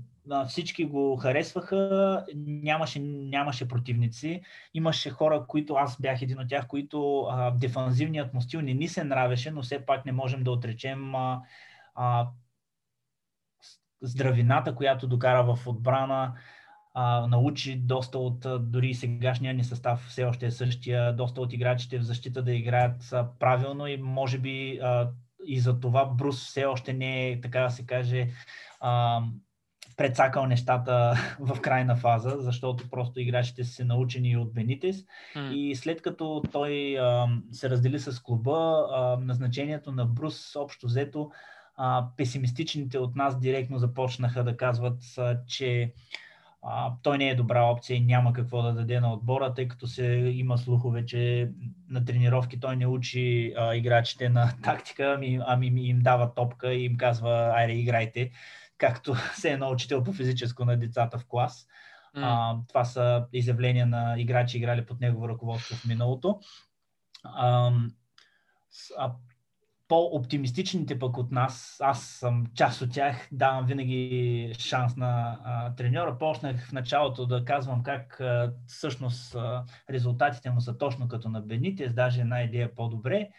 всички 0.48 0.86
го 0.86 1.16
харесваха, 1.16 2.26
нямаше, 2.36 3.00
нямаше 3.00 3.68
противници. 3.68 4.42
Имаше 4.74 5.10
хора, 5.10 5.46
които, 5.48 5.74
аз 5.74 6.02
бях 6.02 6.22
един 6.22 6.40
от 6.40 6.50
тях, 6.50 6.68
които 6.68 7.28
дефанзивният 7.56 8.34
му 8.34 8.42
стил 8.42 8.62
не 8.62 8.74
ни 8.74 8.88
се 8.88 9.04
нравеше, 9.04 9.52
но 9.52 9.62
все 9.62 9.86
пак 9.86 10.06
не 10.06 10.12
можем 10.12 10.44
да 10.44 10.52
отречем 10.52 11.16
а, 11.16 11.42
а, 11.96 12.28
здравината, 14.02 14.76
която 14.76 15.08
докара 15.08 15.56
в 15.56 15.68
отбрана 15.68 16.34
а, 17.00 17.28
научи 17.28 17.76
доста 17.76 18.18
от 18.18 18.46
дори 18.60 18.94
сегашния 18.94 19.54
ни 19.54 19.64
състав 19.64 20.06
все 20.08 20.24
още 20.24 20.46
е 20.46 20.52
същия, 20.52 21.16
доста 21.16 21.42
от 21.42 21.54
играчите 21.54 22.00
в 22.00 22.04
защита 22.04 22.44
да 22.44 22.54
играят 22.54 23.14
правилно 23.40 23.88
и 23.88 23.98
може 23.98 24.38
би 24.38 24.80
а, 24.84 25.10
и 25.46 25.60
за 25.60 25.80
това 25.80 26.06
Брус 26.06 26.46
все 26.46 26.66
още 26.66 26.94
не 26.94 27.30
е, 27.30 27.42
така 27.42 27.62
да 27.62 27.70
се 27.70 27.86
каже, 27.86 28.28
а, 28.80 29.22
прецакал 29.98 30.46
нещата 30.46 31.14
в 31.40 31.62
крайна 31.62 31.96
фаза, 31.96 32.36
защото 32.40 32.90
просто 32.90 33.20
играчите 33.20 33.64
са 33.64 33.74
се 33.74 33.84
научени 33.84 34.38
от 34.38 34.54
Бенитес. 34.54 35.06
М. 35.36 35.52
И 35.54 35.76
след 35.76 36.02
като 36.02 36.44
той 36.52 37.00
а, 37.00 37.28
се 37.52 37.70
раздели 37.70 38.00
с 38.00 38.20
клуба, 38.24 38.88
а, 38.92 39.18
назначението 39.18 39.92
на 39.92 40.06
Брус 40.06 40.56
общо 40.56 40.86
взето, 40.86 41.32
а, 41.76 42.08
песимистичните 42.18 43.00
от 43.00 43.16
нас 43.16 43.40
директно 43.40 43.78
започнаха 43.78 44.44
да 44.44 44.58
казват, 44.58 45.04
а, 45.18 45.40
че 45.48 45.94
а, 46.70 46.94
той 47.04 47.18
не 47.18 47.30
е 47.30 47.36
добра 47.36 47.64
опция 47.64 47.98
и 47.98 48.02
няма 48.02 48.34
какво 48.34 48.62
да 48.62 48.74
даде 48.74 49.00
на 49.00 49.14
отбора, 49.14 49.54
тъй 49.54 49.68
като 49.68 49.88
се 49.88 50.06
има 50.36 50.58
слухове, 50.58 51.06
че 51.06 51.52
на 51.90 52.06
тренировки 52.06 52.60
той 52.60 52.76
не 52.76 52.88
учи 52.88 53.54
а, 53.58 53.76
играчите 53.76 54.30
на 54.30 54.54
тактика, 54.64 55.14
ами, 55.18 55.40
ами 55.46 55.68
им 55.68 56.00
дава 56.00 56.34
топка 56.34 56.74
и 56.74 56.86
им 56.86 56.98
казва, 56.98 57.52
айде 57.56 57.74
играйте, 57.74 58.32
както 58.78 59.16
се 59.34 59.52
е 59.52 59.66
учител 59.66 60.04
по 60.04 60.14
физическо 60.14 60.66
на 60.66 60.78
децата 60.78 61.18
в 61.18 61.26
клас. 61.28 61.68
А, 62.14 62.56
това 62.68 62.86
са 62.86 63.28
изявления 63.34 63.86
на 63.86 64.16
играчи, 64.18 64.58
играли 64.58 64.86
под 64.86 65.00
негово 65.02 65.30
ръководство 65.30 65.76
в 65.76 65.86
миналото. 65.86 66.40
А 67.24 67.72
по-оптимистичните 69.88 71.00
пък 71.00 71.18
от 71.18 71.32
нас, 71.32 71.78
аз 71.84 72.04
съм 72.04 72.46
част 72.56 72.82
от 72.82 72.92
тях, 72.94 73.28
давам 73.32 73.66
винаги 73.66 74.54
шанс 74.60 74.96
на 74.96 75.40
а, 75.44 75.76
треньора. 75.76 76.18
Почнах 76.18 76.68
в 76.68 76.72
началото 76.72 77.26
да 77.26 77.46
казвам 77.46 77.84
как 77.84 78.20
а, 78.20 78.54
всъщност 78.68 79.36
а, 79.36 79.64
резултатите 79.90 80.50
му 80.50 80.62
са 80.62 80.78
точно 80.78 81.08
като 81.08 81.30
на 81.30 81.42
Бенитес, 81.42 81.94
даже 81.94 82.22
една 82.22 82.42
идея 82.42 82.76
по-добре. 82.76 83.30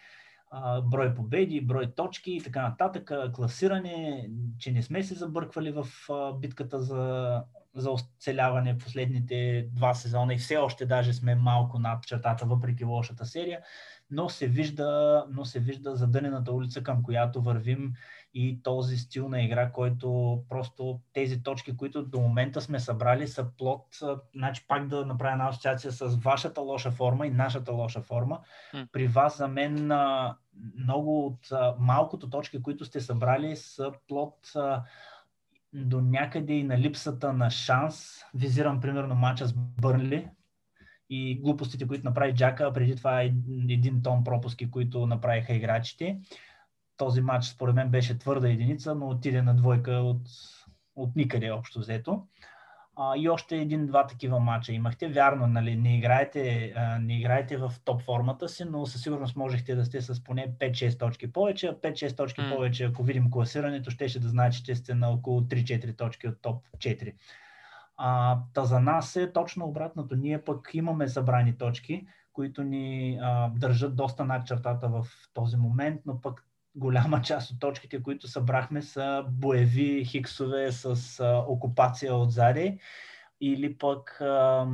А, 0.51 0.81
брой 0.81 1.15
победи, 1.15 1.61
брой 1.61 1.95
точки 1.95 2.33
и 2.33 2.43
така 2.43 2.63
нататък, 2.63 3.13
класиране, 3.35 4.29
че 4.59 4.73
не 4.73 4.83
сме 4.83 5.03
се 5.03 5.15
забърквали 5.15 5.73
в 5.73 5.87
а, 6.11 6.33
битката 6.33 6.81
за, 6.81 7.43
за 7.75 7.91
оцеляване 7.91 8.79
последните 8.79 9.69
два 9.73 9.95
сезона 9.95 10.35
и 10.35 10.39
все 10.39 10.57
още 10.57 10.87
даже 10.87 11.13
сме 11.13 11.35
малко 11.35 11.79
над 11.79 12.07
чертата, 12.07 12.47
въпреки 12.47 12.85
лошата 12.85 13.25
серия 13.25 13.61
но 14.11 14.29
се 14.29 14.47
вижда, 14.47 15.25
но 15.31 15.45
се 15.45 15.61
вижда 15.61 15.97
задънената 15.97 16.53
улица, 16.53 16.83
към 16.83 17.03
която 17.03 17.43
вървим 17.43 17.93
и 18.35 18.63
този 18.63 18.97
стил 18.97 19.29
на 19.29 19.43
игра, 19.43 19.73
който 19.73 20.39
просто 20.49 21.01
тези 21.13 21.43
точки, 21.43 21.77
които 21.77 22.03
до 22.03 22.21
момента 22.21 22.61
сме 22.61 22.81
събрали, 22.81 23.29
са 23.29 23.47
плод, 23.59 23.87
значи 24.35 24.65
пак 24.69 24.87
да 24.89 25.07
направя 25.07 25.33
една 25.33 25.49
асоциация 25.49 25.93
с 25.93 26.17
вашата 26.17 26.61
лоша 26.61 26.91
форма 26.91 27.27
и 27.27 27.31
нашата 27.31 27.73
лоша 27.73 28.01
форма. 28.01 28.41
При 28.93 29.07
вас 29.07 29.39
за 29.39 29.49
мен 29.49 29.93
много 30.79 31.27
от 31.27 31.53
малкото 31.79 32.31
точки, 32.31 32.63
които 32.63 32.85
сте 32.85 33.01
събрали, 33.01 33.57
са 33.57 33.93
плод 34.09 34.53
до 35.73 36.01
някъде 36.01 36.53
и 36.53 36.65
на 36.65 36.79
липсата 36.79 37.33
на 37.33 37.51
шанс. 37.51 38.21
Визирам 38.35 38.81
примерно 38.81 39.15
мача 39.15 39.47
с 39.47 39.53
Бърнли, 39.53 40.29
и 41.11 41.41
глупостите, 41.41 41.87
които 41.87 42.05
направи 42.05 42.35
Джака, 42.35 42.73
преди 42.73 42.97
това 42.97 43.23
един, 43.23 43.71
един 43.71 44.03
тон 44.03 44.25
пропуски, 44.25 44.71
които 44.71 45.07
направиха 45.07 45.55
играчите. 45.55 46.19
Този 46.97 47.21
матч 47.21 47.47
според 47.47 47.75
мен 47.75 47.89
беше 47.89 48.19
твърда 48.19 48.49
единица, 48.49 48.95
но 48.95 49.09
отиде 49.09 49.43
на 49.43 49.55
двойка 49.55 49.93
от, 49.93 50.23
от 50.97 51.17
никъде 51.17 51.51
общо 51.51 51.79
взето. 51.79 52.23
А, 53.01 53.17
и 53.17 53.29
още 53.29 53.57
един-два 53.57 54.07
такива 54.07 54.41
матча 54.41 54.73
имахте. 54.73 55.09
Вярно, 55.09 55.47
нали, 55.47 55.77
не, 55.77 55.99
играете, 55.99 56.73
а, 56.77 56.99
не 56.99 57.19
играете 57.19 57.57
в 57.57 57.73
топ 57.85 58.03
формата 58.03 58.49
си, 58.49 58.65
но 58.65 58.87
със 58.87 59.03
сигурност 59.03 59.37
можехте 59.37 59.75
да 59.75 59.85
сте 59.85 60.01
с 60.01 60.25
поне 60.25 60.55
5-6 60.59 60.99
точки 60.99 61.33
повече. 61.33 61.67
А 61.67 61.75
5-6 61.75 62.17
точки 62.17 62.41
М. 62.41 62.55
повече, 62.55 62.85
ако 62.85 63.03
видим 63.03 63.31
класирането, 63.31 63.91
ще, 63.91 64.09
ще 64.09 64.21
да 64.21 64.29
значи, 64.29 64.65
че 64.65 64.75
сте 64.75 64.95
на 64.95 65.11
около 65.11 65.41
3-4 65.41 65.97
точки 65.97 66.29
от 66.29 66.43
топ 66.43 66.65
4. 66.79 67.15
А, 67.99 68.39
та 68.55 68.65
за 68.65 68.81
нас 68.81 69.17
е 69.17 69.33
точно 69.33 69.67
обратното. 69.67 70.17
Ние 70.17 70.45
пък 70.45 70.71
имаме 70.73 71.09
събрани 71.09 71.59
точки, 71.59 72.07
които 72.33 72.63
ни 72.63 73.19
а, 73.23 73.49
държат 73.49 73.97
доста 73.97 74.25
над 74.25 74.47
чертата 74.47 74.89
в 74.89 75.07
този 75.35 75.57
момент, 75.57 76.01
но 76.07 76.21
пък 76.21 76.47
голяма 76.75 77.23
част 77.23 77.51
от 77.51 77.61
точките, 77.61 78.03
които 78.03 78.29
събрахме, 78.29 78.83
са 78.83 79.25
боеви 79.29 80.05
хиксове 80.05 80.73
с 80.73 81.21
а, 81.21 81.45
окупация 81.49 82.15
отзади 82.15 82.79
или 83.41 83.79
пък 83.79 84.21
а, 84.21 84.67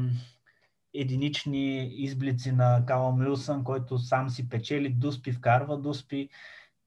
единични 0.95 1.85
изблици 1.85 2.53
на 2.53 2.87
Калам 2.87 3.21
Уилсън, 3.21 3.65
който 3.65 3.99
сам 3.99 4.31
си 4.31 4.49
печели, 4.49 4.89
дуспи, 4.89 5.33
вкарва 5.33 5.79
дуспи 5.79 6.29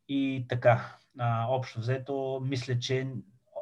и 0.10 0.46
така. 0.50 0.98
А, 1.20 1.48
общо 1.50 1.80
взето, 1.80 2.42
мисля, 2.44 2.80
че 2.80 3.08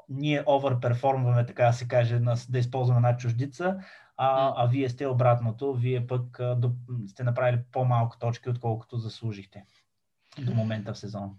ние 0.09 0.43
оверперформваме, 0.47 1.45
така 1.45 1.65
да 1.65 1.73
се 1.73 1.87
каже, 1.87 2.19
на, 2.19 2.35
да 2.49 2.59
използваме 2.59 2.97
една 2.97 3.17
чуждица, 3.17 3.77
а, 4.17 4.53
а 4.63 4.67
вие 4.67 4.89
сте 4.89 5.07
обратното, 5.07 5.73
вие 5.73 6.07
пък 6.07 6.39
до, 6.57 6.71
сте 7.07 7.23
направили 7.23 7.61
по-малко 7.71 8.17
точки, 8.19 8.49
отколкото 8.49 8.97
заслужихте 8.97 9.63
до 10.39 10.53
момента 10.53 10.93
в 10.93 10.97
сезона. 10.97 11.31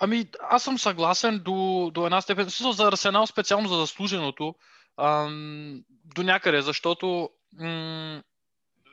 Ами, 0.00 0.26
аз 0.50 0.62
съм 0.62 0.78
съгласен 0.78 1.38
до, 1.38 1.90
до 1.94 2.06
една 2.06 2.20
степен. 2.20 2.50
Смисъл 2.50 2.72
за 2.72 2.88
Арсенал, 2.88 3.26
специално 3.26 3.68
за 3.68 3.76
заслуженото, 3.76 4.54
ам, 4.96 5.84
до 6.04 6.22
някъде, 6.22 6.62
защото 6.62 7.30
м- 7.60 8.22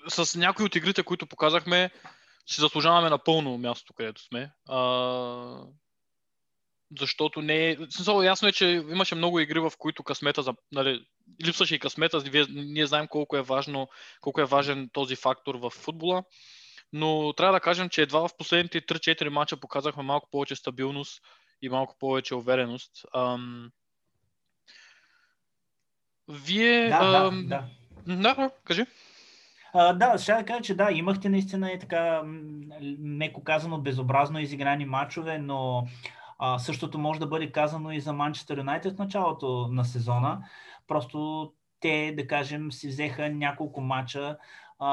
с 0.08 0.36
някои 0.40 0.66
от 0.66 0.76
игрите, 0.76 1.04
които 1.04 1.28
показахме, 1.28 1.92
си 2.48 2.62
заслужаваме 2.62 3.10
напълно 3.10 3.58
мястото, 3.58 3.94
където 3.94 4.22
сме. 4.22 4.52
А, 4.70 4.80
защото 7.00 7.42
не 7.42 7.70
е... 7.70 7.78
Смисъл, 7.90 8.22
ясно 8.22 8.48
е, 8.48 8.52
че 8.52 8.66
имаше 8.90 9.16
много 9.16 9.40
игри, 9.40 9.60
в 9.60 9.72
които 9.80 10.04
късмета, 10.04 10.44
за, 10.44 10.54
нали, 10.72 11.06
липсваше 11.46 11.76
и 11.76 11.80
късмета, 11.80 12.20
вие, 12.20 12.46
ние 12.50 12.88
знаем 12.88 13.08
колко 13.08 13.38
е, 13.38 13.42
важно, 13.42 13.88
колко 14.22 14.42
е 14.42 14.46
важен 14.46 14.90
този 14.94 15.16
фактор 15.16 15.56
в 15.56 15.70
футбола 15.70 16.24
но 16.94 17.34
трябва 17.34 17.54
да 17.54 17.60
кажем, 17.60 17.90
че 17.90 18.02
едва 18.02 18.28
в 18.28 18.38
последните 18.38 18.82
3-4 18.82 19.30
мача 19.30 19.58
показахме 19.58 20.04
малко 20.04 20.30
повече 20.32 20.56
стабилност 20.56 21.22
и 21.62 21.70
малко 21.70 21.96
повече 22.00 22.36
увереност. 22.36 23.06
Ам... 23.16 23.72
Вие... 26.30 26.90
Да, 26.90 27.28
ам... 27.28 27.48
да. 27.48 27.64
да, 28.08 28.34
да, 28.36 28.50
кажи. 28.64 28.86
А, 29.74 29.94
да, 29.94 30.18
ще 30.18 30.34
да 30.34 30.46
кажа, 30.46 30.62
че 30.62 30.76
да, 30.76 30.92
имахте 30.92 31.30
наистина 31.30 31.72
и 31.72 31.80
така, 31.80 32.22
меко 33.00 33.44
казано, 33.44 33.78
безобразно 33.78 34.40
изиграни 34.40 34.86
матчове, 34.86 35.38
но 35.38 35.88
а, 36.40 36.60
същото 36.60 36.98
може 36.98 37.20
да 37.20 37.28
бъде 37.28 37.52
казано 37.52 37.92
и 37.92 38.00
за 38.00 38.14
Манчестър 38.14 38.58
Юнайтед 38.58 38.96
в 38.96 39.00
началото 39.00 39.68
на 39.72 39.86
сезона. 39.86 40.42
Просто 40.88 41.52
те, 41.80 42.14
да 42.18 42.28
кажем, 42.28 42.72
си 42.72 42.88
взеха 42.88 43.30
няколко 43.30 43.82
мача 43.82 44.38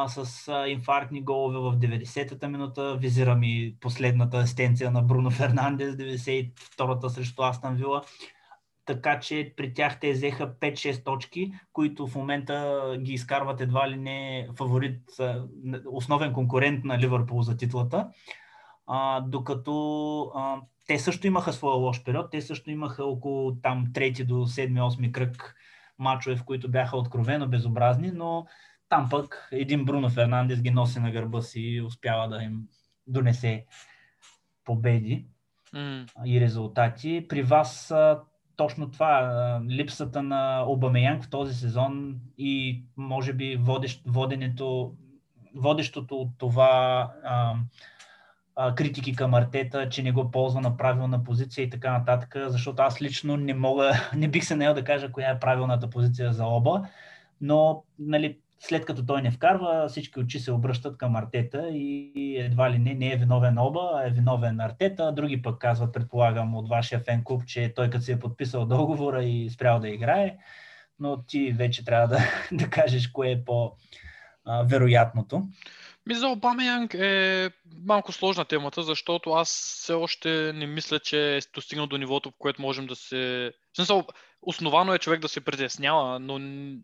с 0.06 0.48
а, 0.48 0.68
инфарктни 0.68 1.24
голове 1.24 1.58
в 1.58 1.78
90-та 1.78 2.48
минута. 2.48 2.96
Визирам 2.96 3.42
и 3.42 3.76
последната 3.80 4.36
асистенция 4.36 4.90
на 4.90 5.02
Бруно 5.02 5.30
Фернандес, 5.30 5.94
92-та 5.94 7.08
срещу 7.08 7.42
Астан 7.42 7.76
Вила. 7.76 8.02
Така 8.84 9.20
че 9.20 9.54
при 9.56 9.72
тях 9.74 10.00
те 10.00 10.12
взеха 10.12 10.54
5-6 10.54 11.04
точки, 11.04 11.52
които 11.72 12.06
в 12.06 12.14
момента 12.14 12.96
ги 13.00 13.12
изкарват 13.12 13.60
едва 13.60 13.90
ли 13.90 13.96
не 13.96 14.48
фаворит, 14.58 15.00
основен 15.86 16.32
конкурент 16.32 16.84
на 16.84 16.98
Ливърпул 16.98 17.42
за 17.42 17.56
титлата. 17.56 18.08
А, 18.86 19.20
докато 19.20 20.22
а, 20.34 20.56
те 20.86 20.98
също 20.98 21.26
имаха 21.26 21.52
своя 21.52 21.76
лош 21.76 22.04
период, 22.04 22.30
те 22.30 22.42
също 22.42 22.70
имаха 22.70 23.04
около 23.04 23.54
там 23.54 23.86
трети 23.94 24.24
до 24.24 24.34
7-8 24.34 25.12
кръг 25.12 25.54
мачове, 25.98 26.36
в 26.36 26.44
които 26.44 26.70
бяха 26.70 26.96
откровено 26.96 27.48
безобразни, 27.48 28.10
но 28.10 28.46
там 28.88 29.08
пък 29.10 29.48
един 29.52 29.84
Бруно 29.84 30.10
Фернандес 30.10 30.62
ги 30.62 30.70
носи 30.70 31.00
на 31.00 31.10
гърба 31.10 31.40
си 31.40 31.60
и 31.60 31.82
успява 31.82 32.28
да 32.28 32.42
им 32.42 32.68
донесе 33.06 33.66
победи 34.64 35.26
М. 35.72 36.06
и 36.26 36.40
резултати. 36.40 37.26
При 37.28 37.42
вас 37.42 37.90
а, 37.90 38.20
точно 38.56 38.90
това, 38.90 39.06
а, 39.06 39.62
липсата 39.70 40.22
на 40.22 40.64
Обамеянг 40.68 41.24
в 41.24 41.30
този 41.30 41.54
сезон 41.54 42.20
и 42.38 42.84
може 42.96 43.32
би 43.32 43.56
водещ, 43.56 44.02
воденето, 44.06 44.94
водещото 45.54 46.16
от 46.16 46.28
това 46.38 47.10
а, 47.24 47.54
критики 48.76 49.16
към 49.16 49.34
Артета, 49.34 49.88
че 49.88 50.02
не 50.02 50.12
го 50.12 50.30
ползва 50.30 50.60
на 50.60 50.76
правилна 50.76 51.24
позиция 51.24 51.64
и 51.64 51.70
така 51.70 51.92
нататък, 51.92 52.36
защото 52.46 52.82
аз 52.82 53.02
лично 53.02 53.36
не 53.36 53.54
мога, 53.54 53.92
не 54.16 54.28
бих 54.28 54.44
се 54.44 54.56
наел 54.56 54.74
да 54.74 54.84
кажа 54.84 55.12
коя 55.12 55.30
е 55.30 55.40
правилната 55.40 55.90
позиция 55.90 56.32
за 56.32 56.46
Оба, 56.46 56.88
но 57.40 57.84
нали, 57.98 58.38
след 58.60 58.84
като 58.84 59.06
той 59.06 59.22
не 59.22 59.30
вкарва, 59.30 59.88
всички 59.88 60.20
очи 60.20 60.38
се 60.38 60.52
обръщат 60.52 60.98
към 60.98 61.16
Артета 61.16 61.68
и 61.72 62.36
едва 62.38 62.70
ли 62.70 62.78
не, 62.78 62.94
не 62.94 63.12
е 63.12 63.16
виновен 63.16 63.58
Оба, 63.58 63.90
а 63.94 64.06
е 64.06 64.10
виновен 64.10 64.60
Артета. 64.60 65.12
Други 65.12 65.42
пък 65.42 65.58
казват, 65.58 65.92
предполагам, 65.92 66.54
от 66.54 66.68
вашия 66.68 67.00
фен 67.00 67.24
клуб, 67.24 67.42
че 67.46 67.72
той 67.76 67.90
като 67.90 68.04
си 68.04 68.12
е 68.12 68.18
подписал 68.18 68.66
договора 68.66 69.24
и 69.24 69.50
спрял 69.50 69.80
да 69.80 69.88
играе, 69.88 70.36
но 70.98 71.22
ти 71.22 71.52
вече 71.52 71.84
трябва 71.84 72.08
да, 72.08 72.18
да 72.52 72.70
кажеш 72.70 73.08
кое 73.08 73.30
е 73.30 73.44
по-вероятното. 73.44 75.48
Ми 76.06 76.14
за 76.14 76.28
Обамеянг 76.28 76.94
е 76.94 77.50
малко 77.86 78.12
сложна 78.12 78.44
темата, 78.44 78.82
защото 78.82 79.30
аз 79.30 79.48
все 79.50 79.92
още 79.92 80.52
не 80.52 80.66
мисля, 80.66 81.00
че 81.00 81.36
е 81.36 81.40
достигнал 81.54 81.86
до 81.86 81.98
нивото, 81.98 82.30
в 82.30 82.34
което 82.38 82.62
можем 82.62 82.86
да 82.86 82.96
се... 82.96 83.52
В 83.72 83.76
смисъл, 83.76 84.06
основано 84.42 84.94
е 84.94 84.98
човек 84.98 85.20
да 85.20 85.28
се 85.28 85.40
притеснява, 85.40 86.18
но 86.18 86.38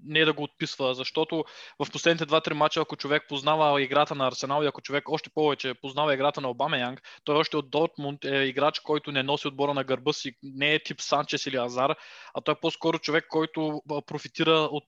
не 0.04 0.24
да 0.24 0.32
го 0.32 0.42
отписва, 0.42 0.94
защото 0.94 1.44
в 1.84 1.90
последните 1.92 2.26
2-3 2.26 2.52
мача, 2.52 2.80
ако 2.80 2.96
човек 2.96 3.22
познава 3.28 3.82
играта 3.82 4.14
на 4.14 4.26
Арсенал 4.26 4.62
и 4.62 4.66
ако 4.66 4.80
човек 4.80 5.08
още 5.08 5.30
повече 5.30 5.74
познава 5.74 6.14
играта 6.14 6.40
на 6.40 6.50
Обамеянг, 6.50 7.02
той 7.24 7.36
още 7.36 7.56
от 7.56 7.70
Дортмунд 7.70 8.24
е 8.24 8.36
играч, 8.36 8.80
който 8.80 9.12
не 9.12 9.22
носи 9.22 9.48
отбора 9.48 9.74
на 9.74 9.84
гърба 9.84 10.12
си, 10.12 10.32
не 10.42 10.74
е 10.74 10.82
тип 10.82 11.00
Санчес 11.00 11.46
или 11.46 11.56
Азар, 11.56 11.96
а 12.34 12.40
той 12.40 12.52
е 12.52 12.60
по-скоро 12.60 12.98
човек, 12.98 13.26
който 13.28 13.82
профитира 14.06 14.52
от 14.52 14.84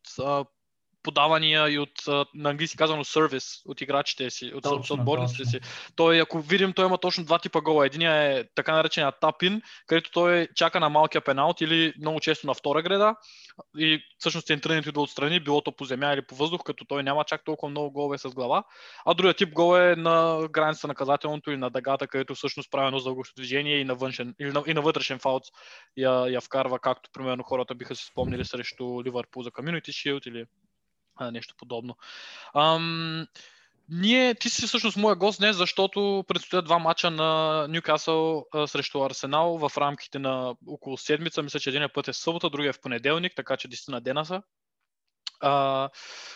подавания 1.02 1.68
и 1.68 1.78
от, 1.78 1.92
на 2.34 2.50
английски 2.50 2.76
казано, 2.76 3.04
сервис 3.04 3.62
от 3.66 3.80
играчите 3.80 4.30
си, 4.30 4.52
от, 4.54 4.62
Точно, 4.62 4.78
от 4.78 4.90
отборниците 4.90 5.42
точно. 5.42 5.50
си. 5.50 5.60
Той, 5.96 6.20
ако 6.20 6.40
видим, 6.40 6.72
той 6.72 6.86
има 6.86 6.98
точно 6.98 7.24
два 7.24 7.38
типа 7.38 7.60
гола. 7.60 7.86
Единият 7.86 8.46
е 8.46 8.48
така 8.54 8.72
наречения 8.72 9.12
тапин, 9.12 9.62
където 9.86 10.10
той 10.10 10.48
чака 10.54 10.80
на 10.80 10.88
малкия 10.88 11.20
пеналт 11.20 11.60
или 11.60 11.92
много 12.00 12.20
често 12.20 12.46
на 12.46 12.54
втора 12.54 12.82
греда 12.82 13.14
и 13.78 14.02
всъщност 14.18 14.46
центрирането 14.46 14.88
идва 14.88 15.02
отстрани, 15.02 15.40
било 15.40 15.60
то 15.60 15.72
по 15.72 15.84
земя 15.84 16.12
или 16.12 16.22
по 16.22 16.34
въздух, 16.34 16.60
като 16.64 16.84
той 16.84 17.02
няма 17.02 17.24
чак 17.24 17.44
толкова 17.44 17.70
много 17.70 17.90
голове 17.90 18.18
с 18.18 18.28
глава. 18.28 18.64
А 19.06 19.14
другия 19.14 19.34
тип 19.34 19.52
гол 19.52 19.76
е 19.76 19.96
на 19.96 20.48
границата 20.50 20.86
на 20.86 20.90
наказателното 20.90 21.50
и 21.50 21.56
на 21.56 21.70
дъгата, 21.70 22.06
където 22.06 22.34
всъщност 22.34 22.70
прави 22.70 22.86
едно 22.86 23.00
дългощо 23.00 23.34
движение 23.36 23.76
и 23.76 23.84
на, 23.84 23.94
външен, 23.94 24.34
или 24.40 24.52
на, 24.52 24.64
и 24.66 24.74
на 24.74 24.82
вътрешен 24.82 25.18
фаут 25.18 25.42
я, 25.96 26.26
я 26.28 26.40
вкарва, 26.40 26.78
както 26.78 27.10
примерно 27.12 27.42
хората 27.42 27.74
биха 27.74 27.96
си 27.96 28.04
спомнили 28.04 28.44
срещу 28.44 29.02
Ливърпул 29.04 29.42
за 29.42 29.50
Community 29.50 29.88
Shield 29.88 30.28
или 30.28 30.44
нещо 31.20 31.54
подобно. 31.58 31.96
Ам, 32.54 33.26
ние, 33.88 34.34
ти 34.34 34.50
си 34.50 34.66
всъщност 34.66 34.96
моя 34.96 35.16
гост 35.16 35.38
днес, 35.38 35.56
защото 35.56 36.24
предстоят 36.28 36.64
два 36.64 36.78
мача 36.78 37.10
на 37.10 37.66
Ньюкасъл 37.68 38.46
срещу 38.66 39.02
Арсенал 39.02 39.58
в 39.58 39.78
рамките 39.78 40.18
на 40.18 40.54
около 40.66 40.96
седмица. 40.96 41.42
Мисля, 41.42 41.60
че 41.60 41.70
един 41.70 41.88
път 41.94 42.08
е 42.08 42.12
събота, 42.12 42.50
другия 42.50 42.70
е 42.70 42.72
в 42.72 42.80
понеделник, 42.80 43.32
така 43.36 43.56
че 43.56 43.68
10 43.68 43.92
на 43.92 44.00
дена 44.00 44.26
са. 44.26 44.42
А, 45.40 45.88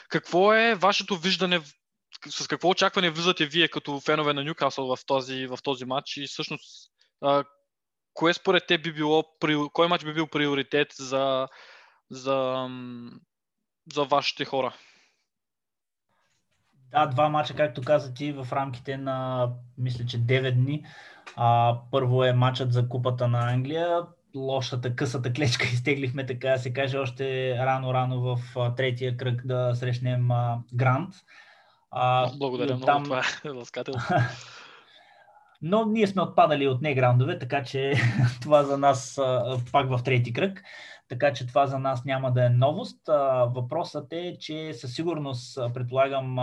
какво 0.08 0.54
е 0.54 0.74
вашето 0.74 1.16
виждане, 1.16 1.60
с 2.28 2.48
какво 2.48 2.68
очакване 2.68 3.10
влизате 3.10 3.46
вие 3.46 3.68
като 3.68 4.00
фенове 4.00 4.32
на 4.32 4.44
Ньюкасъл 4.44 4.96
в 4.96 5.06
този, 5.06 5.46
в 5.46 5.58
този 5.62 5.84
матч 5.84 6.16
и 6.16 6.26
всъщност 6.26 6.90
а, 7.20 7.44
кое 8.14 8.34
според 8.34 8.66
те 8.66 8.78
би 8.78 8.92
било, 8.92 9.24
кой 9.72 9.88
матч 9.88 10.04
би 10.04 10.14
бил 10.14 10.26
приоритет 10.26 10.88
за, 10.98 11.48
за, 12.10 12.68
за 13.92 14.04
вашите 14.04 14.44
хора? 14.44 14.74
Да, 16.90 17.06
два 17.06 17.28
мача, 17.28 17.54
както 17.54 17.82
каза 17.82 18.14
ти, 18.14 18.32
в 18.32 18.48
рамките 18.52 18.96
на, 18.96 19.48
мисля, 19.78 20.06
че 20.06 20.18
9 20.18 20.54
дни. 20.54 20.84
А, 21.36 21.78
първо 21.90 22.24
е 22.24 22.32
матчът 22.32 22.72
за 22.72 22.88
Купата 22.88 23.28
на 23.28 23.52
Англия. 23.52 24.00
Лошата, 24.36 24.96
късата 24.96 25.32
клечка 25.32 25.64
изтеглихме, 25.72 26.26
така 26.26 26.48
да 26.48 26.58
се 26.58 26.72
каже, 26.72 26.98
още 26.98 27.56
рано-рано 27.58 28.20
в 28.20 28.38
третия 28.76 29.16
кръг 29.16 29.46
да 29.46 29.74
срещнем 29.74 30.30
а, 30.30 30.58
Грант. 30.74 31.14
А, 31.90 32.30
Благодаря 32.36 32.76
много, 32.76 33.04
това 33.04 33.22
е 33.44 33.50
ласкателно. 33.50 34.00
Но 35.62 35.86
ние 35.86 36.06
сме 36.06 36.22
отпадали 36.22 36.68
от 36.68 36.82
неграундове, 36.82 37.38
така 37.38 37.62
че 37.62 37.94
това 38.42 38.62
за 38.62 38.78
нас 38.78 39.18
а, 39.18 39.58
пак 39.72 39.88
в 39.88 40.02
трети 40.04 40.32
кръг. 40.32 40.62
Така 41.08 41.32
че 41.32 41.46
това 41.46 41.66
за 41.66 41.78
нас 41.78 42.04
няма 42.04 42.32
да 42.32 42.46
е 42.46 42.50
новост. 42.50 43.00
Въпросът 43.46 44.12
е, 44.12 44.36
че 44.40 44.72
със 44.72 44.94
сигурност, 44.94 45.58
предполагам, 45.74 46.38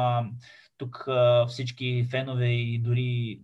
тук 0.77 1.07
всички 1.47 2.07
фенове 2.11 2.47
и 2.47 2.79
дори 2.79 3.41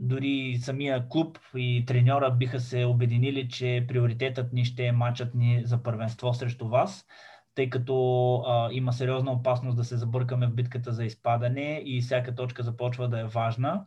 дори 0.00 0.58
самия 0.60 1.08
клуб 1.08 1.38
и 1.56 1.84
треньора 1.86 2.30
биха 2.30 2.60
се 2.60 2.84
обединили, 2.84 3.48
че 3.48 3.84
приоритетът 3.88 4.52
ни 4.52 4.64
ще 4.64 4.86
е 4.86 4.92
матчът 4.92 5.34
ни 5.34 5.62
за 5.64 5.82
първенство 5.82 6.34
срещу 6.34 6.68
вас, 6.68 7.06
тъй 7.54 7.70
като 7.70 8.34
а, 8.46 8.68
има 8.72 8.92
сериозна 8.92 9.32
опасност 9.32 9.76
да 9.76 9.84
се 9.84 9.96
забъркаме 9.96 10.46
в 10.46 10.54
битката 10.54 10.92
за 10.92 11.04
изпадане 11.04 11.82
и 11.84 12.00
всяка 12.00 12.34
точка 12.34 12.62
започва 12.62 13.08
да 13.08 13.20
е 13.20 13.24
важна. 13.24 13.84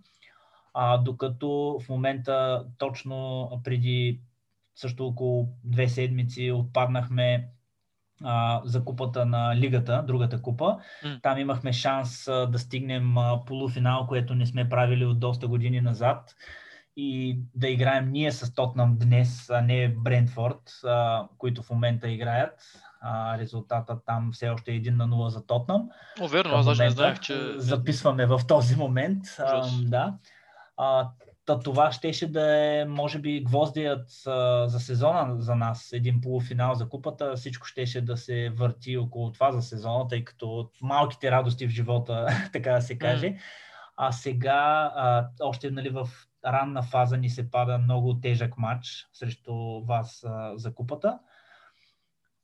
А, 0.73 0.97
докато 0.97 1.79
в 1.85 1.89
момента, 1.89 2.65
точно 2.77 3.49
преди 3.63 4.21
също 4.75 5.07
около 5.07 5.47
две 5.63 5.89
седмици, 5.89 6.51
отпаднахме 6.51 7.49
а, 8.23 8.61
за 8.65 8.85
купата 8.85 9.25
на 9.25 9.55
лигата, 9.55 10.03
другата 10.07 10.41
купа. 10.41 10.77
Там 11.21 11.37
имахме 11.37 11.73
шанс 11.73 12.27
а, 12.27 12.47
да 12.47 12.59
стигнем 12.59 13.17
а, 13.17 13.45
полуфинал, 13.45 14.07
което 14.07 14.35
не 14.35 14.45
сме 14.45 14.69
правили 14.69 15.05
от 15.05 15.19
доста 15.19 15.47
години 15.47 15.81
назад 15.81 16.35
и 16.97 17.39
да 17.55 17.67
играем 17.67 18.11
ние 18.11 18.31
с 18.31 18.53
Тотнам 18.53 18.97
днес, 18.97 19.49
а 19.49 19.61
не 19.61 19.89
Брентфорд, 19.89 20.71
а, 20.85 21.27
които 21.37 21.63
в 21.63 21.69
момента 21.69 22.09
играят. 22.09 22.61
А, 23.01 23.37
резултатът 23.37 24.05
там 24.05 24.29
все 24.33 24.49
още 24.49 24.71
е 24.71 24.81
1 24.81 24.89
на 24.89 25.07
0 25.07 25.27
за 25.27 25.45
Тотнам. 25.45 25.89
О, 26.21 26.27
верно, 26.27 26.55
аз 26.55 26.65
даже 26.65 26.83
не 26.83 26.89
знаех, 26.89 27.19
че... 27.19 27.53
Записваме 27.57 28.25
в 28.25 28.41
този 28.47 28.75
момент. 28.75 29.23
А, 29.39 29.67
да. 29.81 30.17
А, 30.77 31.09
та 31.45 31.59
това 31.59 31.91
щеше 31.91 32.31
да 32.31 32.57
е, 32.57 32.85
може 32.85 33.19
би, 33.19 33.43
гвоздият 33.43 34.09
а, 34.27 34.67
за 34.67 34.79
сезона 34.79 35.41
за 35.41 35.55
нас. 35.55 35.93
Един 35.93 36.21
полуфинал 36.21 36.75
за 36.75 36.89
купата. 36.89 37.35
Всичко 37.35 37.67
щеше 37.67 38.01
да 38.01 38.17
се 38.17 38.49
върти 38.49 38.97
около 38.97 39.31
това 39.31 39.51
за 39.51 39.61
сезона, 39.61 40.07
тъй 40.07 40.23
като 40.23 40.69
малките 40.81 41.31
радости 41.31 41.67
в 41.67 41.69
живота, 41.69 42.27
така 42.53 42.71
да 42.71 42.81
се 42.81 42.97
каже. 42.97 43.37
А 43.97 44.11
сега, 44.11 44.91
а, 44.95 45.29
още 45.41 45.71
нали, 45.71 45.89
в 45.89 46.09
ранна 46.45 46.83
фаза 46.83 47.17
ни 47.17 47.29
се 47.29 47.51
пада 47.51 47.77
много 47.77 48.19
тежък 48.19 48.57
матч 48.57 49.07
срещу 49.13 49.53
вас 49.85 50.25
а, 50.27 50.57
за 50.57 50.73
купата, 50.73 51.19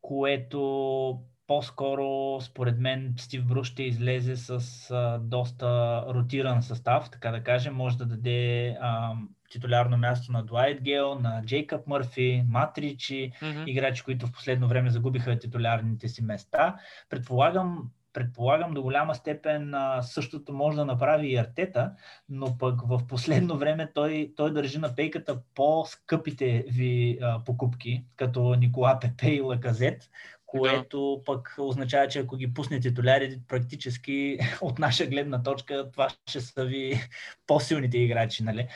което 0.02 1.22
по-скоро, 1.50 2.42
според 2.42 2.80
мен, 2.80 3.14
Стив 3.18 3.46
Бруш 3.46 3.68
ще 3.68 3.84
излезе 3.84 4.36
с 4.36 4.62
а, 4.92 5.20
доста 5.20 6.04
ротиран 6.08 6.64
състав, 6.64 7.10
така 7.10 7.32
да 7.32 7.44
кажем. 7.44 7.76
Може 7.76 7.98
да 7.98 8.06
даде 8.06 8.70
а, 8.82 9.14
титулярно 9.52 9.98
място 9.98 10.32
на 10.32 10.44
Дуайт 10.44 10.82
Гейл, 10.82 11.16
на 11.16 11.42
Джейкъб 11.46 11.88
Мърфи, 11.88 12.44
Матричи, 12.50 13.32
Мгм. 13.42 13.64
играчи, 13.68 14.04
които 14.04 14.28
в 14.28 14.32
последно 14.32 14.68
време 14.68 14.90
загубиха 14.90 15.40
титулярните 15.40 16.08
си 16.08 16.24
места. 16.24 16.76
Предполагам, 17.10 17.90
предполагам 18.14 18.74
до 18.74 18.82
голяма 18.82 19.16
степен 19.16 19.74
а, 19.74 20.02
същото 20.02 20.54
може 20.54 20.78
да 20.78 20.86
направи 20.86 21.28
и 21.28 21.38
Артета, 21.38 21.92
но 22.30 22.58
пък 22.58 22.82
в 22.88 23.08
последно 23.08 23.58
време 23.58 23.92
той, 23.94 24.34
той 24.36 24.54
държи 24.54 24.80
на 24.80 24.96
пейката 24.96 25.42
по-скъпите 25.56 26.66
ви 26.68 27.20
а, 27.22 27.44
покупки, 27.44 28.04
като 28.16 28.56
Никола 28.56 29.00
Пепе 29.02 29.28
и 29.28 29.42
Лаказет, 29.42 30.10
което 30.52 31.22
пък 31.26 31.56
означава, 31.60 32.08
че 32.08 32.20
ако 32.20 32.38
ги 32.38 32.54
пусне 32.54 32.80
титуляри, 32.80 33.42
практически 33.48 34.40
от 34.62 34.80
наша 34.80 35.06
гледна 35.06 35.44
точка 35.44 35.92
това 35.92 36.10
ще 36.28 36.42
са 36.42 36.66
ви 36.66 37.00
по-силните 37.48 37.98
играчи, 37.98 38.44
нали? 38.44 38.68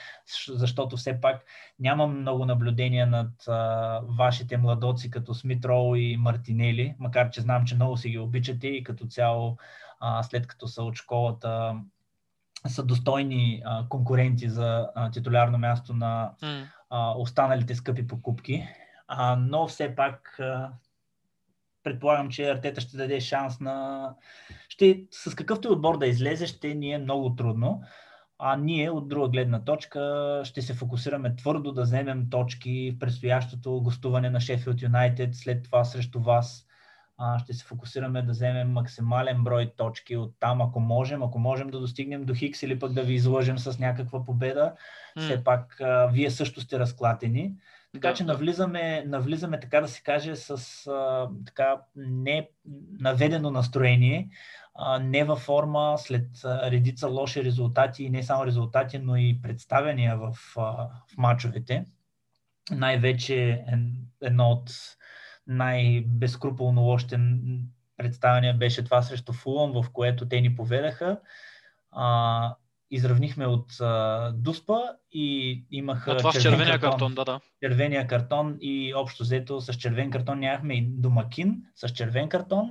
Защото 0.49 0.97
все 0.97 1.21
пак 1.21 1.45
нямам 1.79 2.19
много 2.19 2.45
наблюдения 2.45 3.07
над 3.07 3.47
а, 3.47 4.01
вашите 4.17 4.57
младоци 4.57 5.11
като 5.11 5.33
Смит 5.33 5.65
Роу 5.65 5.95
и 5.95 6.17
Мартинели, 6.17 6.95
макар 6.99 7.29
че 7.29 7.41
знам, 7.41 7.65
че 7.65 7.75
много 7.75 7.97
си 7.97 8.09
ги 8.09 8.19
обичате 8.19 8.67
и 8.67 8.83
като 8.83 9.05
цяло 9.05 9.57
а, 9.99 10.23
след 10.23 10.47
като 10.47 10.67
са 10.67 10.83
от 10.83 10.95
школата 10.95 11.75
са 12.67 12.83
достойни 12.83 13.61
а, 13.65 13.89
конкуренти 13.89 14.49
за 14.49 14.89
а, 14.95 15.11
титулярно 15.11 15.57
място 15.57 15.93
на 15.93 16.31
а, 16.89 17.11
останалите 17.17 17.75
скъпи 17.75 18.07
покупки. 18.07 18.67
А, 19.07 19.35
но 19.35 19.67
все 19.67 19.95
пак 19.95 20.39
а, 20.39 20.71
предполагам, 21.83 22.29
че 22.29 22.49
Артета 22.49 22.81
ще 22.81 22.97
даде 22.97 23.19
шанс 23.19 23.59
на... 23.59 24.09
Ще, 24.69 25.03
с 25.11 25.35
какъвто 25.35 25.67
и 25.67 25.71
отбор 25.71 25.97
да 25.97 26.07
излезе, 26.07 26.47
ще 26.47 26.73
ни 26.73 26.91
е 26.91 26.97
много 26.97 27.35
трудно. 27.35 27.81
А 28.39 28.57
ние 28.57 28.89
от 28.89 29.07
друга 29.07 29.29
гледна 29.29 29.63
точка 29.63 30.41
ще 30.43 30.61
се 30.61 30.73
фокусираме 30.73 31.35
твърдо 31.35 31.71
да 31.71 31.81
вземем 31.81 32.29
точки 32.29 32.93
в 32.95 32.99
предстоящото 32.99 33.81
гостуване 33.81 34.29
на 34.29 34.39
Шефилд 34.39 34.81
Юнайтед, 34.81 35.35
след 35.35 35.63
това 35.63 35.83
срещу 35.83 36.19
вас. 36.19 36.65
А, 37.17 37.39
ще 37.39 37.53
се 37.53 37.65
фокусираме 37.65 38.21
да 38.21 38.31
вземем 38.31 38.71
максимален 38.71 39.43
брой 39.43 39.73
точки 39.77 40.17
от 40.17 40.33
там, 40.39 40.61
ако 40.61 40.79
можем, 40.79 41.23
ако 41.23 41.39
можем 41.39 41.69
да 41.69 41.79
достигнем 41.79 42.25
до 42.25 42.33
Хикс 42.33 42.63
или 42.63 42.79
пък 42.79 42.93
да 42.93 43.03
ви 43.03 43.13
излъжем 43.13 43.57
с 43.59 43.79
някаква 43.79 44.25
победа. 44.25 44.73
М. 45.15 45.21
Все 45.21 45.43
пак 45.43 45.81
а, 45.81 46.07
вие 46.07 46.31
също 46.31 46.61
сте 46.61 46.79
разклатени. 46.79 47.53
Така 47.93 48.07
Да, 48.07 48.13
че 48.13 48.23
навлизаме, 48.23 49.03
навлизаме, 49.07 49.59
така 49.59 49.81
да 49.81 49.87
се 49.87 50.03
каже, 50.03 50.35
с 50.35 50.49
а, 50.87 51.29
така 51.45 51.81
не 51.95 52.49
наведено 52.99 53.51
настроение, 53.51 54.29
а, 54.75 54.99
не 54.99 55.23
във 55.23 55.39
форма 55.39 55.95
след 55.97 56.27
редица 56.45 57.07
лоши 57.07 57.43
резултати 57.43 58.03
и 58.03 58.09
не 58.09 58.23
само 58.23 58.45
резултати, 58.45 58.99
но 58.99 59.15
и 59.15 59.39
представяния 59.41 60.17
в, 60.17 60.33
а, 60.57 60.61
в 61.13 61.17
матчовете. 61.17 61.85
Най-вече 62.71 63.65
едно 64.21 64.49
от 64.49 64.71
най-безкруполно 65.47 66.97
н- 67.17 67.59
представяния 67.97 68.53
беше 68.53 68.83
това 68.83 69.01
срещу 69.01 69.33
Фулъм, 69.33 69.83
в 69.83 69.91
което 69.91 70.27
те 70.27 70.41
ни 70.41 70.55
поведаха. 70.55 71.19
А, 71.91 72.55
изравнихме 72.95 73.47
от 73.47 73.81
а, 73.81 74.31
Дуспа 74.35 74.79
и 75.11 75.65
имаха 75.71 76.11
А 76.11 76.17
това 76.17 76.31
с 76.31 76.41
червен 76.41 76.59
червения 76.59 76.79
картон, 76.79 77.15
да, 77.15 77.25
да. 77.25 77.39
червения 77.63 78.07
картон 78.07 78.57
и 78.61 78.93
общо 78.95 79.23
взето 79.23 79.61
с 79.61 79.73
червен 79.73 80.11
картон 80.11 80.39
нямахме 80.39 80.73
и 80.73 80.87
домакин 80.89 81.63
с 81.75 81.89
червен 81.89 82.29
картон. 82.29 82.69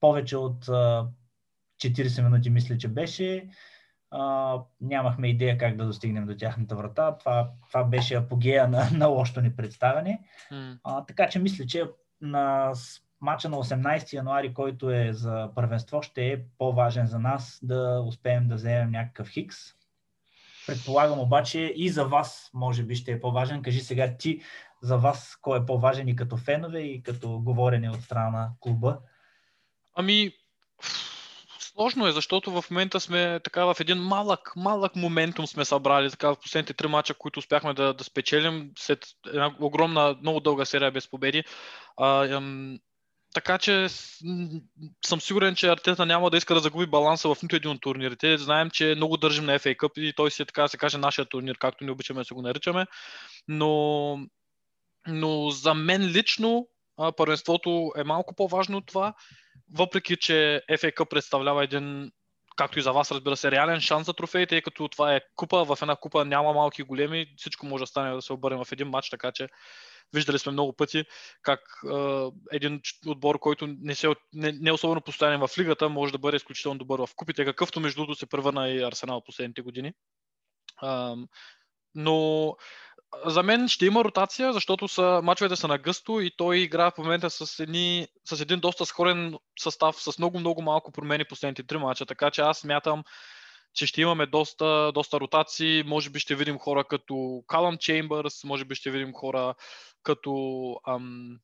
Повече 0.00 0.36
от 0.36 0.68
а, 0.68 1.06
40 1.82 2.24
минути 2.24 2.50
мисля, 2.50 2.78
че 2.78 2.88
беше. 2.88 3.48
А, 4.10 4.58
нямахме 4.80 5.28
идея 5.28 5.58
как 5.58 5.76
да 5.76 5.86
достигнем 5.86 6.26
до 6.26 6.36
тяхната 6.36 6.76
врата. 6.76 7.16
Това, 7.18 7.50
това 7.68 7.84
беше 7.84 8.14
апогея 8.14 8.68
на, 8.68 8.90
на 8.92 9.06
лошото 9.06 9.40
ни 9.40 9.56
представяне. 9.56 10.20
М. 10.50 10.78
А, 10.84 11.04
така 11.04 11.28
че 11.28 11.38
мисля, 11.38 11.66
че 11.66 11.84
на 12.20 12.72
мача 13.22 13.48
на 13.48 13.56
18 13.56 14.12
януари, 14.12 14.54
който 14.54 14.90
е 14.90 15.12
за 15.12 15.50
първенство, 15.54 16.02
ще 16.02 16.26
е 16.26 16.40
по-важен 16.58 17.06
за 17.06 17.18
нас 17.18 17.60
да 17.62 18.02
успеем 18.06 18.48
да 18.48 18.54
вземем 18.54 18.90
някакъв 18.90 19.28
хикс. 19.28 19.56
Предполагам 20.66 21.18
обаче 21.18 21.60
и 21.76 21.88
за 21.88 22.04
вас 22.04 22.50
може 22.54 22.82
би 22.82 22.94
ще 22.94 23.12
е 23.12 23.20
по-важен. 23.20 23.62
Кажи 23.62 23.80
сега 23.80 24.16
ти 24.16 24.42
за 24.82 24.96
вас 24.96 25.38
кой 25.42 25.58
е 25.58 25.66
по-важен 25.66 26.08
и 26.08 26.16
като 26.16 26.36
фенове 26.36 26.80
и 26.80 27.02
като 27.02 27.38
говорене 27.38 27.90
от 27.90 28.02
страна 28.02 28.30
на 28.30 28.50
клуба. 28.60 28.98
Ами, 29.94 30.32
сложно 31.58 32.06
е, 32.06 32.12
защото 32.12 32.62
в 32.62 32.70
момента 32.70 33.00
сме 33.00 33.40
така 33.44 33.64
в 33.64 33.76
един 33.80 33.98
малък, 33.98 34.52
малък 34.56 34.96
моментум 34.96 35.46
сме 35.46 35.64
събрали 35.64 36.10
така 36.10 36.28
в 36.28 36.40
последните 36.40 36.74
три 36.74 36.86
мача, 36.86 37.14
които 37.14 37.38
успяхме 37.38 37.74
да, 37.74 37.94
да 37.94 38.04
спечелим 38.04 38.70
след 38.78 39.06
една 39.26 39.54
огромна, 39.60 40.16
много 40.20 40.40
дълга 40.40 40.64
серия 40.64 40.92
без 40.92 41.10
победи. 41.10 41.44
А, 41.96 42.26
ем, 42.26 42.78
така 43.34 43.58
че 43.58 43.88
съм 45.06 45.20
сигурен, 45.20 45.54
че 45.54 45.68
Артета 45.68 46.06
няма 46.06 46.30
да 46.30 46.36
иска 46.36 46.54
да 46.54 46.60
загуби 46.60 46.86
баланса 46.86 47.34
в 47.34 47.42
нито 47.42 47.56
един 47.56 47.70
от 47.70 47.80
турнирите. 47.80 48.38
Знаем, 48.38 48.70
че 48.70 48.94
много 48.96 49.16
държим 49.16 49.44
на 49.44 49.58
FA 49.58 49.76
Cup 49.76 50.00
и 50.00 50.12
той 50.16 50.30
си 50.30 50.42
е 50.42 50.46
така 50.46 50.62
да 50.62 50.68
се 50.68 50.78
каже 50.78 50.98
нашия 50.98 51.24
турнир, 51.24 51.58
както 51.58 51.84
не 51.84 51.90
обичаме 51.90 52.20
да 52.20 52.24
се 52.24 52.34
го 52.34 52.42
наричаме. 52.42 52.86
Но, 53.48 54.18
но 55.06 55.50
за 55.50 55.74
мен 55.74 56.06
лично 56.06 56.68
първенството 57.16 57.92
е 57.96 58.04
малко 58.04 58.34
по-важно 58.34 58.78
от 58.78 58.86
това 58.86 59.14
въпреки 59.74 60.16
че 60.16 60.62
FA 60.70 60.94
Cup 60.94 61.08
представлява 61.08 61.64
един, 61.64 62.12
както 62.56 62.78
и 62.78 62.82
за 62.82 62.92
вас, 62.92 63.12
разбира 63.12 63.36
се, 63.36 63.50
реален 63.50 63.80
шанс 63.80 64.06
за 64.06 64.12
трофеи, 64.12 64.46
тъй 64.46 64.62
като 64.62 64.88
това 64.88 65.14
е 65.14 65.20
купа, 65.36 65.64
в 65.64 65.78
една 65.82 65.96
купа 65.96 66.24
няма 66.24 66.52
малки 66.52 66.82
и 66.82 66.84
големи, 66.84 67.26
всичко 67.36 67.66
може 67.66 67.82
да 67.82 67.86
стане 67.86 68.14
да 68.14 68.22
се 68.22 68.32
обърне 68.32 68.64
в 68.64 68.72
един 68.72 68.88
матч, 68.88 69.10
така 69.10 69.32
че 69.32 69.48
виждали 70.12 70.38
сме 70.38 70.52
много 70.52 70.72
пъти 70.72 71.04
как 71.42 71.60
е, 71.92 72.28
един 72.52 72.80
отбор, 73.06 73.38
който 73.38 73.66
не, 73.66 73.94
се, 73.94 74.08
не, 74.32 74.52
не 74.52 74.70
е 74.70 74.72
особено 74.72 75.00
постоянен 75.00 75.46
в 75.46 75.58
лигата, 75.58 75.88
може 75.88 76.12
да 76.12 76.18
бъде 76.18 76.36
изключително 76.36 76.78
добър 76.78 77.00
в 77.00 77.14
купите, 77.16 77.44
какъвто 77.44 77.80
между 77.80 78.00
другото 78.00 78.18
се 78.18 78.26
превърна 78.26 78.68
и 78.68 78.82
Арсенал 78.82 79.24
последните 79.24 79.62
години. 79.62 79.92
Ам, 80.82 81.28
но 81.94 82.56
за 83.26 83.42
мен 83.42 83.68
ще 83.68 83.86
има 83.86 84.04
ротация, 84.04 84.52
защото 84.52 84.88
са, 84.88 85.20
мачовете 85.24 85.56
са 85.56 85.68
на 85.68 85.78
гъсто 85.78 86.20
и 86.20 86.30
той 86.36 86.58
игра 86.58 86.90
в 86.90 86.98
момента 86.98 87.30
с, 87.30 87.60
едни, 87.60 88.08
с 88.24 88.40
един 88.40 88.60
доста 88.60 88.86
сходен 88.86 89.38
състав, 89.58 89.96
с 90.02 90.18
много-много 90.18 90.62
малко 90.62 90.92
промени 90.92 91.24
последните 91.24 91.62
три 91.62 91.78
мача, 91.78 92.06
така 92.06 92.30
че 92.30 92.40
аз 92.40 92.58
смятам, 92.58 93.04
че 93.74 93.86
ще 93.86 94.00
имаме 94.02 94.26
доста, 94.26 94.92
доста 94.94 95.20
ротации, 95.20 95.82
може 95.86 96.10
би 96.10 96.18
ще 96.18 96.34
видим 96.34 96.58
хора 96.58 96.84
като 96.84 97.42
Калъм 97.46 97.76
Чеймбърс, 97.78 98.44
може 98.44 98.64
би 98.64 98.74
ще 98.74 98.90
видим 98.90 99.12
хора 99.12 99.54
като, 100.02 100.32
ам, 100.88 101.38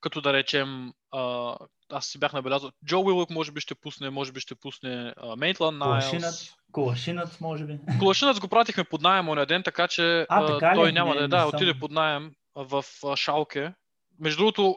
като 0.00 0.20
да 0.20 0.32
речем, 0.32 0.92
а, 1.10 1.54
аз 1.92 2.06
си 2.06 2.18
бях 2.18 2.32
набелязал, 2.32 2.70
Джо 2.86 3.00
Уилък 3.00 3.30
може 3.30 3.52
би 3.52 3.60
ще 3.60 3.74
пусне, 3.74 4.10
може 4.10 4.32
би 4.32 4.40
ще 4.40 4.54
пусне 4.54 5.14
Мейтланд 5.36 5.78
Найлс. 5.78 6.50
Колашинът, 6.72 7.40
може 7.40 7.64
би. 7.64 7.78
Колашинец 7.98 8.40
го 8.40 8.48
пратихме 8.48 8.84
под 8.84 9.02
найем 9.02 9.28
оня 9.28 9.46
ден, 9.46 9.62
така 9.62 9.88
че 9.88 10.26
А, 10.28 10.46
така 10.46 10.72
ли? 10.72 10.74
той 10.74 10.92
няма 10.92 11.14
Не, 11.14 11.18
да 11.20 11.24
е. 11.24 11.28
Да, 11.28 11.40
съм- 11.40 11.48
отиде 11.48 11.78
под 11.78 11.90
найем 11.90 12.32
в 12.56 12.84
Шалке. 13.16 13.74
Между 14.20 14.38
другото, 14.38 14.76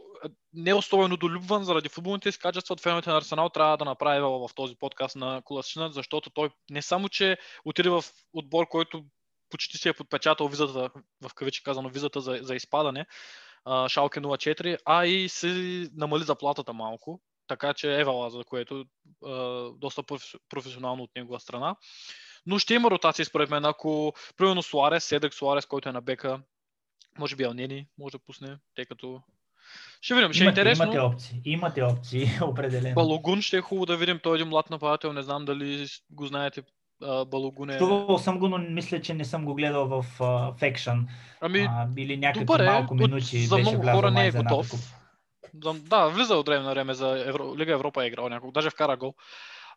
не 0.57 0.69
е 0.69 0.73
особено 0.73 1.17
долюбван 1.17 1.63
заради 1.63 1.89
футболните 1.89 2.31
си 2.31 2.39
качества 2.39 2.73
от 2.73 2.81
феновете 2.81 3.09
на 3.09 3.17
Арсенал. 3.17 3.49
Трябва 3.49 3.77
да 3.77 3.85
направи 3.85 4.21
в, 4.21 4.49
този 4.55 4.75
подкаст 4.75 5.15
на 5.15 5.41
Колашинът, 5.45 5.93
защото 5.93 6.29
той 6.29 6.49
не 6.69 6.81
само, 6.81 7.09
че 7.09 7.37
отиде 7.65 7.89
в 7.89 8.03
отбор, 8.33 8.67
който 8.67 9.05
почти 9.49 9.77
си 9.77 9.89
е 9.89 9.93
подпечатал 9.93 10.47
визата, 10.47 10.89
в 11.21 11.33
кавичи 11.35 11.63
казано, 11.63 11.89
визата 11.89 12.21
за, 12.21 12.39
за 12.41 12.55
изпадане, 12.55 13.05
Шалке 13.87 14.19
04, 14.19 14.77
а 14.85 15.05
и 15.05 15.29
си 15.29 15.89
намали 15.95 16.23
заплатата 16.23 16.73
малко. 16.73 17.21
Така 17.47 17.73
че 17.73 17.99
Евала, 17.99 18.29
за 18.29 18.43
което 18.43 18.85
а, 19.25 19.31
доста 19.71 20.03
профес- 20.03 20.39
професионално 20.49 21.03
от 21.03 21.11
негова 21.15 21.39
страна. 21.39 21.75
Но 22.45 22.59
ще 22.59 22.73
има 22.73 22.91
ротации 22.91 23.25
според 23.25 23.49
мен, 23.49 23.65
ако 23.65 24.13
примерно 24.37 24.63
Суарес, 24.63 25.03
Седък 25.03 25.33
Суарес, 25.33 25.65
който 25.65 25.89
е 25.89 25.91
на 25.91 26.01
бека, 26.01 26.41
може 27.19 27.35
би 27.35 27.43
Алнени 27.43 27.87
може 27.97 28.11
да 28.11 28.19
пусне, 28.19 28.57
тъй 28.75 28.85
като 28.85 29.21
ще 30.01 30.15
видим, 30.15 30.33
ще 30.33 30.43
е 30.43 30.45
Имате, 30.45 30.61
интересно. 30.61 30.83
имате 30.83 30.99
опции. 30.99 31.41
Имате 31.45 31.83
опции, 31.83 32.29
определено. 32.41 32.95
Балогун 32.95 33.41
ще 33.41 33.57
е 33.57 33.61
хубаво 33.61 33.85
да 33.85 33.97
видим, 33.97 34.19
той 34.23 34.33
е 34.33 34.37
един 34.37 34.47
млад 34.47 34.69
нападател, 34.69 35.13
не 35.13 35.21
знам 35.21 35.45
дали 35.45 35.85
го 36.11 36.25
знаете. 36.25 36.61
Балогун 37.27 37.69
е... 37.69 37.77
Чувал 37.77 38.17
съм 38.17 38.39
го, 38.39 38.47
но 38.47 38.57
мисля, 38.57 39.01
че 39.01 39.13
не 39.13 39.25
съм 39.25 39.45
го 39.45 39.53
гледал 39.53 39.87
в 39.87 40.05
uh, 40.19 40.59
Faction. 40.59 41.03
Ами, 41.41 41.59
а, 41.59 41.87
или 41.97 42.17
някакви 42.17 42.45
добър 42.45 42.59
е, 42.59 42.65
малко 42.65 42.95
минути 42.95 43.39
за 43.45 43.57
много 43.57 43.91
хора 43.91 44.11
не 44.11 44.27
е 44.27 44.31
готов. 44.31 44.71
Да, 45.53 46.07
влиза 46.07 46.35
от 46.35 46.47
време 46.47 46.63
на 46.63 46.69
време 46.69 46.93
за 46.93 47.23
Евро... 47.27 47.55
Лига 47.57 47.73
Европа 47.73 48.03
е 48.03 48.07
играл 48.07 48.29
няколко, 48.29 48.51
даже 48.51 48.69
вкара 48.69 48.97
гол. 48.97 49.13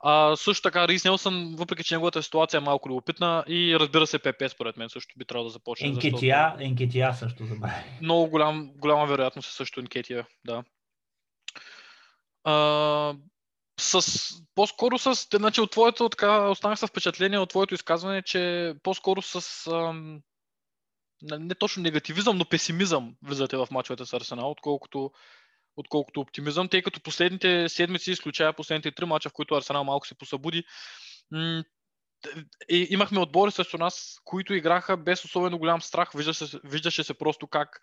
А, 0.00 0.36
също 0.36 0.62
така 0.62 0.88
Рис 0.88 1.04
Нелсън, 1.04 1.54
въпреки 1.56 1.84
че 1.84 1.94
неговата 1.94 2.22
ситуация 2.22 2.58
е 2.58 2.60
малко 2.60 2.88
любопитна 2.88 3.44
и 3.48 3.76
разбира 3.80 4.06
се 4.06 4.18
ПП 4.18 4.48
според 4.48 4.76
мен 4.76 4.88
също 4.88 5.14
би 5.18 5.24
трябвало 5.24 5.48
да 5.48 5.52
започне. 5.52 5.88
Енкетия, 5.88 6.54
Енкетия 6.58 7.14
също 7.14 7.46
забрави. 7.46 7.84
Много 8.02 8.30
голям, 8.30 8.70
голяма 8.76 9.06
вероятност 9.06 9.50
е 9.50 9.54
също 9.54 9.80
Енкетия, 9.80 10.26
да. 10.44 10.64
А, 12.44 13.14
с, 13.80 14.02
по-скоро 14.54 14.98
с, 14.98 15.28
значи 15.34 15.60
от 15.60 15.70
твоето, 15.70 16.08
така, 16.08 16.48
останах 16.48 16.78
с 16.78 16.86
впечатление 16.86 17.38
от 17.38 17.48
твоето 17.48 17.74
изказване, 17.74 18.22
че 18.22 18.74
по-скоро 18.82 19.22
с 19.22 19.66
ам, 19.66 20.20
не, 21.22 21.38
не 21.38 21.54
точно 21.54 21.82
негативизъм, 21.82 22.38
но 22.38 22.44
песимизъм 22.44 23.14
влизате 23.22 23.56
в 23.56 23.68
мачовете 23.70 24.06
с 24.06 24.12
Арсенал, 24.12 24.50
отколкото, 24.50 25.10
отколкото 25.76 26.20
оптимизъм, 26.20 26.68
тъй 26.68 26.82
като 26.82 27.00
последните 27.00 27.68
седмици, 27.68 28.10
изключая 28.10 28.52
последните 28.52 28.92
три 28.92 29.04
мача, 29.04 29.28
в 29.28 29.32
които 29.32 29.54
Арсенал 29.54 29.84
малко 29.84 30.06
се 30.06 30.18
посъбуди, 30.18 30.64
и, 32.68 32.86
имахме 32.90 33.20
отбори 33.20 33.50
срещу 33.50 33.78
нас, 33.78 34.16
които 34.24 34.54
играха 34.54 34.96
без 34.96 35.24
особено 35.24 35.58
голям 35.58 35.82
страх. 35.82 36.10
Виждаше, 36.14 36.58
виждаше 36.64 37.04
се 37.04 37.14
просто 37.14 37.46
как 37.46 37.80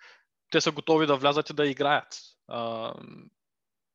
те 0.52 0.62
са 0.62 0.72
готови 0.72 1.06
да 1.06 1.18
влязат 1.18 1.50
и 1.50 1.54
да 1.54 1.68
играят. 1.68 2.08
А, 2.48 2.94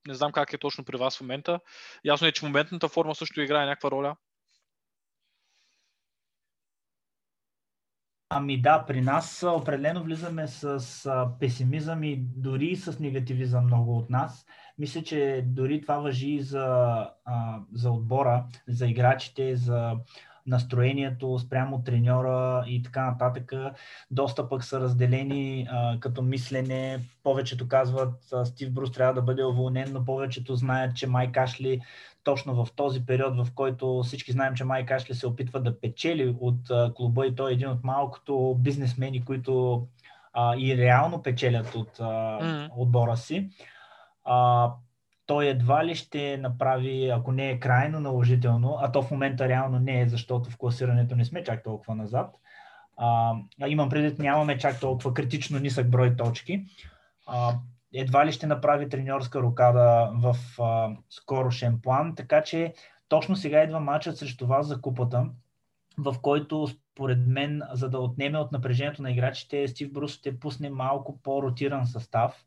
не 0.09 0.14
знам 0.14 0.32
как 0.32 0.53
е 0.53 0.59
точно 0.59 0.84
при 0.84 0.97
вас 0.97 1.18
в 1.18 1.20
момента. 1.20 1.61
Ясно 2.05 2.26
е, 2.26 2.32
че 2.32 2.45
моментната 2.45 2.88
форма 2.88 3.14
също 3.14 3.40
играе 3.40 3.66
някаква 3.66 3.90
роля. 3.90 4.16
Ами 8.35 8.61
да, 8.61 8.85
при 8.87 9.01
нас 9.01 9.45
определено 9.49 10.03
влизаме 10.03 10.47
с 10.47 11.30
песимизъм 11.41 12.03
и 12.03 12.16
дори 12.37 12.76
с 12.76 12.99
негативизъм 12.99 13.64
много 13.64 13.99
от 13.99 14.11
нас. 14.11 14.47
Мисля, 14.78 15.03
че 15.03 15.45
дори 15.47 15.80
това 15.80 15.99
въжи 15.99 16.30
и 16.30 16.43
за, 16.43 17.09
за 17.72 17.91
отбора, 17.91 18.45
за 18.68 18.87
играчите, 18.87 19.57
за 19.57 19.93
настроението 20.47 21.39
спрямо 21.39 21.83
треньора 21.85 22.64
и 22.66 22.83
така 22.83 23.11
нататък. 23.11 23.53
Доста 24.11 24.49
пък 24.49 24.64
са 24.64 24.80
разделени 24.80 25.66
а, 25.70 26.01
като 26.01 26.22
мислене. 26.22 27.01
Повечето 27.22 27.68
казват, 27.68 28.14
а, 28.33 28.45
Стив 28.45 28.72
Брус 28.72 28.93
трябва 28.93 29.14
да 29.14 29.22
бъде 29.22 29.45
уволнен, 29.45 29.93
но 29.93 30.05
повечето 30.05 30.55
знаят, 30.55 30.97
че 30.97 31.07
Майк 31.07 31.37
Ашли 31.37 31.80
точно 32.25 32.64
в 32.64 32.73
този 32.77 33.07
период, 33.07 33.37
в 33.37 33.55
който 33.55 34.03
всички 34.03 34.33
знаем, 34.33 34.55
че 34.55 34.64
Майк 34.64 34.91
Ашли 34.91 35.14
се 35.14 35.27
опитва 35.27 35.61
да 35.61 35.81
печели 35.81 36.37
от 36.41 36.95
клуба 36.95 37.27
и 37.27 37.35
той 37.35 37.51
е 37.51 37.55
един 37.55 37.68
от 37.68 37.85
малкото 37.85 38.57
бизнесмени, 38.59 39.25
които 39.25 39.87
а, 40.33 40.57
и 40.57 40.77
реално 40.77 41.23
печелят 41.23 41.75
от 41.75 42.01
а, 42.01 42.05
mm-hmm. 42.05 42.70
отбора 42.77 43.16
си. 43.16 43.51
А, 44.25 44.70
той 45.27 45.47
едва 45.47 45.85
ли 45.85 45.95
ще 45.95 46.37
направи, 46.37 47.11
ако 47.11 47.33
не 47.33 47.51
е 47.51 47.61
крайно 47.61 48.01
наложително, 48.01 48.79
а 48.81 48.93
то 48.93 49.03
в 49.03 49.11
момента 49.11 49.49
реално 49.49 49.79
не 49.79 50.01
е, 50.01 50.09
защото 50.09 50.51
в 50.51 50.57
класирането 50.57 51.16
не 51.16 51.25
сме 51.25 51.45
чак 51.45 51.62
толкова 51.62 51.95
назад. 51.95 52.35
А, 52.97 53.35
имам 53.66 53.89
предвид, 53.89 54.18
нямаме 54.18 54.59
чак 54.59 54.81
толкова 54.81 55.14
критично 55.14 55.59
нисък 55.59 55.91
брой 55.91 56.16
точки. 56.16 56.64
А, 57.27 57.55
едва 57.95 58.26
ли 58.26 58.32
ще 58.32 58.47
направи 58.47 58.88
треньорска 58.88 59.43
рокада 59.43 60.11
в 60.14 60.36
а, 60.62 60.97
скорошен 61.11 61.80
план, 61.82 62.14
така 62.14 62.43
че 62.43 62.74
точно 63.09 63.36
сега 63.36 63.62
идва 63.62 63.80
матчът 63.80 64.18
срещу 64.18 64.47
вас 64.47 64.66
за 64.66 64.80
купата, 64.80 65.26
в 65.99 66.16
който 66.22 66.68
според 66.68 67.18
мен, 67.26 67.62
за 67.72 67.88
да 67.88 67.99
отнеме 67.99 68.38
от 68.38 68.53
напрежението 68.53 69.03
на 69.03 69.11
играчите, 69.11 69.68
Стив 69.68 69.93
Брус 69.93 70.12
ще 70.12 70.40
пусне 70.40 70.70
малко 70.70 71.20
по-ротиран 71.22 71.86
състав 71.86 72.45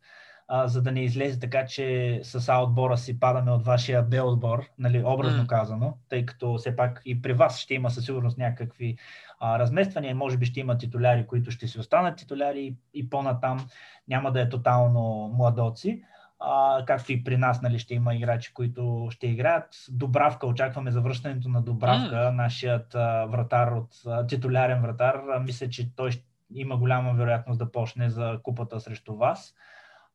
а, 0.47 0.67
за 0.67 0.81
да 0.81 0.91
не 0.91 1.03
излезе 1.03 1.39
така, 1.39 1.65
че 1.65 2.19
с 2.23 2.49
А 2.49 2.57
отбора 2.57 2.97
си 2.97 3.19
падаме 3.19 3.51
от 3.51 3.65
вашия 3.65 4.03
Б 4.03 4.23
отбор, 4.23 4.65
нали, 4.79 5.03
образно 5.05 5.43
mm. 5.43 5.47
казано, 5.47 5.97
тъй 6.09 6.25
като 6.25 6.57
все 6.57 6.75
пак 6.75 7.01
и 7.05 7.21
при 7.21 7.33
вас 7.33 7.59
ще 7.59 7.73
има 7.73 7.89
със 7.89 8.05
сигурност 8.05 8.37
някакви 8.37 8.97
а, 9.39 9.59
размествания, 9.59 10.15
може 10.15 10.37
би 10.37 10.45
ще 10.45 10.59
има 10.59 10.77
титуляри, 10.77 11.27
които 11.27 11.51
ще 11.51 11.67
си 11.67 11.79
останат 11.79 12.17
титуляри 12.17 12.59
и, 12.59 12.75
и 12.93 13.09
по-натам 13.09 13.67
няма 14.07 14.31
да 14.31 14.41
е 14.41 14.49
тотално 14.49 15.33
младоци. 15.37 16.03
А, 16.39 16.83
както 16.85 17.11
и 17.11 17.23
при 17.23 17.37
нас 17.37 17.61
нали, 17.61 17.79
ще 17.79 17.93
има 17.93 18.15
играчи, 18.15 18.53
които 18.53 19.07
ще 19.11 19.27
играят. 19.27 19.67
Добравка, 19.89 20.47
очакваме 20.47 20.91
завръщането 20.91 21.49
на 21.49 21.61
Добравка, 21.61 22.15
mm. 22.15 22.29
нашият 22.29 22.95
а, 22.95 23.25
вратар 23.25 23.71
от 23.71 23.89
а, 24.07 24.27
титулярен 24.27 24.81
вратар. 24.81 25.21
А, 25.33 25.39
мисля, 25.39 25.69
че 25.69 25.95
той 25.95 26.11
ще, 26.11 26.25
има 26.53 26.77
голяма 26.77 27.13
вероятност 27.13 27.59
да 27.59 27.71
почне 27.71 28.09
за 28.09 28.39
купата 28.43 28.79
срещу 28.79 29.15
вас 29.15 29.55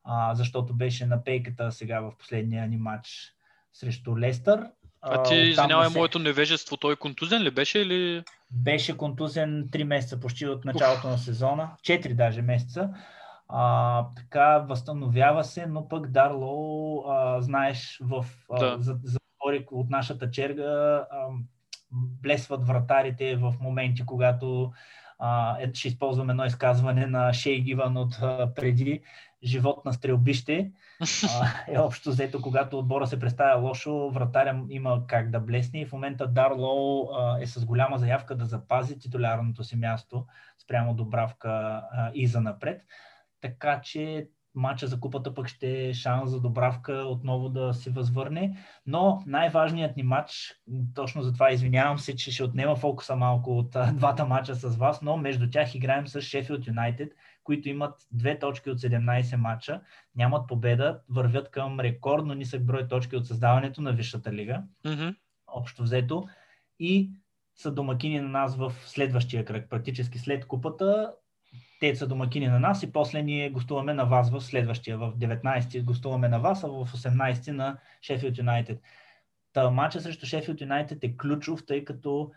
а, 0.03 0.35
защото 0.35 0.73
беше 0.73 1.05
на 1.05 1.23
пейката 1.23 1.71
сега 1.71 1.99
в 1.99 2.11
последния 2.17 2.67
ни 2.67 2.77
матч 2.77 3.33
срещу 3.73 4.17
Лестър. 4.17 4.67
А 5.01 5.23
ти, 5.23 5.35
извинявай, 5.35 5.89
се... 5.89 5.97
моето 5.97 6.19
невежество, 6.19 6.77
той 6.77 6.95
контузен 6.95 7.41
ли 7.41 7.51
беше 7.51 7.79
или... 7.79 8.23
Беше 8.51 8.97
контузен 8.97 9.67
3 9.71 9.83
месеца 9.83 10.19
почти 10.19 10.47
от 10.47 10.65
началото 10.65 11.07
Уф. 11.07 11.11
на 11.11 11.17
сезона, 11.17 11.71
4 11.83 12.13
даже 12.13 12.41
месеца. 12.41 12.89
А, 13.49 14.05
така, 14.15 14.59
възстановява 14.59 15.43
се, 15.43 15.65
но 15.65 15.87
пък 15.87 16.07
Дарло, 16.07 17.03
а, 17.07 17.41
знаеш, 17.41 17.99
в 18.01 18.25
да. 18.59 18.77
за, 18.79 18.99
за, 19.03 19.19
от 19.71 19.89
нашата 19.89 20.31
черга 20.31 20.63
а, 20.63 21.27
блесват 21.93 22.67
вратарите 22.67 23.35
в 23.35 23.53
моменти, 23.61 24.05
когато 24.05 24.71
а, 25.19 25.57
е, 25.61 25.73
ще 25.73 25.87
използвам 25.87 26.29
едно 26.29 26.45
изказване 26.45 27.07
на 27.07 27.33
Шей 27.33 27.59
Гиван 27.59 27.97
от 27.97 28.13
а, 28.21 28.53
преди, 28.55 29.01
живот 29.43 29.85
на 29.85 29.93
стрелбище. 29.93 30.71
е 31.67 31.79
общо 31.79 32.09
взето, 32.09 32.41
когато 32.41 32.79
отбора 32.79 33.07
се 33.07 33.19
представя 33.19 33.61
лошо, 33.61 34.09
вратаря 34.09 34.63
има 34.69 35.07
как 35.07 35.29
да 35.29 35.39
блесне 35.39 35.81
и 35.81 35.85
в 35.85 35.91
момента 35.91 36.27
Дарлоу 36.27 37.07
е 37.41 37.45
с 37.45 37.65
голяма 37.65 37.97
заявка 37.97 38.35
да 38.35 38.45
запази 38.45 38.99
титулярното 38.99 39.63
си 39.63 39.75
място 39.75 40.25
спрямо 40.63 40.93
Добравка 40.93 41.81
и 42.13 42.27
за 42.27 42.41
напред. 42.41 42.81
Така 43.41 43.81
че 43.81 44.27
матча 44.55 44.87
за 44.87 44.99
купата 44.99 45.33
пък 45.33 45.47
ще 45.47 45.89
е 45.89 45.93
шанс 45.93 46.31
за 46.31 46.41
Добравка 46.41 46.93
отново 46.93 47.49
да 47.49 47.73
се 47.73 47.89
възвърне. 47.89 48.57
Но 48.85 49.23
най-важният 49.25 49.97
ни 49.97 50.03
матч, 50.03 50.55
точно 50.95 51.21
за 51.21 51.33
това 51.33 51.51
извинявам 51.51 51.99
се, 51.99 52.15
че 52.15 52.31
ще 52.31 52.43
отнема 52.43 52.75
фокуса 52.75 53.15
малко 53.15 53.57
от 53.57 53.75
двата 53.93 54.25
матча 54.25 54.55
с 54.55 54.77
вас, 54.77 55.01
но 55.01 55.17
между 55.17 55.49
тях 55.49 55.75
играем 55.75 56.07
с 56.07 56.21
Шефилд 56.21 56.67
Юнайтед, 56.67 57.11
които 57.43 57.69
имат 57.69 58.07
две 58.11 58.39
точки 58.39 58.69
от 58.69 58.79
17 58.79 59.35
матча, 59.35 59.81
нямат 60.15 60.47
победа, 60.47 60.99
вървят 61.09 61.51
към 61.51 61.79
рекордно 61.79 62.33
нисък 62.33 62.65
брой 62.65 62.87
точки 62.87 63.15
от 63.15 63.27
създаването 63.27 63.81
на 63.81 63.93
Висшата 63.93 64.33
лига, 64.33 64.63
mm-hmm. 64.85 65.15
общо 65.47 65.83
взето, 65.83 66.27
и 66.79 67.11
са 67.55 67.71
домакини 67.71 68.19
на 68.19 68.29
нас 68.29 68.57
в 68.57 68.73
следващия 68.85 69.45
кръг, 69.45 69.69
практически 69.69 70.19
след 70.19 70.47
купата. 70.47 71.13
Те 71.79 71.95
са 71.95 72.07
домакини 72.07 72.47
на 72.47 72.59
нас 72.59 72.83
и 72.83 72.91
после 72.91 73.21
ние 73.21 73.49
гостуваме 73.49 73.93
на 73.93 74.03
вас 74.03 74.31
в 74.31 74.41
следващия. 74.41 74.97
В 74.97 75.13
19-ти 75.17 75.81
гостуваме 75.81 76.29
на 76.29 76.39
вас, 76.39 76.63
а 76.63 76.67
в 76.67 76.85
18-ти 76.85 77.51
на 77.51 77.77
Шефилд 78.01 78.37
Юнайтед. 78.37 78.81
Та 79.53 79.69
матча 79.69 80.01
срещу 80.01 80.25
Шефилд 80.25 80.61
Юнайтед 80.61 81.03
е 81.03 81.17
ключов, 81.17 81.65
тъй 81.65 81.85
като 81.85 82.31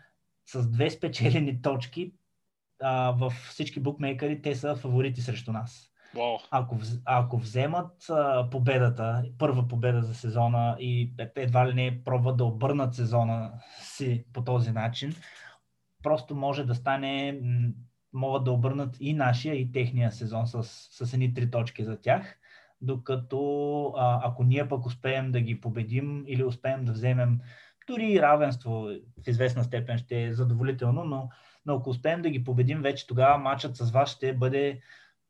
с 0.45 0.69
две 0.69 0.89
спечелени 0.89 1.61
точки 1.61 2.13
а, 2.81 3.11
в 3.11 3.33
всички 3.49 3.79
букмейкъри 3.79 4.41
те 4.41 4.55
са 4.55 4.75
фаворити 4.75 5.21
срещу 5.21 5.51
нас. 5.51 5.91
Wow. 6.15 6.39
Ако, 6.51 6.77
ако 7.05 7.37
вземат 7.37 8.09
а, 8.09 8.49
победата, 8.49 9.23
първа 9.37 9.67
победа 9.67 10.01
за 10.01 10.15
сезона 10.15 10.77
и 10.79 11.13
едва 11.35 11.67
ли 11.67 11.73
не 11.73 12.03
пробват 12.03 12.37
да 12.37 12.45
обърнат 12.45 12.95
сезона 12.95 13.51
си 13.81 14.25
по 14.33 14.43
този 14.43 14.71
начин, 14.71 15.15
просто 16.03 16.35
може 16.35 16.63
да 16.63 16.75
стане, 16.75 17.39
могат 18.13 18.43
да 18.43 18.51
обърнат 18.51 18.97
и 18.99 19.13
нашия, 19.13 19.55
и 19.55 19.71
техния 19.71 20.11
сезон 20.11 20.47
с, 20.47 20.63
с 20.91 21.13
едни 21.13 21.33
три 21.33 21.51
точки 21.51 21.83
за 21.83 22.01
тях. 22.01 22.39
Докато 22.81 23.93
а, 23.97 24.21
ако 24.23 24.43
ние 24.43 24.67
пък 24.67 24.85
успеем 24.85 25.31
да 25.31 25.41
ги 25.41 25.61
победим 25.61 26.23
или 26.27 26.43
успеем 26.43 26.85
да 26.85 26.91
вземем 26.91 27.39
дори 27.87 28.21
равенство 28.21 28.89
в 29.23 29.27
известна 29.27 29.63
степен 29.63 29.97
ще 29.97 30.23
е 30.23 30.33
задоволително, 30.33 31.03
но 31.03 31.29
но 31.65 31.75
ако 31.75 31.89
успеем 31.89 32.21
да 32.21 32.29
ги 32.29 32.43
победим, 32.43 32.81
вече 32.81 33.07
тогава 33.07 33.37
матчът 33.37 33.75
с 33.75 33.91
вас 33.91 34.09
ще 34.09 34.33
бъде 34.33 34.79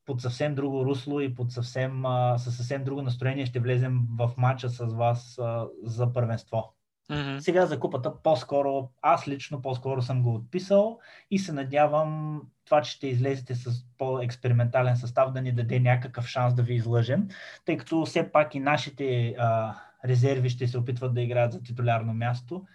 под 0.05 0.21
съвсем 0.21 0.55
друго 0.55 0.85
русло 0.85 1.19
и 1.19 1.35
под 1.35 1.51
съвсем, 1.51 2.03
със 2.37 2.57
съвсем 2.57 2.83
друго 2.83 3.01
настроение 3.01 3.45
ще 3.45 3.59
влезем 3.59 3.99
в 4.17 4.31
матча 4.37 4.69
с 4.69 4.85
вас 4.85 5.39
за 5.83 6.13
първенство. 6.13 6.75
Mm-hmm. 7.11 7.39
Сега 7.39 7.65
за 7.65 7.79
купата 7.79 8.13
по-скоро, 8.23 8.89
аз 9.01 9.27
лично 9.27 9.61
по-скоро 9.61 10.01
съм 10.01 10.23
го 10.23 10.35
отписал 10.35 10.99
и 11.31 11.39
се 11.39 11.53
надявам 11.53 12.41
това, 12.65 12.81
че 12.81 12.91
ще 12.91 13.07
излезете 13.07 13.55
с 13.55 13.85
по-експериментален 13.97 14.97
състав 14.97 15.31
да 15.31 15.41
ни 15.41 15.51
даде 15.51 15.79
някакъв 15.79 16.27
шанс 16.27 16.53
да 16.53 16.63
ви 16.63 16.73
излъжем, 16.73 17.27
тъй 17.65 17.77
като 17.77 18.05
все 18.05 18.31
пак 18.31 18.55
и 18.55 18.59
нашите 18.59 19.35
а, 19.39 19.75
резерви 20.05 20.49
ще 20.49 20.67
се 20.67 20.77
опитват 20.77 21.13
да 21.13 21.21
играят 21.21 21.51
за 21.51 21.61
титулярно 21.61 22.13
място 22.13 22.65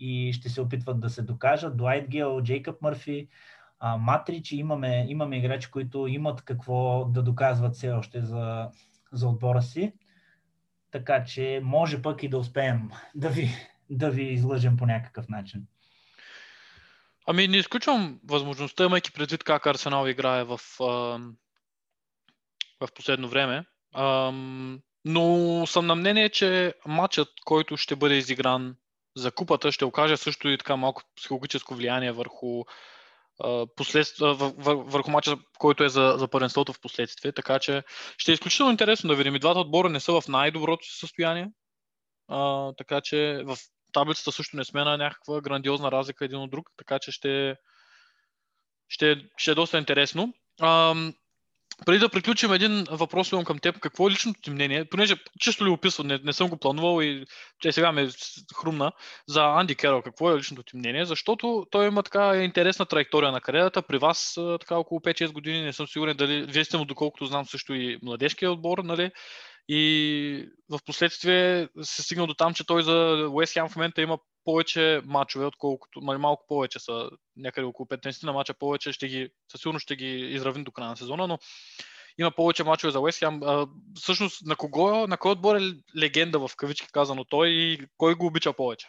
и 0.00 0.32
ще 0.32 0.48
се 0.48 0.60
опитват 0.60 1.00
да 1.00 1.10
се 1.10 1.22
докажат. 1.22 1.76
Дуайт 1.76 2.08
Гел, 2.08 2.42
Джейкъб 2.42 2.82
Мърфи, 2.82 3.28
Матрич, 3.98 4.52
имаме, 4.52 5.06
имаме 5.08 5.38
играчи, 5.38 5.70
които 5.70 6.06
имат 6.06 6.42
какво 6.42 7.04
да 7.04 7.22
доказват 7.22 7.74
все 7.74 7.90
още 7.90 8.22
за, 8.22 8.70
за 9.12 9.28
отбора 9.28 9.62
си. 9.62 9.92
Така 10.90 11.24
че 11.24 11.60
може 11.62 12.02
пък 12.02 12.22
и 12.22 12.28
да 12.28 12.38
успеем 12.38 12.90
да 13.14 13.28
ви, 13.28 13.50
да 13.90 14.10
ви 14.10 14.22
излъжем 14.22 14.76
по 14.76 14.86
някакъв 14.86 15.28
начин. 15.28 15.66
Ами 17.26 17.48
не 17.48 17.56
изключвам 17.56 18.20
възможността, 18.24 18.84
имайки 18.84 19.12
предвид 19.12 19.44
как 19.44 19.66
Арсенал 19.66 20.06
играе 20.06 20.44
в, 20.44 20.60
в 22.80 22.92
последно 22.94 23.28
време. 23.28 23.64
но 25.04 25.66
съм 25.66 25.86
на 25.86 25.94
мнение, 25.94 26.28
че 26.28 26.74
матчът, 26.86 27.28
който 27.44 27.76
ще 27.76 27.96
бъде 27.96 28.14
изигран 28.14 28.76
за 29.18 29.32
купата 29.32 29.72
ще 29.72 29.84
окаже 29.84 30.16
също 30.16 30.48
и 30.48 30.58
така 30.58 30.76
малко 30.76 31.02
психологическо 31.16 31.74
влияние 31.74 32.12
върху, 32.12 32.64
послед... 33.76 34.06
върху 34.66 35.10
мача, 35.10 35.36
който 35.58 35.84
е 35.84 35.88
за, 35.88 36.14
за 36.18 36.28
първенството 36.28 36.72
в 36.72 36.80
последствие. 36.80 37.32
Така 37.32 37.58
че 37.58 37.82
ще 38.18 38.32
е 38.32 38.34
изключително 38.34 38.72
интересно 38.72 39.08
да 39.08 39.16
видим. 39.16 39.34
И 39.34 39.38
двата 39.38 39.60
отбора 39.60 39.88
не 39.88 40.00
са 40.00 40.20
в 40.20 40.28
най-доброто 40.28 40.86
си 40.86 40.98
състояние. 40.98 41.50
А, 42.28 42.72
така 42.72 43.00
че 43.00 43.42
в 43.46 43.56
таблицата 43.92 44.32
също 44.32 44.56
не 44.56 44.64
сме 44.64 44.84
на 44.84 44.96
някаква 44.96 45.40
грандиозна 45.40 45.92
разлика 45.92 46.24
един 46.24 46.38
от 46.38 46.50
друг. 46.50 46.70
Така 46.76 46.98
че 46.98 47.12
ще, 47.12 47.56
ще, 48.88 49.16
ще 49.36 49.50
е 49.50 49.54
доста 49.54 49.78
интересно. 49.78 50.34
А, 50.60 50.94
преди 51.86 51.98
да 51.98 52.08
приключим 52.08 52.52
един 52.52 52.84
въпрос 52.90 53.32
имам 53.32 53.44
към 53.44 53.58
теб. 53.58 53.78
Какво 53.78 54.08
е 54.08 54.10
личното 54.10 54.40
ти 54.40 54.50
мнение? 54.50 54.84
Понеже 54.84 55.16
чисто 55.40 55.66
ли 55.66 55.70
описвам, 55.70 56.06
не, 56.06 56.18
не 56.24 56.32
съм 56.32 56.48
го 56.48 56.56
планувал 56.56 57.02
и 57.02 57.24
че 57.60 57.72
сега 57.72 57.92
ме 57.92 58.08
хрумна 58.56 58.92
за 59.26 59.44
Анди 59.44 59.74
Керол. 59.74 60.02
Какво 60.02 60.30
е 60.30 60.38
личното 60.38 60.62
ти 60.62 60.76
мнение? 60.76 61.04
Защото 61.04 61.66
той 61.70 61.86
има 61.86 62.02
така 62.02 62.36
интересна 62.36 62.86
траектория 62.86 63.32
на 63.32 63.40
кариерата. 63.40 63.82
При 63.82 63.98
вас 63.98 64.38
така 64.60 64.76
около 64.76 65.00
5-6 65.00 65.32
години 65.32 65.62
не 65.62 65.72
съм 65.72 65.86
сигурен 65.86 66.16
дали 66.16 66.42
вие 66.42 66.64
сте 66.64 66.76
му, 66.76 66.84
доколкото 66.84 67.26
знам 67.26 67.46
също 67.46 67.74
и 67.74 67.98
младежкия 68.02 68.52
отбор, 68.52 68.78
нали? 68.78 69.10
И 69.68 70.48
в 70.70 70.78
последствие 70.86 71.68
се 71.82 72.02
стигна 72.02 72.26
до 72.26 72.34
там, 72.34 72.54
че 72.54 72.66
той 72.66 72.82
за 72.82 73.28
Уест 73.32 73.52
Хем 73.52 73.68
в 73.68 73.76
момента 73.76 74.02
има 74.02 74.18
повече 74.44 75.02
мачове, 75.04 75.44
отколкото 75.44 76.00
малко 76.00 76.44
повече 76.48 76.78
са, 76.78 77.10
някъде 77.36 77.64
около 77.64 77.86
15 77.86 78.26
на 78.26 78.32
мача 78.32 78.54
повече, 78.54 78.92
ще 78.92 79.08
ги, 79.08 79.30
със 79.52 79.60
сигурност 79.60 79.82
ще 79.82 79.96
ги 79.96 80.16
изравним 80.16 80.64
до 80.64 80.72
края 80.72 80.90
на 80.90 80.96
сезона, 80.96 81.26
но 81.26 81.38
има 82.18 82.30
повече 82.30 82.64
мачове 82.64 82.90
за 82.90 83.00
Уест 83.00 83.18
Хем. 83.18 83.40
Всъщност 83.96 84.46
на 84.46 84.56
кого, 84.56 85.06
на 85.06 85.16
кой 85.16 85.32
отбор 85.32 85.56
е 85.56 85.72
легенда 85.98 86.48
в 86.48 86.56
кавички 86.56 86.88
казано 86.92 87.24
той 87.24 87.48
и 87.48 87.78
кой 87.96 88.14
го 88.14 88.26
обича 88.26 88.52
повече? 88.52 88.88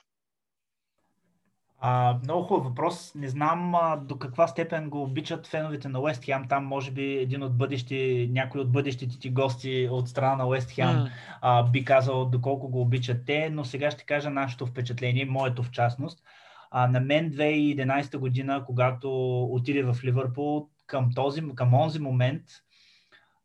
А, 1.82 2.20
много 2.24 2.44
хубав 2.44 2.64
въпрос. 2.64 3.16
Не 3.16 3.30
знам 3.30 3.76
а, 3.76 3.98
до 3.98 4.18
каква 4.18 4.48
степен 4.48 4.90
го 4.90 5.04
обичат 5.04 5.48
феновете 5.48 5.90
на 5.90 6.00
Уест 6.00 6.26
Хем. 6.26 6.46
Там 6.50 6.66
може 6.66 6.92
би 6.92 7.18
един 7.18 7.44
от 7.44 7.58
бъдещи, 7.58 8.30
някой 8.32 8.62
от 8.62 8.72
бъдещите 8.72 9.20
ти 9.20 9.30
гости 9.30 9.88
от 9.92 10.10
страна 10.10 10.36
на 10.36 10.48
Уест 10.48 10.72
Хем 10.72 10.88
mm. 10.88 11.10
а, 11.42 11.64
би 11.64 11.86
казал 11.86 12.26
доколко 12.26 12.70
го 12.70 12.82
обичат 12.82 13.26
те, 13.26 13.50
но 13.50 13.66
сега 13.66 13.92
ще 13.92 14.06
кажа 14.06 14.30
нашето 14.30 14.66
впечатление, 14.66 15.26
моето 15.26 15.64
в 15.64 15.72
частност. 15.72 16.24
А, 16.72 16.88
на 16.88 17.00
мен 17.00 17.32
2011 17.32 18.18
година, 18.18 18.64
когато 18.66 19.40
отиде 19.44 19.84
в 19.84 19.98
Ливърпул, 20.04 20.68
към, 20.88 21.10
този, 21.16 21.44
към 21.56 21.74
онзи 21.74 22.00
момент, 22.00 22.44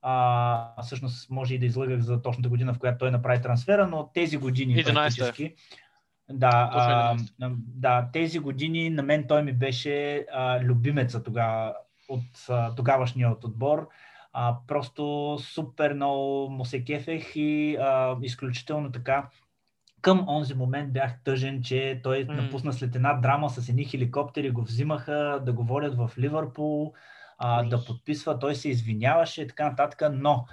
а, 0.03 0.83
всъщност 0.83 1.31
може 1.31 1.55
и 1.55 1.59
да 1.59 1.67
излъгах 1.67 2.01
за 2.01 2.23
точната 2.23 2.49
година, 2.49 2.75
в 2.75 2.79
която 2.79 2.99
той 2.99 3.11
направи 3.11 3.43
трансфера, 3.43 3.87
но 3.87 4.11
тези 4.15 4.37
години 4.37 4.77
11. 4.77 4.95
практически, 4.95 5.55
да, 6.31 6.71
а, 6.73 7.17
да, 7.59 8.09
тези 8.13 8.39
години 8.39 8.91
на 8.91 9.03
мен 9.03 9.25
той 9.29 9.43
ми 9.43 9.53
беше 9.53 10.27
а, 10.33 10.61
любимеца 10.61 11.23
тогава 11.23 11.75
от 12.09 12.47
а, 12.49 12.75
тогавашния 12.75 13.31
от 13.31 13.45
отбор. 13.45 13.89
А, 14.33 14.57
просто 14.67 15.37
супер 15.41 15.95
много 15.95 16.49
му 16.51 16.65
се 16.65 16.85
кефех 16.85 17.37
и 17.37 17.77
а, 17.81 18.17
изключително 18.23 18.93
така 18.93 19.29
към 20.05 20.29
онзи 20.29 20.55
момент 20.55 20.93
бях 20.93 21.23
тъжен, 21.25 21.63
че 21.63 22.01
той 22.03 22.27
mm. 22.27 22.43
напусна 22.43 22.73
след 22.73 22.97
една 22.97 23.15
драма 23.15 23.51
с 23.51 23.69
едни 23.69 23.85
хеликоптери, 23.85 24.51
го 24.51 24.63
взимаха 24.63 25.43
да 25.47 25.53
го 25.53 25.65
водят 25.65 25.97
в 25.97 26.11
Ливърпул, 26.19 26.93
а, 27.39 27.63
да 27.63 27.85
подписва, 27.85 28.39
той 28.39 28.55
се 28.55 28.69
извиняваше 28.69 29.43
и 29.43 29.49
така 29.49 29.71
нататък, 29.71 30.03
но 30.13 30.47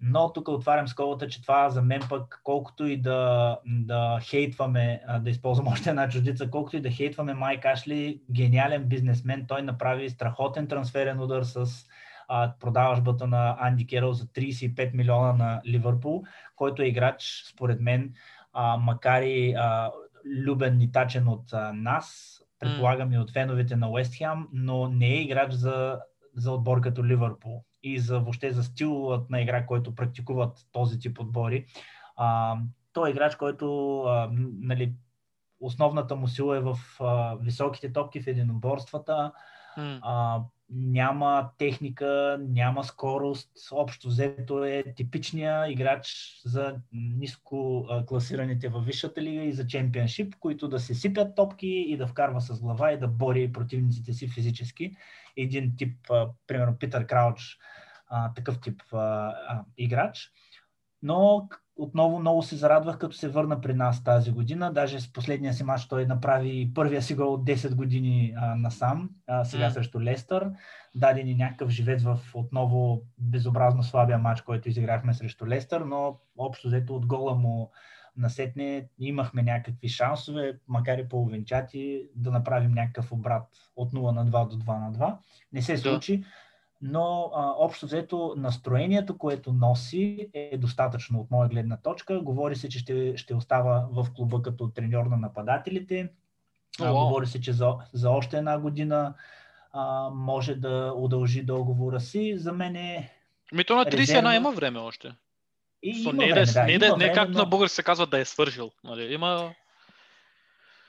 но 0.00 0.32
тук 0.32 0.48
отварям 0.48 0.88
скобата, 0.88 1.28
че 1.28 1.42
това 1.42 1.70
за 1.70 1.82
мен 1.82 2.02
пък, 2.08 2.40
колкото 2.44 2.86
и 2.86 2.96
да, 2.96 3.58
да 3.66 4.18
хейтваме, 4.22 5.02
да 5.20 5.30
използвам 5.30 5.68
още 5.68 5.90
една 5.90 6.08
чуждица, 6.08 6.50
колкото 6.50 6.76
и 6.76 6.80
да 6.80 6.90
хейтваме 6.90 7.34
Майк 7.34 7.64
Ашли, 7.64 8.20
гениален 8.30 8.84
бизнесмен, 8.84 9.44
той 9.48 9.62
направи 9.62 10.10
страхотен 10.10 10.68
трансферен 10.68 11.20
удар 11.20 11.42
с 11.42 11.66
а, 12.28 12.52
продавашбата 12.60 13.26
на 13.26 13.56
Анди 13.60 13.86
Керол 13.86 14.12
за 14.12 14.24
35 14.24 14.94
милиона 14.94 15.32
на 15.32 15.62
Ливърпул, 15.66 16.24
който 16.56 16.82
е 16.82 16.86
играч, 16.86 17.44
според 17.52 17.80
мен, 17.80 18.14
а, 18.52 18.76
макар 18.76 19.22
и 19.22 19.54
а, 19.54 19.90
любен 20.24 20.80
и 20.80 20.92
тачен 20.92 21.28
от 21.28 21.52
а, 21.52 21.72
нас, 21.72 22.38
предполагам 22.60 23.12
и 23.12 23.18
от 23.18 23.32
феновете 23.32 23.76
на 23.76 23.90
Уест 23.90 24.14
Хем, 24.14 24.48
но 24.52 24.88
не 24.88 25.06
е 25.06 25.22
играч 25.22 25.52
за, 25.52 26.00
за 26.36 26.52
отбор 26.52 26.80
като 26.80 27.04
Ливърпул 27.04 27.64
и 27.84 27.98
за 27.98 28.20
въобще 28.20 28.52
за 28.52 28.64
стилът 28.64 29.30
на 29.30 29.40
игра, 29.40 29.66
който 29.66 29.94
практикуват 29.94 30.66
този 30.72 30.98
тип 30.98 31.20
отбори. 31.20 31.66
А, 32.16 32.56
той 32.92 33.08
е 33.08 33.12
играч, 33.12 33.36
който 33.36 34.00
а, 34.02 34.30
нали, 34.60 34.94
основната 35.60 36.16
му 36.16 36.28
сила 36.28 36.56
е 36.56 36.60
в 36.60 36.78
а, 37.00 37.36
високите 37.36 37.92
топки 37.92 38.22
в 38.22 38.26
единоборствата. 38.26 39.32
Mm. 39.78 39.98
А, 40.02 40.42
няма 40.70 41.50
техника, 41.58 42.38
няма 42.40 42.84
скорост. 42.84 43.50
Общо 43.72 44.08
взето 44.08 44.64
е 44.64 44.84
типичния 44.96 45.72
играч 45.72 46.34
за 46.44 46.76
ниско 46.92 47.88
класираните 48.06 48.68
във 48.68 48.84
Висшата 48.84 49.22
лига 49.22 49.42
и 49.42 49.52
за 49.52 49.66
чемпионшип, 49.66 50.34
които 50.40 50.68
да 50.68 50.80
се 50.80 50.94
сипят 50.94 51.34
топки 51.36 51.66
и 51.66 51.96
да 51.96 52.06
вкарва 52.06 52.40
с 52.40 52.60
глава 52.60 52.92
и 52.92 52.98
да 52.98 53.08
бори 53.08 53.52
противниците 53.52 54.12
си 54.12 54.28
физически. 54.28 54.92
Един 55.36 55.76
тип, 55.76 55.96
примерно 56.46 56.78
Питър 56.78 57.06
Крауч, 57.06 57.58
такъв 58.34 58.60
тип 58.60 58.82
играч. 59.78 60.30
Но 61.04 61.48
отново 61.76 62.18
много 62.18 62.42
се 62.42 62.56
зарадвах, 62.56 62.98
като 62.98 63.16
се 63.16 63.28
върна 63.28 63.60
при 63.60 63.74
нас 63.74 64.04
тази 64.04 64.30
година. 64.30 64.72
Даже 64.72 65.00
с 65.00 65.12
последния 65.12 65.54
си 65.54 65.64
матч 65.64 65.88
той 65.88 66.06
направи 66.06 66.70
първия 66.74 67.02
си 67.02 67.14
гол 67.14 67.32
от 67.32 67.44
10 67.44 67.74
години 67.74 68.34
а, 68.36 68.54
насам, 68.54 69.10
а, 69.26 69.44
сега 69.44 69.70
mm. 69.70 69.72
срещу 69.72 70.00
Лестър. 70.00 70.50
Даде 70.94 71.22
ни 71.22 71.34
някакъв 71.34 71.70
живец 71.70 72.02
в 72.02 72.18
отново 72.34 73.02
безобразно 73.18 73.82
слабия 73.82 74.18
матч, 74.18 74.40
който 74.40 74.68
изиграхме 74.68 75.14
срещу 75.14 75.46
Лестър, 75.46 75.80
но 75.80 76.18
общо 76.38 76.68
взето 76.68 76.96
от 76.96 77.06
гола 77.06 77.34
му 77.34 77.70
насетне 78.16 78.88
имахме 78.98 79.42
някакви 79.42 79.88
шансове, 79.88 80.58
макар 80.68 80.98
и 80.98 81.08
половинчати, 81.08 82.08
да 82.16 82.30
направим 82.30 82.72
някакъв 82.72 83.12
обрат 83.12 83.48
от 83.76 83.92
0 83.92 84.14
на 84.14 84.26
2 84.26 84.48
до 84.48 84.56
2 84.56 84.80
на 84.80 84.92
2. 84.92 85.16
Не 85.52 85.62
се 85.62 85.76
случи. 85.76 86.18
Да 86.18 86.26
но 86.86 87.30
а, 87.34 87.54
общо 87.58 87.86
взето 87.86 88.34
настроението, 88.36 89.18
което 89.18 89.52
носи 89.52 90.28
е 90.34 90.58
достатъчно 90.58 91.20
от 91.20 91.30
моя 91.30 91.48
гледна 91.48 91.76
точка. 91.76 92.20
Говори 92.20 92.56
се, 92.56 92.68
че 92.68 92.78
ще, 92.78 93.16
ще 93.16 93.34
остава 93.34 93.86
в 93.92 94.06
клуба 94.16 94.42
като 94.42 94.68
треньор 94.68 95.06
на 95.06 95.16
нападателите. 95.16 96.12
А, 96.80 96.92
говори 96.92 97.26
се, 97.26 97.40
че 97.40 97.52
за, 97.52 97.74
за 97.92 98.10
още 98.10 98.38
една 98.38 98.58
година 98.58 99.14
а, 99.72 100.10
може 100.14 100.54
да 100.54 100.92
удължи 100.96 101.42
договора 101.42 102.00
си. 102.00 102.34
За 102.38 102.52
мен 102.52 102.76
е. 102.76 103.10
Ми 103.52 103.64
то 103.64 103.76
на 103.76 103.84
31 103.84 103.96
резерва... 103.96 104.34
има 104.34 104.52
време 104.52 104.78
още. 104.78 105.14
И, 105.82 106.04
so, 106.04 106.10
има 106.10 106.12
не, 106.12 106.28
е 106.28 106.32
време, 106.32 106.46
да, 106.46 106.64
не, 106.64 106.78
да, 106.78 106.96
не 106.96 107.04
е 107.04 107.12
както 107.12 107.32
но... 107.32 107.38
на 107.38 107.44
български 107.44 107.74
се 107.74 107.82
казва 107.82 108.06
да 108.06 108.18
е 108.18 108.24
свършил. 108.24 108.70
Нали? 108.84 109.14
Има... 109.14 109.54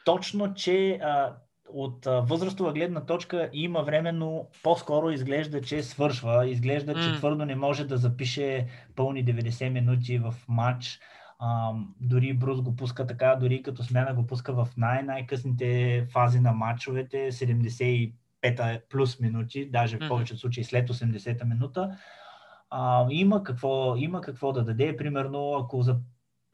Точно, 0.05 0.53
че 0.53 0.91
а, 0.91 1.33
от 1.75 2.05
възрастова 2.05 2.73
гледна 2.73 3.05
точка 3.05 3.49
има 3.53 3.83
време, 3.83 4.11
но 4.11 4.47
по-скоро 4.63 5.09
изглежда, 5.09 5.61
че 5.61 5.83
свършва. 5.83 6.47
Изглежда, 6.49 6.93
че 6.93 6.99
mm. 6.99 7.17
твърдо 7.17 7.45
не 7.45 7.55
може 7.55 7.85
да 7.85 7.97
запише 7.97 8.67
пълни 8.95 9.25
90 9.25 9.69
минути 9.69 10.17
в 10.17 10.35
матч. 10.47 10.99
А, 11.39 11.73
дори 12.01 12.33
Брус 12.33 12.61
го 12.61 12.75
пуска 12.75 13.07
така, 13.07 13.35
дори 13.35 13.63
като 13.63 13.83
смяна 13.83 14.13
го 14.13 14.27
пуска 14.27 14.53
в 14.53 14.67
най-най-късните 14.77 16.01
фази 16.11 16.39
на 16.39 16.51
матчовете, 16.51 17.31
75 17.31 18.11
плюс 18.89 19.19
минути, 19.19 19.69
даже 19.69 19.97
в 19.97 20.07
повечето 20.07 20.39
случаи 20.39 20.63
след 20.63 20.89
80-та 20.89 21.45
минута. 21.45 21.97
А, 22.69 23.07
има, 23.09 23.43
какво, 23.43 23.95
има 23.95 24.21
какво 24.21 24.51
да 24.51 24.63
даде. 24.63 24.97
Примерно, 24.97 25.53
ако 25.53 25.81
за 25.81 25.97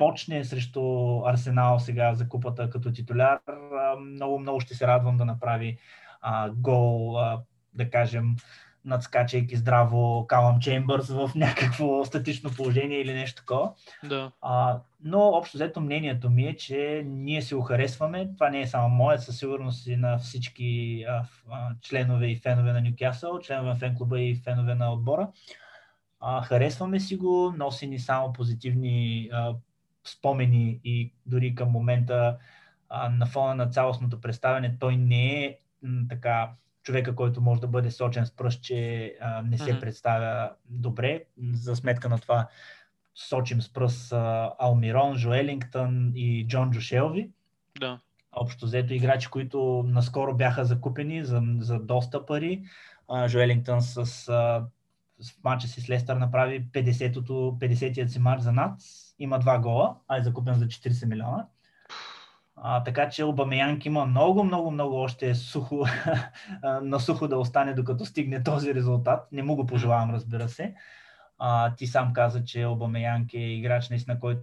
почне 0.02 0.43
срещу 0.43 0.82
Арсенал 1.26 1.80
сега 1.80 2.14
за 2.14 2.30
купата 2.30 2.70
като 2.70 2.91
титуляр, 2.91 3.39
много, 3.99 4.39
много 4.39 4.60
ще 4.60 4.76
се 4.76 4.88
радвам 4.88 5.18
да 5.18 5.26
направи 5.26 5.78
а, 6.22 6.49
гол, 6.49 7.20
а, 7.20 7.41
да 7.74 7.89
кажем, 7.89 8.36
надскачайки 8.86 9.56
здраво 9.56 10.26
Калам 10.28 10.60
Чембърс 10.60 11.10
в 11.10 11.32
някакво 11.36 12.06
статично 12.06 12.49
положение 12.58 13.02
или 13.02 13.14
нещо 13.14 13.41
такова. 13.41 13.74
Да. 14.04 14.32
А, 14.41 14.80
но 15.04 15.20
общо 15.20 15.58
взето 15.58 15.82
мнението 15.82 16.30
ми 16.30 16.47
е, 16.47 16.56
че 16.56 17.04
ние 17.06 17.41
се 17.41 17.56
харесваме. 17.68 18.30
Това 18.34 18.49
не 18.49 18.62
е 18.62 18.68
само 18.68 18.89
мое, 18.89 19.18
със 19.18 19.38
сигурност 19.38 19.88
и 19.88 19.95
на 19.95 20.18
всички 20.18 21.04
а, 21.10 21.26
а, 21.52 21.70
членове 21.82 22.28
и 22.28 22.36
фенове 22.36 22.74
на 22.74 22.82
Нюкасъл, 22.82 23.39
членове 23.39 23.70
на 23.70 23.76
фен 23.76 23.95
клуба 23.95 24.20
и 24.20 24.36
фенове 24.36 24.76
на 24.76 24.93
отбора. 24.93 25.28
А, 26.20 26.41
харесваме 26.41 26.99
си 26.99 27.16
го, 27.16 27.54
носи 27.58 27.88
ни 27.88 27.99
само 27.99 28.34
позитивни 28.34 29.30
а, 29.34 29.54
спомени 30.04 30.80
и 30.84 31.14
дори 31.26 31.56
към 31.56 31.70
момента 31.70 32.38
а, 32.89 33.10
на 33.10 33.26
фона 33.26 33.56
на 33.56 33.70
цялостното 33.70 34.22
представяне 34.22 34.78
той 34.80 34.97
не 34.97 35.45
е 35.45 35.58
м, 35.84 36.02
така 36.10 36.52
човека, 36.84 37.16
който 37.16 37.41
може 37.41 37.62
да 37.62 37.68
бъде 37.68 37.91
сочен 37.91 38.26
с 38.26 38.36
пръст, 38.36 38.64
че 38.64 39.14
а, 39.22 39.41
не 39.41 39.58
се 39.58 39.64
mm-hmm. 39.64 39.80
представя 39.80 40.52
добре. 40.70 41.24
За 41.54 41.76
сметка 41.76 42.10
на 42.10 42.20
това 42.20 42.47
сочим 43.16 43.62
с 43.62 43.74
пръст 43.74 44.14
а, 44.14 44.54
Алмирон, 44.60 45.16
Жоелингтън 45.18 46.12
и 46.16 46.47
Джон 46.47 46.72
Джошелви. 46.72 47.32
Да. 47.80 47.99
Общо 48.32 48.66
взето 48.66 48.93
играчи, 48.93 49.30
които 49.30 49.86
наскоро 49.88 50.36
бяха 50.36 50.66
закупени 50.66 51.26
за, 51.26 51.41
за 51.60 51.80
доста 51.80 52.26
пари. 52.26 52.64
Жоелингтън 53.28 53.82
с, 53.82 54.30
а, 54.30 54.66
в 55.24 55.43
матча 55.43 55.67
си 55.67 55.82
с 55.82 55.89
Лестър 55.89 56.15
направи 56.15 56.65
50-тият 56.72 57.28
50 57.28 58.07
си 58.07 58.19
матч 58.19 58.41
за 58.41 58.51
над 58.51 58.80
има 59.19 59.39
два 59.39 59.59
гола, 59.59 59.95
а 60.07 60.17
е 60.17 60.24
закупен 60.24 60.53
за 60.53 60.65
40 60.65 61.05
милиона. 61.05 61.47
А, 62.55 62.84
така 62.84 63.09
че 63.09 63.24
Обамеянк 63.24 63.86
има 63.86 64.05
много, 64.05 64.43
много, 64.43 64.72
много 64.72 64.95
още 64.95 65.36
сухо, 65.36 65.86
на 66.82 66.99
сухо 66.99 67.28
да 67.28 67.38
остане 67.38 67.74
докато 67.74 68.05
стигне 68.05 68.43
този 68.43 68.76
резултат. 68.76 69.32
Не 69.32 69.43
му 69.43 69.55
го 69.55 69.65
пожелавам, 69.65 70.11
разбира 70.11 70.49
се. 70.49 70.76
А, 71.38 71.76
ти 71.76 71.88
сам 71.88 72.13
каза, 72.13 72.43
че 72.43 72.65
Обамеянк 72.65 73.34
е 73.34 73.39
играч 73.39 73.89
наистина, 73.89 74.19
който 74.19 74.41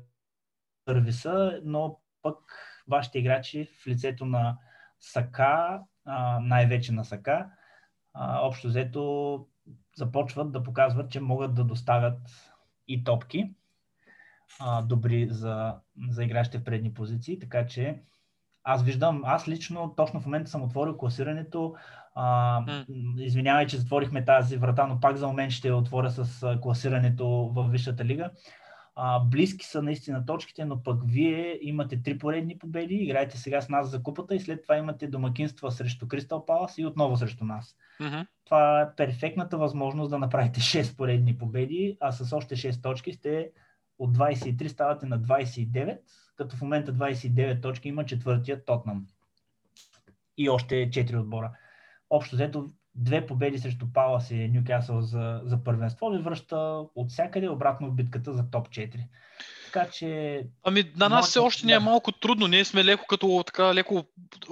първи 0.85 1.13
са, 1.13 1.61
но 1.65 1.99
пък 2.23 2.39
вашите 2.89 3.19
играчи 3.19 3.69
в 3.83 3.87
лицето 3.87 4.27
на 4.27 4.59
Сака, 5.01 5.81
най-вече 6.41 6.93
на 6.93 7.05
Сака, 7.05 7.51
общо 8.43 8.69
взето 8.69 9.47
започват 9.99 10.53
да 10.53 10.63
показват, 10.63 11.11
че 11.11 11.21
могат 11.21 11.55
да 11.55 11.65
доставят 11.65 12.21
и 12.89 13.05
топки 13.05 13.55
а, 14.61 14.83
добри 14.83 15.29
за, 15.31 15.75
за 16.09 16.25
игращите 16.25 16.59
в 16.59 16.65
предни 16.65 16.95
позиции, 16.95 17.39
така 17.39 17.67
че 17.67 18.03
аз 18.65 18.83
виждам, 18.83 19.23
аз 19.25 19.49
лично 19.49 19.95
точно 19.97 20.21
в 20.21 20.27
момента 20.27 20.51
съм 20.51 20.63
отворил 20.63 20.97
класирането. 20.97 21.75
А, 22.15 22.61
mm. 22.61 23.21
Извинявай, 23.21 23.67
че 23.67 23.77
затворихме 23.77 24.25
тази 24.25 24.57
врата, 24.57 24.87
но 24.87 25.01
пак 25.01 25.17
за 25.17 25.27
момент 25.27 25.53
ще 25.53 25.73
отворя 25.73 26.11
с 26.11 26.59
класирането 26.61 27.29
в 27.29 27.69
Висшата 27.69 28.05
лига. 28.05 28.31
А, 29.01 29.21
близки 29.21 29.67
са 29.67 29.83
наистина 29.83 30.27
точките, 30.27 30.65
но 30.65 30.83
пък 30.83 31.01
вие 31.05 31.59
имате 31.63 32.03
три 32.03 32.19
поредни 32.19 32.59
победи, 32.59 32.95
играете 32.95 33.39
сега 33.39 33.61
с 33.61 33.69
нас 33.69 33.91
за 33.91 34.03
купата 34.03 34.35
и 34.35 34.41
след 34.41 34.63
това 34.63 34.77
имате 34.77 35.07
домакинства 35.07 35.73
срещу 35.73 36.09
Кристал 36.09 36.47
Палас 36.47 36.79
и 36.79 36.87
отново 36.87 37.17
срещу 37.17 37.45
нас. 37.45 37.77
Mm-hmm. 38.01 38.27
Това 38.45 38.81
е 38.81 38.95
перфектната 38.97 39.59
възможност 39.59 40.11
да 40.11 40.19
направите 40.19 40.61
6 40.61 40.97
поредни 40.97 41.39
победи, 41.39 41.97
а 42.01 42.13
с 42.13 42.33
още 42.33 42.57
6 42.57 42.83
точки 42.83 43.13
сте 43.13 43.51
от 43.99 44.19
23 44.19 44.69
ставате 44.69 45.07
на 45.07 45.21
29, 45.21 45.99
като 46.37 46.57
в 46.57 46.63
момента 46.63 46.95
29 46.95 47.63
точки 47.63 47.89
има 47.89 48.05
четвъртия 48.05 48.65
Тотнам. 48.65 49.07
И 50.37 50.49
още 50.49 50.75
4 50.75 51.21
отбора. 51.21 51.51
Общо 52.11 52.37
взето 52.37 52.71
две 52.99 53.27
победи 53.27 53.59
срещу 53.59 53.87
Палас 53.93 54.31
и 54.31 54.49
Нюкасъл 54.49 55.01
за, 55.01 55.41
за 55.45 55.65
първенство 55.65 56.11
ви 56.11 56.19
връща 56.19 56.57
от 56.95 57.11
всякъде 57.11 57.49
обратно 57.49 57.91
в 57.91 57.95
битката 57.95 58.33
за 58.33 58.51
топ 58.51 58.69
4. 58.69 59.05
Така 59.73 59.91
че. 59.91 60.43
Ами 60.65 60.93
на 60.97 61.09
нас 61.09 61.29
все 61.29 61.39
още 61.39 61.63
да. 61.63 61.67
не 61.67 61.73
е 61.73 61.79
малко 61.79 62.13
трудно. 62.13 62.47
Ние 62.47 62.65
сме 62.65 62.85
леко 62.85 63.07
като, 63.09 63.43
така, 63.47 63.75
леко, 63.75 64.05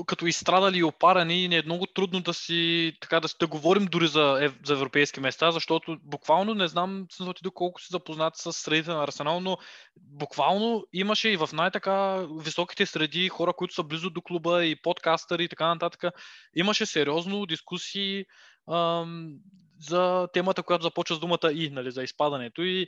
като 0.06 0.26
изстрадали 0.26 0.78
и 0.78 0.84
опарани 0.84 1.44
и 1.44 1.48
не 1.48 1.56
е 1.56 1.62
много 1.62 1.86
трудно 1.86 2.20
да 2.20 2.34
си 2.34 2.92
така 3.00 3.20
да, 3.20 3.28
да 3.40 3.46
говорим 3.46 3.86
дори 3.86 4.08
за, 4.08 4.52
за 4.64 4.72
европейски 4.72 5.20
места, 5.20 5.52
защото 5.52 5.96
буквално 6.02 6.54
не 6.54 6.68
знам 6.68 7.06
ти 7.18 7.42
доколко 7.42 7.80
си 7.80 7.86
запознат 7.90 8.36
с 8.36 8.52
средите 8.52 8.90
на 8.90 9.04
Арсенал, 9.04 9.40
но 9.40 9.58
буквално 9.96 10.84
имаше 10.92 11.28
и 11.28 11.36
в 11.36 11.48
най-така 11.52 12.26
високите 12.40 12.86
среди 12.86 13.28
хора, 13.28 13.52
които 13.52 13.74
са 13.74 13.82
близо 13.82 14.10
до 14.10 14.22
клуба 14.22 14.64
и 14.64 14.82
подкастъри 14.82 15.44
и 15.44 15.48
така 15.48 15.66
нататък. 15.68 16.14
Имаше 16.56 16.86
сериозно 16.86 17.46
дискусии 17.46 18.24
ам, 18.72 19.34
за 19.80 20.28
темата, 20.32 20.62
която 20.62 20.82
започва 20.82 21.16
с 21.16 21.20
думата 21.20 21.52
и, 21.52 21.70
нали, 21.70 21.90
за 21.90 22.02
изпадането. 22.02 22.62
И 22.62 22.86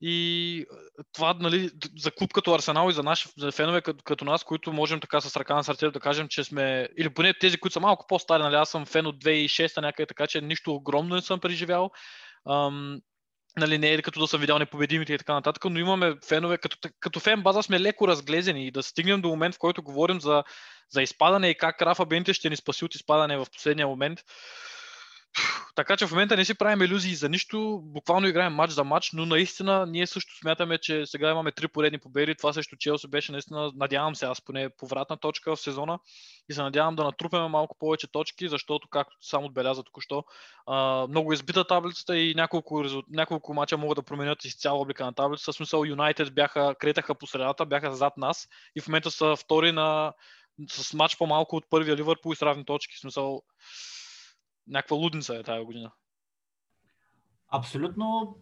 и 0.00 0.66
това 1.12 1.34
нали, 1.40 1.70
за 1.98 2.10
клуб 2.10 2.32
като 2.32 2.54
Арсенал 2.54 2.90
и 2.90 2.92
за 2.92 3.02
наши 3.02 3.28
за 3.38 3.52
фенове 3.52 3.82
като, 3.82 4.04
като 4.04 4.24
нас, 4.24 4.44
които 4.44 4.72
можем 4.72 5.00
така 5.00 5.20
с 5.20 5.36
ръка 5.36 5.54
на 5.54 5.64
сърцето 5.64 5.92
да 5.92 6.00
кажем, 6.00 6.28
че 6.28 6.44
сме, 6.44 6.88
или 6.98 7.14
поне 7.14 7.34
тези, 7.40 7.58
които 7.58 7.72
са 7.72 7.80
малко 7.80 8.06
по-стари, 8.08 8.42
нали, 8.42 8.54
аз 8.54 8.70
съм 8.70 8.86
фен 8.86 9.06
от 9.06 9.24
2006 9.24 9.80
някъде, 9.80 10.06
така 10.06 10.26
че 10.26 10.40
нищо 10.40 10.74
огромно 10.74 11.14
не 11.14 11.22
съм 11.22 11.40
преживял. 11.40 11.90
Ам, 12.50 13.00
нали, 13.56 13.78
не 13.78 13.92
е 13.92 14.02
като 14.02 14.20
да 14.20 14.26
съм 14.26 14.40
видял 14.40 14.58
непобедимите 14.58 15.14
и 15.14 15.18
така 15.18 15.34
нататък, 15.34 15.64
но 15.64 15.78
имаме 15.78 16.14
фенове, 16.28 16.58
като, 16.58 16.88
като 17.00 17.20
фен 17.20 17.42
база 17.42 17.62
сме 17.62 17.80
леко 17.80 18.08
разглезени 18.08 18.66
и 18.66 18.70
да 18.70 18.82
стигнем 18.82 19.20
до 19.20 19.28
момент, 19.28 19.54
в 19.54 19.58
който 19.58 19.82
говорим 19.82 20.20
за, 20.20 20.44
за 20.90 21.02
изпадане 21.02 21.50
и 21.50 21.58
как 21.58 21.82
Рафа 21.82 22.06
Бенте 22.06 22.34
ще 22.34 22.50
ни 22.50 22.56
спаси 22.56 22.84
от 22.84 22.94
изпадане 22.94 23.36
в 23.36 23.46
последния 23.52 23.86
момент. 23.86 24.20
Така 25.74 25.96
че 25.96 26.06
в 26.06 26.10
момента 26.10 26.36
не 26.36 26.44
си 26.44 26.54
правим 26.54 26.82
иллюзии 26.82 27.14
за 27.14 27.28
нищо, 27.28 27.80
буквално 27.82 28.26
играем 28.26 28.54
матч 28.54 28.72
за 28.72 28.84
матч, 28.84 29.10
но 29.12 29.26
наистина 29.26 29.86
ние 29.88 30.06
също 30.06 30.38
смятаме, 30.38 30.78
че 30.78 31.06
сега 31.06 31.30
имаме 31.30 31.52
три 31.52 31.68
поредни 31.68 31.98
победи. 31.98 32.34
Това 32.34 32.52
също 32.52 32.76
Челси 32.76 33.08
беше 33.08 33.32
наистина, 33.32 33.72
надявам 33.74 34.14
се 34.16 34.26
аз 34.26 34.40
поне 34.40 34.68
повратна 34.78 35.16
точка 35.16 35.56
в 35.56 35.60
сезона 35.60 35.98
и 36.50 36.54
се 36.54 36.62
надявам 36.62 36.96
да 36.96 37.04
натрупаме 37.04 37.48
малко 37.48 37.76
повече 37.78 38.12
точки, 38.12 38.48
защото, 38.48 38.88
както 38.88 39.16
сам 39.20 39.44
отбеляза 39.44 39.82
току-що, 39.82 40.24
много 41.08 41.32
избита 41.32 41.66
таблицата 41.66 42.18
и 42.18 42.34
няколко, 42.34 42.84
няколко 43.10 43.54
мача 43.54 43.76
могат 43.76 43.96
да 43.96 44.02
променят 44.02 44.44
изцяло 44.44 44.80
облика 44.80 45.04
на 45.04 45.12
таблицата. 45.12 45.52
В 45.52 45.56
смисъл 45.56 45.84
Юнайтед 45.84 46.34
бяха, 46.34 46.74
кретаха 46.78 47.14
по 47.14 47.26
средата, 47.26 47.66
бяха 47.66 47.94
зад 47.94 48.16
нас 48.16 48.48
и 48.76 48.80
в 48.80 48.88
момента 48.88 49.10
са 49.10 49.36
втори 49.36 49.72
на, 49.72 50.12
с 50.70 50.94
матч 50.94 51.16
по-малко 51.16 51.56
от 51.56 51.64
първия 51.70 51.96
Ливърпул 51.96 52.32
и 52.32 52.36
с 52.36 52.42
равни 52.42 52.64
точки. 52.64 52.96
В 52.96 53.00
смисъл, 53.00 53.42
някаква 54.68 54.96
лудница 54.96 55.36
е 55.36 55.42
тази 55.42 55.64
година. 55.64 55.92
Абсолютно 57.48 58.36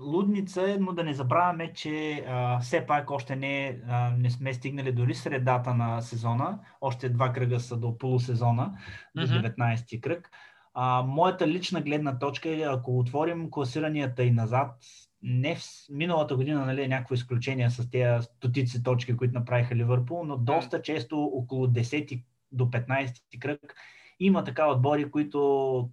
лудница 0.00 0.70
е, 0.70 0.76
но 0.78 0.92
да 0.92 1.04
не 1.04 1.14
забравяме, 1.14 1.72
че 1.72 2.24
а, 2.28 2.60
все 2.60 2.86
пак 2.86 3.10
още 3.10 3.36
не, 3.36 3.80
а, 3.88 4.10
не 4.18 4.30
сме 4.30 4.54
стигнали 4.54 4.92
дори 4.92 5.14
средата 5.14 5.74
на 5.74 6.00
сезона. 6.00 6.58
Още 6.80 7.08
два 7.08 7.32
кръга 7.32 7.60
са 7.60 7.76
до 7.76 7.98
полусезона, 7.98 8.78
до 9.16 9.22
19-ти 9.22 10.00
кръг. 10.00 10.30
А, 10.74 11.02
моята 11.02 11.48
лична 11.48 11.80
гледна 11.80 12.18
точка 12.18 12.48
е, 12.48 12.60
ако 12.60 12.98
отворим 12.98 13.50
класиранията 13.50 14.24
и 14.24 14.30
назад, 14.30 14.76
не 15.22 15.56
в 15.56 15.60
миналата 15.90 16.36
година 16.36 16.66
нали, 16.66 16.82
е 16.82 16.88
някакво 16.88 17.14
изключение 17.14 17.70
с 17.70 17.90
тези 17.90 18.22
стотици 18.22 18.82
точки, 18.82 19.16
които 19.16 19.34
направиха 19.34 19.76
Ливърпул, 19.76 20.24
но 20.24 20.36
доста 20.36 20.82
често 20.82 21.22
около 21.22 21.66
10 21.66 22.24
до 22.52 22.64
15 22.64 23.38
кръг 23.38 23.74
има 24.20 24.44
така 24.44 24.66
отбори, 24.66 25.10
които, 25.10 25.90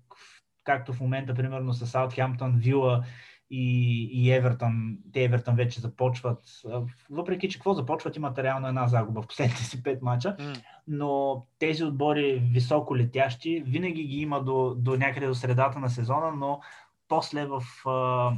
както 0.63 0.93
в 0.93 0.99
момента, 0.99 1.33
примерно 1.33 1.73
с 1.73 1.87
Саутхемптън, 1.87 2.57
Вила 2.57 3.03
и, 3.49 4.03
и 4.13 4.31
Евертън, 4.31 4.97
те 5.13 5.23
Евертън 5.23 5.55
вече 5.55 5.79
започват, 5.79 6.39
въпреки 7.09 7.49
че 7.49 7.57
какво 7.57 7.73
започват, 7.73 8.15
имат 8.15 8.39
реално 8.39 8.67
една 8.67 8.87
загуба 8.87 9.21
в 9.21 9.27
последните 9.27 9.63
си 9.63 9.83
пет 9.83 10.01
мача, 10.01 10.37
но 10.87 11.45
тези 11.59 11.83
отбори 11.83 12.41
високо 12.51 12.97
летящи, 12.97 13.63
винаги 13.67 14.03
ги 14.03 14.17
има 14.17 14.43
до, 14.43 14.75
до 14.77 14.97
някъде 14.97 15.27
до 15.27 15.35
средата 15.35 15.79
на 15.79 15.89
сезона, 15.89 16.31
но 16.31 16.59
после 17.07 17.45
в 17.45 17.63
а, 17.89 18.31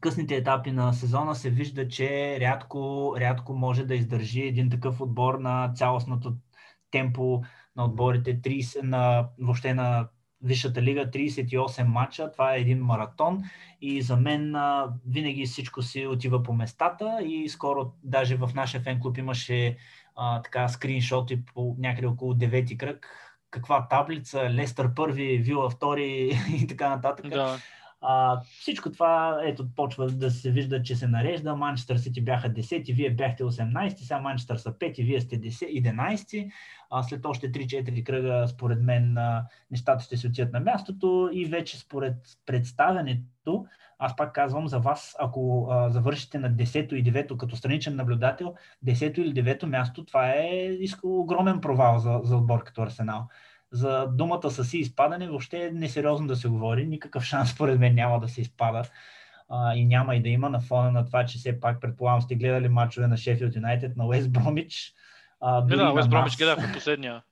късните 0.00 0.36
етапи 0.36 0.72
на 0.72 0.92
сезона 0.92 1.34
се 1.34 1.50
вижда, 1.50 1.88
че 1.88 2.38
рядко, 2.40 3.14
рядко 3.18 3.54
може 3.54 3.84
да 3.84 3.94
издържи 3.94 4.42
един 4.42 4.70
такъв 4.70 5.00
отбор 5.00 5.34
на 5.34 5.72
цялостното 5.74 6.34
темпо 6.90 7.42
на 7.76 7.84
отборите, 7.84 8.40
30, 8.40 8.82
на, 8.82 9.28
въобще 9.38 9.74
на 9.74 10.08
Висшата 10.42 10.82
лига 10.82 11.10
38 11.10 11.82
мача, 11.84 12.32
това 12.32 12.54
е 12.54 12.60
един 12.60 12.78
маратон. 12.78 13.42
И 13.80 14.02
за 14.02 14.16
мен 14.16 14.54
а, 14.54 14.92
винаги 15.06 15.46
всичко 15.46 15.82
си 15.82 16.06
отива 16.06 16.42
по 16.42 16.52
местата. 16.52 17.18
И 17.24 17.48
скоро 17.48 17.92
даже 18.02 18.36
в 18.36 18.50
нашия 18.54 18.80
фен 18.80 19.00
клуб 19.00 19.18
имаше 19.18 19.76
а, 20.16 20.42
така 20.42 20.68
скриншоти 20.68 21.44
по 21.44 21.76
някъде 21.78 22.06
около 22.06 22.34
9 22.34 22.76
кръг, 22.76 23.08
каква 23.50 23.88
таблица, 23.88 24.50
Лестър 24.50 24.94
първи, 24.94 25.38
Вила 25.38 25.70
втори 25.70 26.30
и 26.62 26.66
така 26.66 26.88
нататък. 26.88 27.28
Да. 27.28 27.58
А, 28.00 28.40
всичко 28.60 28.92
това, 28.92 29.40
ето, 29.44 29.68
почва 29.76 30.06
да 30.06 30.30
се 30.30 30.50
вижда, 30.50 30.82
че 30.82 30.96
се 30.96 31.08
нарежда. 31.08 31.56
Манчестър 31.56 31.96
Сити 31.96 32.24
бяха 32.24 32.50
10, 32.50 32.94
вие 32.94 33.10
бяхте 33.10 33.44
18, 33.44 33.96
сега 33.96 34.20
Манчестър 34.20 34.56
са 34.56 34.72
5, 34.72 35.04
вие 35.04 35.20
сте 35.20 35.40
10, 35.40 35.82
11. 35.82 36.50
А, 36.90 37.02
след 37.02 37.26
още 37.26 37.52
3-4 37.52 38.04
кръга, 38.04 38.48
според 38.48 38.82
мен, 38.82 39.16
нещата 39.70 40.04
ще 40.04 40.16
се 40.16 40.26
отидат 40.26 40.52
на 40.52 40.60
мястото 40.60 41.30
и 41.32 41.44
вече 41.44 41.78
според 41.78 42.16
представянето, 42.46 43.66
аз 43.98 44.16
пак 44.16 44.34
казвам 44.34 44.68
за 44.68 44.78
вас, 44.78 45.16
ако 45.18 45.68
а, 45.70 45.90
завършите 45.90 46.38
на 46.38 46.50
10 46.50 46.94
и 46.94 47.12
9 47.12 47.36
като 47.36 47.56
страничен 47.56 47.96
наблюдател, 47.96 48.54
10 48.86 49.18
или 49.18 49.44
9 49.44 49.64
място, 49.64 50.04
това 50.04 50.28
е 50.28 50.78
огромен 51.02 51.60
провал 51.60 51.98
за, 51.98 52.20
за 52.22 52.36
отбор 52.36 52.64
като 52.64 52.82
Арсенал 52.82 53.28
за 53.72 54.06
думата 54.06 54.50
с 54.50 54.64
си 54.64 54.78
изпадане 54.78 55.28
въобще 55.28 55.66
е 55.66 55.70
несериозно 55.70 56.26
да 56.26 56.36
се 56.36 56.48
говори. 56.48 56.86
Никакъв 56.86 57.24
шанс, 57.24 57.50
според 57.50 57.78
мен, 57.78 57.94
няма 57.94 58.20
да 58.20 58.28
се 58.28 58.40
изпада. 58.40 58.82
А, 59.48 59.74
и 59.74 59.84
няма 59.84 60.16
и 60.16 60.22
да 60.22 60.28
има 60.28 60.50
на 60.50 60.60
фона 60.60 60.90
на 60.90 61.06
това, 61.06 61.24
че 61.24 61.38
все 61.38 61.60
пак, 61.60 61.80
предполагам, 61.80 62.22
сте 62.22 62.34
гледали 62.34 62.68
мачове 62.68 63.06
на 63.06 63.16
Шефилд 63.16 63.56
Юнайтед, 63.56 63.96
на 63.96 64.06
Уест 64.06 64.32
Бромич. 64.32 64.94
А, 65.40 65.60
дори 65.60 65.78
да, 65.78 65.92
Уест 65.92 66.10
Бромич 66.10 66.36
гледах 66.36 66.72
последния. 66.72 67.22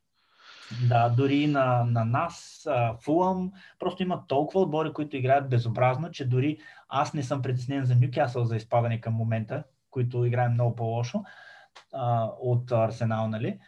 Да, 0.89 1.09
дори 1.09 1.47
на, 1.47 1.85
на 1.85 2.05
нас, 2.05 2.69
Фулъм, 3.05 3.53
просто 3.79 4.03
има 4.03 4.27
толкова 4.27 4.61
отбори, 4.61 4.93
които 4.93 5.17
играят 5.17 5.49
безобразно, 5.49 6.11
че 6.11 6.29
дори 6.29 6.59
аз 6.89 7.15
не 7.15 7.23
съм 7.23 7.43
притеснен 7.43 7.85
за 7.85 7.97
Нюкасъл 7.97 8.45
за 8.45 8.57
изпадане 8.57 9.01
към 9.01 9.15
момента, 9.15 9.65
които 9.91 10.25
играем 10.25 10.53
много 10.53 10.77
по-лошо 10.77 11.25
а, 11.93 12.31
от 12.41 12.73
Арсенал, 12.73 13.29
нали? 13.29 13.59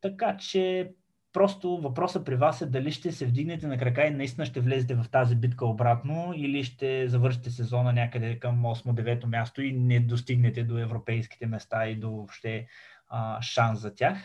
Така 0.00 0.36
че 0.36 0.92
Просто 1.32 1.76
въпросът 1.76 2.24
при 2.26 2.36
вас 2.36 2.62
е 2.62 2.66
дали 2.66 2.92
ще 2.92 3.12
се 3.12 3.26
вдигнете 3.26 3.66
на 3.66 3.78
крака 3.78 4.06
и 4.06 4.10
наистина 4.10 4.46
ще 4.46 4.60
влезете 4.60 4.94
в 4.94 5.06
тази 5.10 5.36
битка 5.36 5.66
обратно 5.66 6.32
или 6.36 6.64
ще 6.64 7.08
завършите 7.08 7.50
сезона 7.50 7.92
някъде 7.92 8.38
към 8.38 8.62
8-9 8.62 9.24
място 9.24 9.62
и 9.62 9.72
не 9.72 10.00
достигнете 10.00 10.64
до 10.64 10.78
европейските 10.78 11.46
места 11.46 11.86
и 11.86 11.96
до 11.96 12.10
въобще 12.10 12.66
а, 13.08 13.42
шанс 13.42 13.80
за 13.80 13.94
тях. 13.94 14.18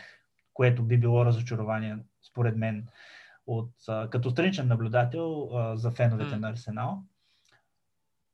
което 0.54 0.82
би 0.82 0.98
било 0.98 1.24
разочарование, 1.24 1.98
според 2.22 2.56
мен, 2.56 2.86
от, 3.46 3.70
а, 3.88 4.10
като 4.10 4.30
страничен 4.30 4.68
наблюдател 4.68 5.50
а, 5.52 5.76
за 5.76 5.90
феновете 5.90 6.34
М. 6.34 6.40
на 6.40 6.48
Арсенал. 6.48 7.02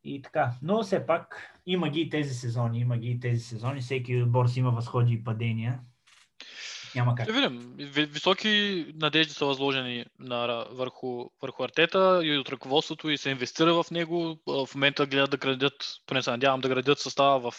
И 0.04 0.22
така. 0.22 0.52
Но 0.62 0.82
все 0.82 1.06
пак 1.06 1.52
има 1.66 1.88
ги 1.88 2.00
и 2.00 2.10
тези 2.10 2.34
сезони, 2.34 2.80
има 2.80 2.98
ги 2.98 3.10
и 3.10 3.20
тези 3.20 3.40
сезони. 3.40 3.80
Всеки 3.80 4.22
отбор 4.22 4.46
си 4.46 4.58
има 4.60 4.70
възходи 4.70 5.12
и 5.12 5.24
падения. 5.24 5.80
Няма 6.94 7.14
как. 7.14 7.26
Ще 7.26 7.32
видим. 7.32 7.74
Ви- 7.78 8.06
Високи 8.06 8.86
надежди 8.94 9.32
са 9.34 9.46
възложени 9.46 10.04
на, 10.18 10.66
върху, 10.70 11.24
върху 11.42 11.64
Артета 11.64 12.20
и 12.24 12.38
от 12.38 12.48
ръководството 12.48 13.10
и 13.10 13.18
се 13.18 13.30
инвестира 13.30 13.82
в 13.82 13.90
него. 13.90 14.38
В 14.46 14.68
момента 14.74 15.06
гледат 15.06 15.30
да 15.30 15.36
градят, 15.36 15.74
поне 16.06 16.22
се 16.22 16.30
надявам 16.30 16.60
да 16.60 16.68
градят 16.68 16.98
състава 16.98 17.50
в, 17.50 17.54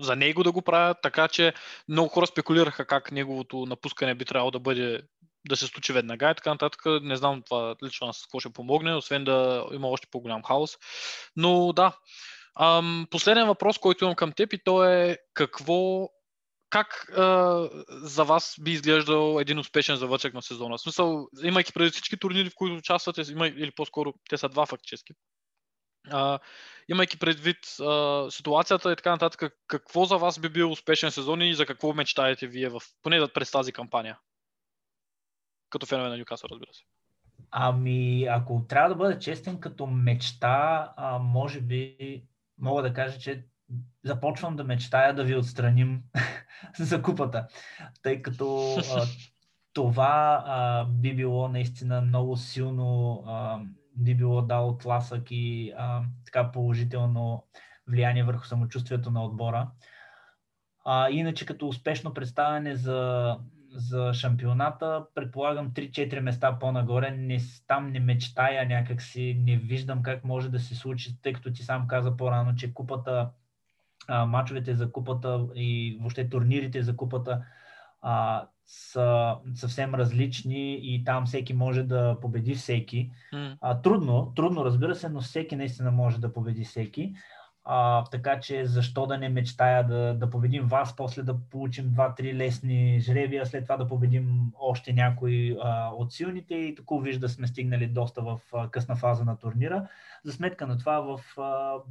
за 0.00 0.16
него 0.16 0.42
да 0.42 0.52
го 0.52 0.62
правят, 0.62 0.98
така 1.02 1.28
че 1.28 1.52
много 1.88 2.08
хора 2.08 2.26
спекулираха 2.26 2.84
как 2.84 3.12
неговото 3.12 3.66
напускане 3.66 4.14
би 4.14 4.24
трябвало 4.24 4.50
да 4.50 4.60
бъде 4.60 5.02
да 5.48 5.56
се 5.56 5.66
случи 5.66 5.92
веднага 5.92 6.30
и 6.30 6.34
така 6.34 6.50
нататък. 6.50 6.82
Не 7.02 7.16
знам 7.16 7.42
това 7.42 7.74
лично 7.84 8.06
аз 8.06 8.22
какво 8.22 8.40
ще 8.40 8.52
помогне, 8.52 8.94
освен 8.94 9.24
да 9.24 9.66
има 9.72 9.88
още 9.88 10.08
по-голям 10.10 10.42
хаос. 10.42 10.76
Но 11.36 11.72
да, 11.72 11.92
Ам, 12.60 13.06
последен 13.10 13.46
въпрос, 13.46 13.78
който 13.78 14.04
имам 14.04 14.14
към 14.14 14.32
теб 14.32 14.52
и 14.52 14.64
то 14.64 14.84
е 14.84 15.18
какво 15.34 16.08
как 16.70 17.08
а, 17.16 17.68
за 17.88 18.24
вас 18.24 18.56
би 18.60 18.70
изглеждал 18.70 19.40
един 19.40 19.58
успешен 19.58 19.96
завършък 19.96 20.34
на 20.34 20.42
сезона? 20.42 20.76
В 20.76 20.80
смисъл, 20.80 21.28
имайки 21.42 21.72
преди 21.72 21.90
всички 21.90 22.16
турнири, 22.16 22.50
в 22.50 22.54
които 22.54 22.76
участвате, 22.76 23.32
има, 23.32 23.48
или 23.48 23.70
по-скоро 23.70 24.14
те 24.30 24.38
са 24.38 24.48
два 24.48 24.66
фактически. 24.66 25.12
А, 26.10 26.38
имайки 26.88 27.18
предвид 27.18 27.80
а, 27.80 28.26
ситуацията 28.30 28.92
и 28.92 28.96
така 28.96 29.10
нататък, 29.10 29.58
какво 29.66 30.04
за 30.04 30.16
вас 30.16 30.38
би 30.38 30.48
бил 30.48 30.72
успешен 30.72 31.10
сезон 31.10 31.42
и 31.42 31.54
за 31.54 31.66
какво 31.66 31.92
мечтаете 31.92 32.46
вие, 32.46 32.68
в, 32.68 32.80
поне 33.02 33.28
през 33.34 33.50
тази 33.50 33.72
кампания? 33.72 34.18
Като 35.70 35.86
фенове 35.86 36.08
на 36.08 36.16
Ньюкасъл, 36.16 36.48
разбира 36.50 36.72
се. 36.72 36.82
Ами, 37.50 38.24
ако 38.24 38.64
трябва 38.68 38.88
да 38.88 38.94
бъда 38.94 39.18
честен, 39.18 39.60
като 39.60 39.86
мечта, 39.86 40.92
а, 40.96 41.18
може 41.18 41.60
би 41.60 42.22
мога 42.58 42.82
да 42.82 42.94
кажа, 42.94 43.18
че 43.18 43.44
започвам 44.04 44.56
да 44.56 44.64
мечтая 44.64 45.14
да 45.14 45.24
ви 45.24 45.36
отстраним 45.36 46.02
за 46.78 47.02
купата, 47.02 47.46
тъй 48.02 48.22
като 48.22 48.76
а, 48.76 49.04
това 49.72 50.44
а, 50.46 50.84
би 50.84 51.16
било 51.16 51.48
наистина 51.48 52.00
много 52.00 52.36
силно, 52.36 53.22
а, 53.26 53.60
би 53.96 54.14
било 54.14 54.42
дало 54.42 54.78
тласък 54.78 55.22
и 55.30 55.72
а, 55.76 56.02
така 56.24 56.52
положително 56.52 57.44
влияние 57.88 58.24
върху 58.24 58.44
самочувствието 58.44 59.10
на 59.10 59.24
отбора. 59.24 59.70
А, 60.84 61.10
иначе 61.10 61.46
като 61.46 61.68
успешно 61.68 62.14
представяне 62.14 62.76
за, 62.76 63.36
за 63.70 64.14
шампионата, 64.14 65.06
предполагам 65.14 65.72
3-4 65.72 66.20
места 66.20 66.58
по-нагоре, 66.58 67.10
не, 67.10 67.40
там 67.66 67.90
не 67.90 68.00
мечтая 68.00 68.66
някакси, 68.66 69.42
не 69.46 69.56
виждам 69.56 70.02
как 70.02 70.24
може 70.24 70.48
да 70.48 70.58
се 70.58 70.74
случи, 70.74 71.22
тъй 71.22 71.32
като 71.32 71.52
ти 71.52 71.62
сам 71.62 71.86
каза 71.88 72.16
по-рано, 72.16 72.54
че 72.54 72.74
купата, 72.74 73.30
а, 74.08 74.26
мачовете 74.26 74.74
за 74.74 74.92
купата 74.92 75.46
и 75.54 75.98
въобще 76.00 76.28
турнирите 76.28 76.82
за 76.82 76.96
купата 76.96 77.44
а, 78.02 78.46
са 78.66 79.36
съвсем 79.54 79.94
различни 79.94 80.78
и 80.82 81.04
там 81.04 81.26
всеки 81.26 81.54
може 81.54 81.82
да 81.82 82.16
победи 82.20 82.54
всеки. 82.54 83.10
А, 83.60 83.80
трудно, 83.80 84.32
трудно 84.36 84.64
разбира 84.64 84.94
се, 84.94 85.08
но 85.08 85.20
всеки 85.20 85.56
наистина 85.56 85.90
може 85.90 86.20
да 86.20 86.32
победи 86.32 86.64
всеки. 86.64 87.14
А, 87.70 88.04
така 88.04 88.40
че 88.40 88.66
защо 88.66 89.06
да 89.06 89.18
не 89.18 89.28
мечтая 89.28 89.86
да, 89.86 90.14
да 90.14 90.30
победим 90.30 90.66
вас, 90.66 90.96
после 90.96 91.22
да 91.22 91.38
получим 91.50 91.90
два-три 91.90 92.34
лесни 92.34 93.00
жребия, 93.00 93.46
след 93.46 93.62
това 93.62 93.76
да 93.76 93.88
победим 93.88 94.52
още 94.58 94.92
някои 94.92 95.56
а, 95.62 95.88
от 95.88 96.12
силните 96.12 96.54
и 96.54 96.74
тако 96.74 97.00
вижда 97.00 97.28
сме 97.28 97.46
стигнали 97.46 97.86
доста 97.86 98.22
в 98.22 98.40
а, 98.52 98.70
късна 98.70 98.96
фаза 98.96 99.24
на 99.24 99.36
турнира. 99.36 99.88
За 100.24 100.32
сметка 100.32 100.66
на 100.66 100.78
това 100.78 101.00
в, 101.00 101.20
а, 101.38 101.42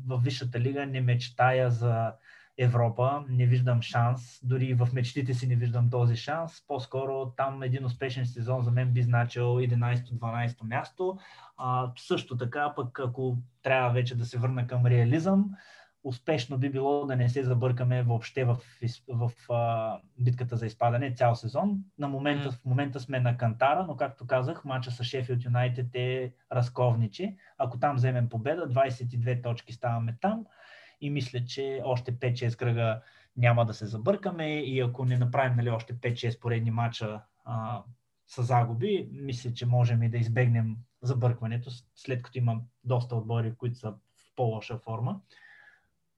в 0.07 0.21
Висшата 0.23 0.59
лига 0.59 0.85
не 0.85 1.01
мечтая 1.01 1.71
за 1.71 2.11
Европа, 2.57 3.25
не 3.29 3.45
виждам 3.45 3.81
шанс, 3.81 4.39
дори 4.43 4.73
в 4.73 4.89
мечтите 4.93 5.33
си 5.33 5.47
не 5.47 5.55
виждам 5.55 5.89
този 5.89 6.15
шанс. 6.15 6.63
По-скоро 6.67 7.33
там 7.37 7.63
един 7.63 7.85
успешен 7.85 8.25
сезон 8.25 8.63
за 8.63 8.71
мен 8.71 8.91
би 8.91 9.01
значил 9.01 9.43
11-12 9.43 10.63
място. 10.63 11.17
А, 11.57 11.91
също 11.97 12.37
така, 12.37 12.73
пък 12.75 12.99
ако 12.99 13.37
трябва 13.63 13.89
вече 13.89 14.15
да 14.15 14.25
се 14.25 14.37
върна 14.37 14.67
към 14.67 14.85
реализъм, 14.85 15.49
успешно 16.03 16.57
би 16.57 16.69
било 16.69 17.05
да 17.05 17.15
не 17.15 17.29
се 17.29 17.43
забъркаме 17.43 18.03
въобще 18.03 18.45
в, 18.45 18.57
из- 18.81 19.03
в, 19.07 19.31
а, 19.49 19.97
битката 20.19 20.55
за 20.55 20.65
изпадане 20.65 21.15
цял 21.15 21.35
сезон. 21.35 21.79
На 21.97 22.07
момента, 22.07 22.51
в 22.51 22.65
момента 22.65 22.99
сме 22.99 23.19
на 23.19 23.37
Кантара, 23.37 23.85
но 23.87 23.97
както 23.97 24.27
казах, 24.27 24.65
матча 24.65 24.91
с 24.91 25.03
Шефилд 25.03 25.45
Юнайтед 25.45 25.95
е 25.95 26.33
разковничи. 26.51 27.35
Ако 27.57 27.79
там 27.79 27.95
вземем 27.95 28.29
победа, 28.29 28.69
22 28.69 29.43
точки 29.43 29.73
ставаме 29.73 30.17
там 30.21 30.45
и 31.01 31.09
мисля, 31.09 31.45
че 31.45 31.81
още 31.83 32.19
5-6 32.19 32.55
кръга 32.55 33.01
няма 33.37 33.65
да 33.65 33.73
се 33.73 33.85
забъркаме 33.85 34.59
и 34.59 34.79
ако 34.79 35.05
не 35.05 35.17
направим 35.17 35.57
нали, 35.57 35.69
още 35.69 35.93
5-6 35.93 36.39
поредни 36.39 36.71
мача 36.71 37.21
а, 37.45 37.83
с 38.27 38.43
загуби, 38.43 39.09
мисля, 39.11 39.53
че 39.53 39.65
можем 39.65 40.03
и 40.03 40.09
да 40.09 40.17
избегнем 40.17 40.77
забъркването, 41.01 41.69
след 41.95 42.23
като 42.23 42.37
има 42.37 42.61
доста 42.83 43.15
отбори, 43.15 43.55
които 43.57 43.79
са 43.79 43.91
в 43.91 44.35
по-лоша 44.35 44.77
форма. 44.77 45.19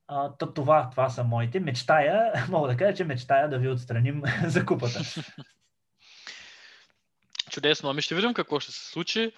А, 0.07 0.37
то 0.37 0.53
това, 0.53 0.89
това 0.89 1.09
са 1.09 1.23
моите. 1.23 1.59
Мечтая, 1.59 2.45
мога 2.49 2.67
да 2.67 2.77
кажа, 2.77 2.97
че 2.97 3.03
мечтая 3.03 3.49
да 3.49 3.59
ви 3.59 3.67
отстраним 3.67 4.23
за 4.45 4.65
купата. 4.65 4.99
Чудесно, 7.49 7.89
ами 7.89 8.01
ще 8.01 8.15
видим 8.15 8.33
какво 8.33 8.59
ще 8.59 8.71
се 8.71 8.91
случи. 8.91 9.31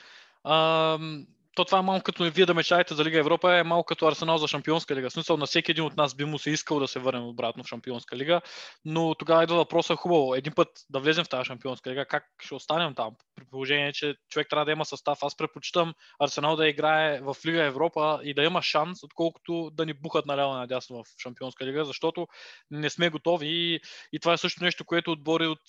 То 1.56 1.66
това 1.66 1.80
е 1.80 1.82
малко 1.82 2.04
като 2.04 2.32
вие 2.32 2.46
да 2.46 2.54
мечтаете 2.54 2.94
за 2.94 3.06
Лига 3.06 3.20
Европа, 3.20 3.58
е 3.58 3.64
малко 3.64 3.86
като 3.86 4.08
Арсенал 4.08 4.38
за 4.38 4.48
Шампионска 4.48 4.96
лига. 4.96 5.10
В 5.10 5.14
смисъл 5.14 5.38
на 5.38 5.46
всеки 5.46 5.72
един 5.72 5.84
от 5.84 5.98
нас 5.98 6.16
би 6.16 6.26
му 6.26 6.40
се 6.40 6.50
искал 6.52 6.80
да 6.80 6.88
се 6.88 7.00
върнем 7.00 7.28
обратно 7.28 7.64
в 7.64 7.68
Шампионска 7.68 8.18
лига, 8.18 8.42
но 8.86 9.16
тогава 9.16 9.44
идва 9.44 9.56
въпроса, 9.56 9.96
хубаво, 9.96 10.36
един 10.36 10.54
път 10.54 10.68
да 10.90 11.00
влезем 11.00 11.26
в 11.26 11.30
тази 11.30 11.46
Шампионска 11.46 11.90
лига, 11.90 12.06
как 12.06 12.24
ще 12.40 12.56
останем 12.56 12.96
там? 12.96 13.16
При 13.36 13.46
положение, 13.46 13.94
че 13.94 14.16
човек 14.30 14.48
трябва 14.50 14.66
да 14.66 14.72
има 14.72 14.86
състав. 14.86 15.18
Аз 15.22 15.38
предпочитам 15.38 15.94
Арсенал 16.20 16.56
да 16.56 16.68
играе 16.68 17.20
в 17.22 17.36
Лига 17.46 17.64
Европа 17.64 18.20
и 18.24 18.34
да 18.34 18.44
има 18.44 18.62
шанс, 18.62 19.04
отколкото 19.04 19.72
да 19.74 19.86
ни 19.86 19.94
бухат 19.94 20.26
наляво 20.26 20.54
надясно 20.54 21.04
в 21.04 21.08
Шампионска 21.24 21.66
лига, 21.66 21.86
защото 21.86 22.28
не 22.72 22.90
сме 22.90 23.10
готови 23.10 23.48
и, 23.48 23.80
и 24.14 24.20
това 24.20 24.34
е 24.34 24.38
също 24.38 24.64
нещо, 24.64 24.86
което 24.86 25.12
отбори 25.12 25.48
от 25.48 25.60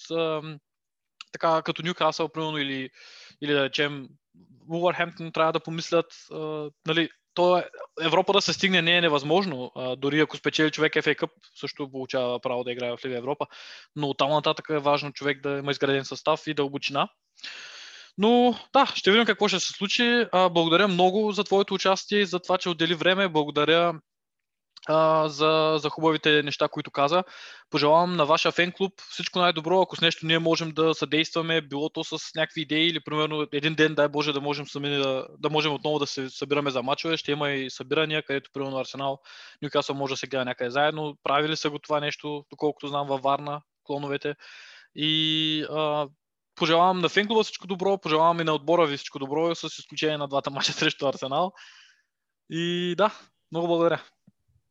така 1.32 1.62
като 1.62 1.82
Ньюкасъл, 1.82 2.28
примерно, 2.28 2.58
или, 2.58 2.90
или 3.40 3.52
да 3.52 3.64
речем 3.64 4.08
Уолвърхемптън 4.68 5.32
трябва 5.32 5.52
да 5.52 5.60
помислят, 5.60 6.06
а, 6.32 6.70
нали, 6.86 7.08
то 7.34 7.58
е, 7.58 7.68
Европа 8.02 8.32
да 8.32 8.40
се 8.40 8.52
стигне 8.52 8.82
не 8.82 8.96
е 8.96 9.00
невъзможно. 9.00 9.72
А, 9.76 9.96
дори 9.96 10.20
ако 10.20 10.36
спечели 10.36 10.70
човек 10.70 10.92
FA 10.92 11.18
Cup, 11.18 11.30
също 11.60 11.90
получава 11.90 12.40
право 12.40 12.64
да 12.64 12.72
играе 12.72 12.96
в 12.96 13.04
Лига 13.04 13.16
Европа. 13.16 13.46
Но 13.96 14.08
оттам 14.08 14.30
нататък 14.30 14.66
е 14.70 14.78
важно 14.78 15.12
човек 15.12 15.42
да 15.42 15.50
има 15.58 15.70
изграден 15.70 16.04
състав 16.04 16.46
и 16.46 16.54
дълбочина. 16.54 17.08
Но 18.18 18.58
да, 18.72 18.86
ще 18.94 19.10
видим 19.10 19.26
какво 19.26 19.48
ще 19.48 19.60
се 19.60 19.72
случи. 19.72 20.26
А, 20.32 20.48
благодаря 20.48 20.88
много 20.88 21.32
за 21.32 21.44
твоето 21.44 21.74
участие 21.74 22.18
и 22.18 22.26
за 22.26 22.40
това, 22.40 22.58
че 22.58 22.68
отдели 22.68 22.94
време. 22.94 23.28
Благодаря 23.28 23.94
а, 24.88 25.28
за, 25.28 25.78
за 25.82 25.90
хубавите 25.90 26.42
неща, 26.42 26.68
които 26.68 26.90
каза. 26.90 27.24
Пожелавам 27.70 28.16
на 28.16 28.26
вашия 28.26 28.52
фен 28.52 28.72
клуб 28.72 28.92
всичко 29.10 29.38
най-добро. 29.38 29.82
Ако 29.82 29.96
с 29.96 30.00
нещо 30.00 30.26
ние 30.26 30.38
можем 30.38 30.70
да 30.70 30.94
съдействаме, 30.94 31.60
било 31.60 31.88
то 31.88 32.04
с 32.04 32.34
някакви 32.36 32.60
идеи 32.60 32.88
или 32.88 33.00
примерно 33.00 33.46
един 33.52 33.74
ден, 33.74 33.94
дай 33.94 34.08
Боже, 34.08 34.32
да 34.32 34.40
можем 34.40 34.66
сами 34.66 34.88
да, 34.88 35.26
да 35.38 35.50
можем 35.50 35.72
отново 35.72 35.98
да 35.98 36.06
се 36.06 36.30
събираме 36.30 36.70
за 36.70 36.82
мачове. 36.82 37.16
Ще 37.16 37.32
има 37.32 37.50
и 37.50 37.70
събирания, 37.70 38.22
където 38.22 38.50
примерно 38.52 38.78
Арсенал, 38.78 39.18
Ньюкасъл 39.62 39.96
може 39.96 40.12
да 40.12 40.16
се 40.16 40.26
гледа 40.26 40.44
някъде 40.44 40.70
заедно. 40.70 41.16
Правили 41.22 41.56
са 41.56 41.70
го 41.70 41.78
това 41.78 42.00
нещо, 42.00 42.44
доколкото 42.50 42.88
знам 42.88 43.06
във 43.06 43.22
Варна, 43.22 43.62
клоновете. 43.84 44.34
И 44.94 45.64
а, 45.70 46.08
пожелавам 46.54 46.98
на 46.98 47.08
фен 47.08 47.26
клуба 47.26 47.42
всичко 47.42 47.66
добро, 47.66 47.98
пожелавам 47.98 48.40
и 48.40 48.44
на 48.44 48.54
отбора 48.54 48.86
ви 48.86 48.96
всичко 48.96 49.18
добро, 49.18 49.54
с 49.54 49.78
изключение 49.78 50.18
на 50.18 50.28
двата 50.28 50.50
мача 50.50 50.72
срещу 50.72 51.06
Арсенал. 51.06 51.52
И 52.50 52.94
да, 52.98 53.10
много 53.52 53.66
благодаря. 53.66 54.02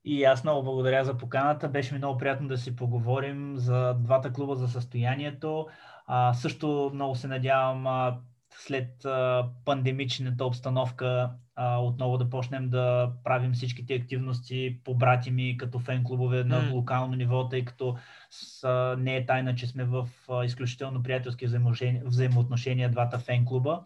И 0.06 0.24
аз 0.24 0.44
много 0.44 0.64
благодаря 0.64 1.06
за 1.06 1.18
поканата. 1.18 1.70
Беше 1.70 1.94
ми 1.94 1.98
много 1.98 2.18
приятно 2.18 2.48
да 2.48 2.58
си 2.58 2.76
поговорим 2.76 3.58
за 3.58 3.94
двата 3.94 4.34
клуба 4.34 4.56
за 4.56 4.68
състоянието. 4.68 5.68
А, 6.08 6.34
също 6.34 6.92
много 6.94 7.16
се 7.16 7.28
надявам 7.28 7.88
а, 7.88 8.20
след 8.56 9.06
а, 9.06 9.50
пандемичната 9.66 10.46
обстановка 10.46 11.32
а, 11.56 11.78
отново 11.78 12.18
да 12.18 12.30
почнем 12.30 12.70
да 12.70 13.12
правим 13.24 13.54
всичките 13.54 13.94
активности 13.94 14.80
по 14.84 14.96
брати 14.96 15.32
ми 15.32 15.58
като 15.58 15.80
фен 15.80 16.04
клубове 16.04 16.44
на 16.44 16.62
М. 16.62 16.74
локално 16.74 17.16
ниво, 17.16 17.50
тъй 17.50 17.66
като 17.66 17.96
с, 18.30 18.64
а, 18.64 18.96
не 19.00 19.16
е 19.16 19.26
тайна, 19.26 19.56
че 19.56 19.68
сме 19.68 19.84
в 19.84 20.10
а, 20.30 20.46
изключително 20.46 21.04
приятелски 21.04 21.46
взаимоотношения, 21.46 22.04
взаимоотношения 22.06 22.90
двата 22.90 23.20
фен 23.20 23.46
клуба 23.46 23.84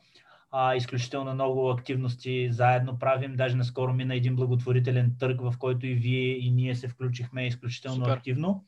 а, 0.58 0.76
изключително 0.76 1.34
много 1.34 1.70
активности 1.70 2.52
заедно 2.52 3.00
правим. 3.00 3.36
Даже 3.36 3.56
наскоро 3.56 3.94
мина 3.94 4.16
един 4.16 4.36
благотворителен 4.36 5.16
търг, 5.20 5.42
в 5.42 5.54
който 5.60 5.88
и 5.88 5.94
вие 5.94 6.38
и 6.38 6.52
ние 6.52 6.76
се 6.76 6.88
включихме 6.88 7.48
изключително 7.48 8.06
Супер. 8.06 8.18
активно. 8.18 8.66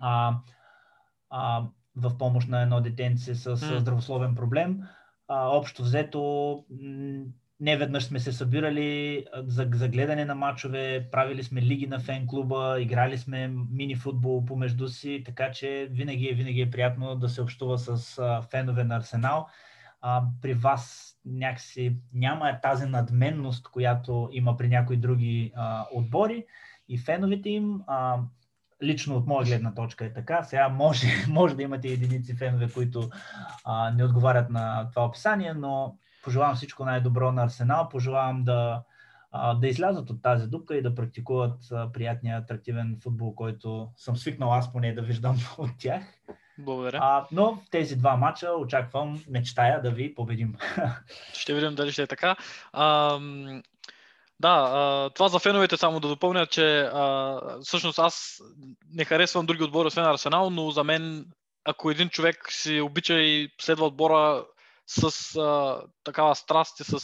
А, 0.00 0.36
а, 1.30 1.64
в 1.96 2.18
помощ 2.18 2.48
на 2.48 2.62
едно 2.62 2.80
детенце 2.80 3.34
с 3.34 3.46
М. 3.46 3.56
здравословен 3.80 4.34
проблем. 4.34 4.82
А, 5.28 5.48
общо 5.48 5.82
взето, 5.82 6.64
не 7.60 7.76
веднъж 7.76 8.04
сме 8.04 8.20
се 8.20 8.32
събирали 8.32 9.24
за, 9.34 9.68
за 9.74 9.88
гледане 9.88 10.24
на 10.24 10.34
матчове, 10.34 11.08
правили 11.12 11.42
сме 11.42 11.62
лиги 11.62 11.86
на 11.86 12.00
фен 12.00 12.26
клуба, 12.26 12.76
играли 12.80 13.18
сме 13.18 13.48
мини 13.70 13.96
футбол 13.96 14.44
помежду 14.44 14.88
си, 14.88 15.22
така 15.26 15.50
че 15.50 15.88
винаги 15.90 16.28
е, 16.28 16.34
винаги 16.34 16.60
е 16.60 16.70
приятно 16.70 17.16
да 17.16 17.28
се 17.28 17.42
общува 17.42 17.78
с 17.78 18.18
а, 18.18 18.42
фенове 18.42 18.84
на 18.84 18.96
Арсенал. 18.96 19.48
А, 20.02 20.22
при 20.42 20.54
вас 20.54 21.14
някакси 21.24 21.96
няма 22.14 22.60
тази 22.62 22.86
надменност, 22.86 23.68
която 23.68 24.28
има 24.32 24.56
при 24.56 24.68
някои 24.68 24.96
други 24.96 25.52
а, 25.56 25.86
отбори 25.92 26.46
и 26.88 26.98
феновете 26.98 27.50
им. 27.50 27.82
А, 27.86 28.18
лично 28.82 29.16
от 29.16 29.26
моя 29.26 29.46
гледна 29.46 29.74
точка 29.74 30.04
е 30.04 30.12
така. 30.12 30.42
Сега 30.42 30.68
може, 30.68 31.06
може 31.28 31.56
да 31.56 31.62
имате 31.62 31.88
единици 31.88 32.34
фенове, 32.34 32.72
които 32.72 33.10
а, 33.64 33.90
не 33.90 34.04
отговарят 34.04 34.50
на 34.50 34.90
това 34.90 35.04
описание, 35.04 35.54
но 35.54 35.96
пожелавам 36.24 36.56
всичко 36.56 36.84
най-добро 36.84 37.32
на 37.32 37.44
Арсенал. 37.44 37.88
Пожелавам 37.88 38.44
да, 38.44 38.82
а, 39.32 39.54
да 39.54 39.68
излязат 39.68 40.10
от 40.10 40.22
тази 40.22 40.48
дупка 40.48 40.76
и 40.76 40.82
да 40.82 40.94
практикуват 40.94 41.72
а, 41.72 41.92
приятния, 41.92 42.38
атрактивен 42.38 42.98
футбол, 43.02 43.34
който 43.34 43.90
съм 43.96 44.16
свикнал 44.16 44.54
аз 44.54 44.72
поне 44.72 44.94
да 44.94 45.02
виждам 45.02 45.36
от 45.58 45.70
тях. 45.78 46.02
Благодаря. 46.64 46.98
А, 47.02 47.26
но 47.32 47.54
в 47.54 47.70
тези 47.70 47.96
два 47.96 48.16
мача 48.16 48.50
очаквам, 48.50 49.24
мечтая 49.28 49.82
да 49.82 49.90
ви 49.90 50.14
победим. 50.14 50.54
Ще 51.34 51.54
видим 51.54 51.74
дали 51.74 51.92
ще 51.92 52.02
е 52.02 52.06
така. 52.06 52.36
А, 52.72 53.18
да, 54.40 54.70
а, 54.72 55.10
това 55.10 55.28
за 55.28 55.38
феновете 55.38 55.76
само 55.76 56.00
да 56.00 56.08
допълня, 56.08 56.46
че 56.46 56.80
а, 56.80 57.40
всъщност 57.62 57.98
аз 57.98 58.42
не 58.92 59.04
харесвам 59.04 59.46
други 59.46 59.62
отбори, 59.62 59.86
освен 59.86 60.04
Арсенал, 60.04 60.50
но 60.50 60.70
за 60.70 60.84
мен, 60.84 61.26
ако 61.64 61.90
един 61.90 62.08
човек 62.08 62.46
си 62.50 62.80
обича 62.80 63.14
и 63.14 63.48
следва 63.60 63.86
отбора 63.86 64.44
с 64.86 65.36
а, 65.36 65.82
такава 66.04 66.34
страст 66.34 66.80
и 66.80 66.84
с 66.84 66.98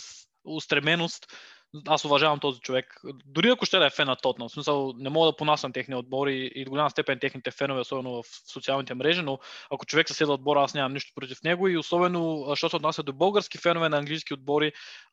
устременост, 0.45 1.27
аз 1.87 2.05
уважавам 2.05 2.41
този 2.41 2.61
човек. 2.61 3.01
Дори 3.27 3.49
ако 3.51 3.67
ще 3.67 3.79
да 3.79 3.87
е 3.87 3.91
фен 3.91 4.07
на 4.07 4.17
Тотнам, 4.17 4.49
в 4.49 4.53
смисъл 4.53 4.93
не 4.97 5.11
мога 5.11 5.27
да 5.27 5.37
понасям 5.37 5.73
техния 5.73 5.99
отбори 5.99 6.51
и 6.55 6.65
до 6.65 6.71
голяма 6.71 6.91
степен 6.91 7.19
техните 7.19 7.51
фенове, 7.51 7.81
особено 7.81 8.23
в 8.23 8.25
социалните 8.53 8.95
мрежи, 8.95 9.23
но 9.23 9.39
ако 9.71 9.87
човек 9.87 10.09
се 10.09 10.15
следва 10.15 10.35
отбора, 10.35 10.63
аз 10.63 10.75
нямам 10.75 10.93
нищо 10.93 11.13
против 11.15 11.43
него 11.43 11.69
и 11.69 11.79
особено, 11.79 12.53
що 12.55 12.69
се 12.69 12.77
отнася 12.77 13.03
до 13.03 13.13
български 13.13 13.59
фенове 13.59 13.89
на 13.89 13.99
английски 13.99 14.35
отбори, 14.35 14.73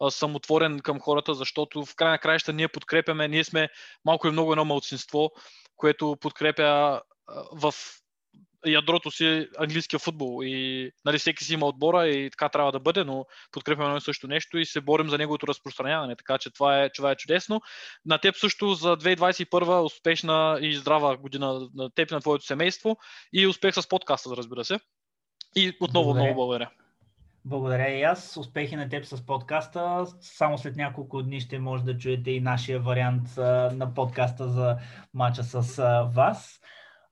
съм 0.10 0.36
отворен 0.36 0.80
към 0.80 1.00
хората, 1.00 1.34
защото 1.34 1.86
в 1.86 1.96
край 1.96 2.12
на 2.12 2.20
краища 2.20 2.54
ние 2.54 2.68
подкрепяме, 2.68 3.28
ние 3.28 3.44
сме 3.44 3.70
малко 4.06 4.28
и 4.28 4.32
много 4.32 4.52
едно 4.52 4.66
малцинство, 4.66 5.32
което 5.76 6.18
подкрепя 6.22 7.02
в 7.52 7.74
ядрото 8.66 9.12
си 9.12 9.48
английския 9.60 10.00
футбол 10.00 10.42
и 10.44 10.92
нали, 11.06 11.18
всеки 11.18 11.44
си 11.44 11.54
има 11.54 11.66
отбора 11.66 12.08
и 12.08 12.30
така 12.30 12.50
трябва 12.50 12.72
да 12.72 12.80
бъде, 12.80 13.04
но 13.04 13.26
подкрепяме 13.52 13.86
едно 13.86 13.98
и 13.98 14.02
също 14.02 14.28
нещо 14.28 14.58
и 14.58 14.66
се 14.66 14.82
борим 14.82 15.10
за 15.10 15.18
неговото 15.18 15.48
разпространяване, 15.48 16.16
така 16.16 16.38
че 16.38 16.50
това 16.50 16.84
е, 16.84 16.90
това 16.90 17.12
е 17.12 17.16
чудесно. 17.16 17.62
На 18.06 18.18
теб 18.18 18.36
също 18.36 18.74
за 18.74 18.98
2021 18.98 19.86
успешна 19.86 20.60
и 20.62 20.76
здрава 20.76 21.18
година 21.18 21.70
на 21.76 21.90
теб 21.90 22.12
на 22.12 22.20
твоето 22.20 22.46
семейство 22.46 22.98
и 23.34 23.48
успех 23.48 23.76
с 23.76 23.90
подкаста, 23.90 24.30
разбира 24.38 24.66
се. 24.66 24.80
И 25.56 25.78
отново 25.80 26.04
Благодаря. 26.04 26.24
много 26.24 26.36
благодаря. 26.36 26.70
Благодаря 27.46 27.90
и 27.90 28.04
аз. 28.04 28.38
Успехи 28.38 28.76
на 28.76 28.90
теб 28.90 29.06
с 29.06 29.26
подкаста. 29.26 30.06
Само 30.22 30.58
след 30.58 30.76
няколко 30.76 31.24
дни 31.24 31.42
ще 31.42 31.60
може 31.60 31.84
да 31.84 31.98
чуете 31.98 32.32
и 32.32 32.42
нашия 32.42 32.80
вариант 32.80 33.38
на 33.78 33.92
подкаста 33.96 34.50
за 34.50 34.78
мача 35.14 35.44
с 35.44 35.84
вас. 36.16 36.60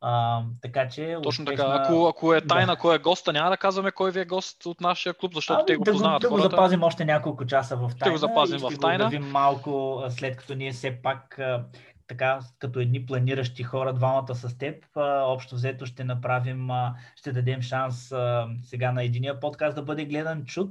А, 0.06 0.42
така 0.62 0.88
че. 0.88 1.18
Точно 1.24 1.44
успешна- 1.44 1.66
така. 1.66 1.84
Ако, 1.84 2.08
ако 2.08 2.34
е 2.34 2.42
тайна 2.42 2.74
Да. 2.74 2.76
кой 2.76 2.96
е 2.96 3.00
госта, 3.00 3.34
няма 3.34 3.50
да 3.50 3.58
казваме 3.58 3.92
кой 3.92 4.12
ви 4.12 4.20
е 4.20 4.26
гост 4.26 4.66
от 4.66 4.82
нашия 4.82 5.14
клуб, 5.14 5.34
защото 5.34 5.60
Ами, 5.60 5.66
те 5.66 5.76
го 5.76 5.84
да 5.84 5.92
познават 5.92 6.22
да 6.22 6.30
го 6.30 6.36
хората. 6.36 6.50
запазим 6.50 6.84
още 6.84 7.06
няколко 7.06 7.46
часа 7.46 7.76
в 7.78 7.92
тайна. 8.00 8.12
го 8.12 8.18
запазим 8.18 8.60
ще 8.60 8.76
в 8.76 8.80
тайна. 8.80 9.04
го 9.04 9.08
обявим 9.08 9.32
малко 9.32 10.02
а, 10.06 10.12
след 10.12 10.38
като 10.38 10.56
ние 10.56 10.72
все 10.72 10.92
пак 10.94 11.40
а, 11.40 11.64
така, 12.08 12.40
като 12.60 12.80
едни 12.80 13.06
планиращи 13.06 13.64
хора, 13.64 13.94
двамата 13.94 14.36
с 14.36 14.58
теб, 14.58 14.76
а, 14.96 15.02
общо 15.22 15.56
взето 15.56 15.86
ще 15.86 16.04
направим, 16.04 16.72
а, 16.72 16.94
ще 17.16 17.32
дадем 17.32 17.62
шанс 17.62 18.12
а, 18.12 18.48
сега 18.62 18.92
на 18.92 19.04
единия 19.04 19.40
подкаст 19.40 19.76
да 19.76 19.82
бъде 19.82 20.06
гледан, 20.06 20.46
чут. 20.46 20.70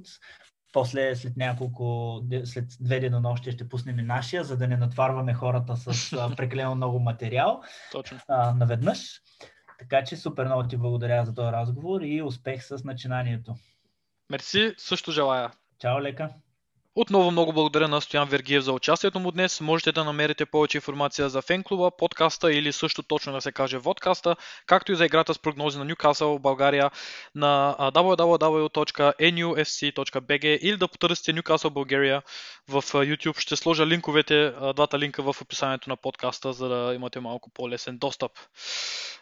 После, 0.72 1.16
след 1.16 1.36
няколко, 1.36 2.18
след 2.44 2.64
две 2.80 3.00
денонощия 3.00 3.52
ще 3.52 3.68
пуснем 3.68 3.98
и 3.98 4.02
нашия, 4.02 4.44
за 4.44 4.56
да 4.56 4.68
не 4.68 4.76
натварваме 4.76 5.34
хората 5.34 5.76
с 5.76 6.10
прекалено 6.36 6.74
много 6.74 6.98
материал 6.98 7.62
Точно. 7.92 8.18
а, 8.28 8.54
наведнъж. 8.54 9.20
Така 9.78 10.04
че 10.04 10.16
супер 10.16 10.44
много 10.44 10.68
ти 10.68 10.76
благодаря 10.76 11.24
за 11.24 11.34
този 11.34 11.52
разговор 11.52 12.00
и 12.00 12.22
успех 12.22 12.64
с 12.64 12.84
начинанието. 12.84 13.54
Мерси, 14.30 14.74
също 14.78 15.12
желая. 15.12 15.50
Чао, 15.78 16.00
лека! 16.00 16.28
Отново 16.94 17.30
много 17.30 17.52
благодаря 17.52 17.88
на 17.88 18.00
Стоян 18.00 18.28
Вергиев 18.28 18.64
за 18.64 18.72
участието 18.72 19.20
му 19.20 19.30
днес. 19.30 19.60
Можете 19.60 19.92
да 19.92 20.04
намерите 20.04 20.46
повече 20.46 20.78
информация 20.78 21.28
за 21.28 21.42
фенклуба, 21.42 21.90
подкаста 21.98 22.52
или 22.52 22.72
също 22.72 23.02
точно 23.02 23.32
да 23.32 23.40
се 23.40 23.52
каже 23.52 23.78
водкаста, 23.78 24.36
както 24.66 24.92
и 24.92 24.96
за 24.96 25.04
играта 25.04 25.34
с 25.34 25.38
прогнози 25.38 25.78
на 25.78 25.84
Ньюкасъл 25.84 26.38
в 26.38 26.40
България 26.40 26.90
на 27.34 27.76
www.nufc.bg 27.78 28.58
или 30.58 30.76
да 30.76 30.88
потърсите 30.88 31.34
Newcastle 31.34 31.70
България 31.70 32.22
в 32.68 32.82
YouTube. 32.82 33.38
Ще 33.38 33.56
сложа 33.56 33.86
линковете, 33.86 34.52
двата 34.76 34.98
линка 34.98 35.22
в 35.22 35.36
описанието 35.40 35.90
на 35.90 35.96
подкаста, 35.96 36.52
за 36.52 36.68
да 36.68 36.94
имате 36.94 37.20
малко 37.20 37.50
по-лесен 37.50 37.98
достъп. 37.98 38.32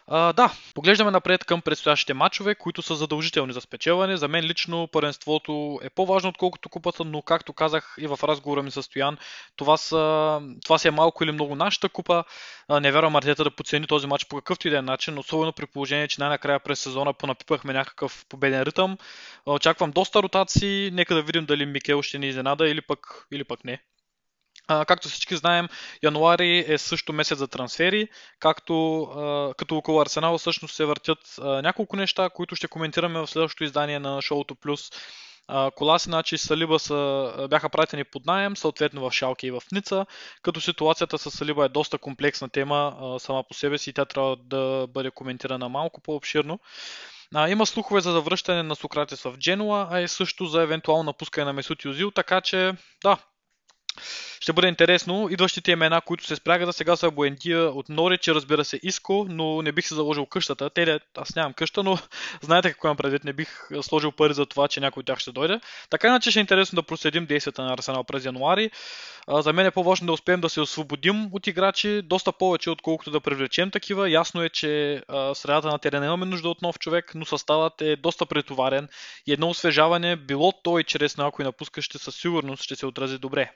А, 0.07 0.33
да, 0.33 0.53
поглеждаме 0.75 1.11
напред 1.11 1.45
към 1.45 1.61
предстоящите 1.61 2.13
матчове, 2.13 2.55
които 2.55 2.81
са 2.81 2.95
задължителни 2.95 3.53
за 3.53 3.61
спечелване. 3.61 4.17
За 4.17 4.27
мен 4.27 4.45
лично 4.45 4.87
първенството 4.87 5.79
е 5.83 5.89
по-важно, 5.89 6.29
отколкото 6.29 6.69
купата, 6.69 7.05
но 7.05 7.21
както 7.21 7.53
казах 7.61 7.95
и 7.97 8.07
в 8.07 8.19
разговора 8.23 8.63
ми 8.63 8.71
с 8.71 8.83
Стоян, 8.83 9.17
това, 9.55 9.77
са, 9.77 10.41
това 10.65 10.77
си 10.77 10.87
е 10.87 10.91
малко 10.91 11.23
или 11.23 11.31
много 11.31 11.55
нашата 11.55 11.89
купа. 11.89 12.23
Не 12.69 12.91
вярвам 12.91 13.15
Артета 13.15 13.43
да 13.43 13.51
подцени 13.51 13.87
този 13.87 14.07
матч 14.07 14.25
по 14.25 14.35
какъвто 14.35 14.67
и 14.67 14.71
да 14.71 14.77
е 14.77 14.81
начин, 14.81 15.17
особено 15.17 15.53
при 15.53 15.65
положение, 15.65 16.07
че 16.07 16.21
най-накрая 16.21 16.59
през 16.59 16.79
сезона 16.79 17.13
понапипахме 17.13 17.73
някакъв 17.73 18.25
победен 18.29 18.61
ритъм. 18.61 18.97
Очаквам 19.45 19.91
доста 19.91 20.23
ротации, 20.23 20.91
нека 20.93 21.15
да 21.15 21.21
видим 21.21 21.45
дали 21.45 21.65
Микел 21.65 22.01
ще 22.01 22.19
ни 22.19 22.27
изненада 22.27 22.69
или 22.69 22.81
пък, 22.81 23.27
или 23.31 23.43
пък 23.43 23.63
не. 23.65 23.81
Както 24.67 25.09
всички 25.09 25.35
знаем, 25.35 25.67
януари 26.03 26.65
е 26.67 26.77
също 26.77 27.13
месец 27.13 27.37
за 27.37 27.47
трансфери, 27.47 28.07
както 28.39 29.53
като 29.57 29.77
около 29.77 30.01
Арсенал 30.01 30.37
всъщност 30.37 30.75
се 30.75 30.85
въртят 30.85 31.19
няколко 31.37 31.95
неща, 31.95 32.29
които 32.29 32.55
ще 32.55 32.67
коментираме 32.67 33.19
в 33.19 33.27
следващото 33.27 33.63
издание 33.63 33.99
на 33.99 34.21
Шоуто 34.21 34.55
Плюс. 34.55 34.91
Коласинач 35.75 36.31
и 36.31 36.37
Салиба 36.37 36.79
са, 36.79 37.47
бяха 37.49 37.69
пратени 37.69 38.03
под 38.03 38.25
найем, 38.25 38.57
съответно 38.57 39.09
в 39.09 39.11
Шалке 39.13 39.47
и 39.47 39.51
в 39.51 39.61
Ница, 39.71 40.05
като 40.41 40.61
ситуацията 40.61 41.17
с 41.17 41.31
Салиба 41.31 41.65
е 41.65 41.69
доста 41.69 41.97
комплексна 41.97 42.49
тема 42.49 43.15
сама 43.19 43.43
по 43.43 43.53
себе 43.53 43.77
си 43.77 43.89
и 43.89 43.93
тя 43.93 44.05
трябва 44.05 44.35
да 44.35 44.87
бъде 44.89 45.11
коментирана 45.11 45.69
малко 45.69 46.01
по-обширно. 46.01 46.59
А, 47.35 47.49
има 47.49 47.65
слухове 47.65 48.01
за 48.01 48.11
завръщане 48.11 48.63
на 48.63 48.75
Сократес 48.75 49.21
в 49.21 49.37
Дженуа, 49.37 49.87
а 49.91 50.01
и 50.01 50.07
също 50.07 50.45
за 50.45 50.61
евентуално 50.61 51.03
напускане 51.03 51.45
на 51.45 51.53
Месут 51.53 51.85
Юзил, 51.85 52.11
така 52.11 52.41
че 52.41 52.73
да, 53.03 53.17
ще 54.39 54.53
бъде 54.53 54.67
интересно. 54.67 55.27
Идващите 55.31 55.71
имена, 55.71 56.01
които 56.01 56.25
се 56.25 56.35
спрягат 56.35 56.67
за 56.67 56.73
сега 56.73 56.95
са 56.95 57.11
Буендия 57.11 57.63
от 57.63 57.89
Норич 57.89 58.27
и 58.27 58.33
разбира 58.33 58.65
се 58.65 58.79
Иско, 58.83 59.25
но 59.29 59.61
не 59.61 59.71
бих 59.71 59.87
се 59.87 59.95
заложил 59.95 60.25
къщата. 60.25 60.69
Те, 60.69 60.99
аз 61.17 61.35
нямам 61.35 61.53
къща, 61.53 61.83
но 61.83 61.97
знаете 62.41 62.71
какво 62.71 62.87
имам 62.87 62.97
предвид. 62.97 63.23
Не 63.23 63.33
бих 63.33 63.69
сложил 63.81 64.11
пари 64.11 64.33
за 64.33 64.45
това, 64.45 64.67
че 64.67 64.79
някой 64.79 65.01
от 65.01 65.05
тях 65.05 65.19
ще 65.19 65.31
дойде. 65.31 65.59
Така 65.89 66.07
иначе 66.07 66.31
ще 66.31 66.39
е 66.39 66.41
интересно 66.41 66.75
да 66.75 66.83
проследим 66.83 67.25
действията 67.25 67.63
на 67.63 67.73
Арсенал 67.73 68.03
през 68.03 68.25
януари. 68.25 68.71
За 69.27 69.53
мен 69.53 69.65
е 69.65 69.71
по-важно 69.71 70.07
да 70.07 70.13
успеем 70.13 70.41
да 70.41 70.49
се 70.49 70.61
освободим 70.61 71.29
от 71.31 71.47
играчи 71.47 72.01
доста 72.01 72.31
повече, 72.31 72.69
отколкото 72.69 73.11
да 73.11 73.19
привлечем 73.19 73.71
такива. 73.71 74.09
Ясно 74.09 74.43
е, 74.43 74.49
че 74.49 75.03
средата 75.33 75.67
на 75.67 75.79
терена 75.79 76.05
имаме 76.05 76.25
нужда 76.25 76.49
от 76.49 76.61
нов 76.61 76.79
човек, 76.79 77.11
но 77.15 77.25
съставът 77.25 77.81
е 77.81 77.95
доста 77.95 78.25
претоварен 78.25 78.87
и 79.27 79.33
едно 79.33 79.49
освежаване, 79.49 80.15
било 80.15 80.51
то 80.63 80.79
и 80.79 80.83
чрез 80.83 81.17
някой 81.17 81.45
напускащи, 81.45 81.97
със 81.97 82.15
сигурност 82.15 82.63
ще 82.63 82.75
се 82.75 82.85
отрази 82.85 83.17
добре. 83.17 83.51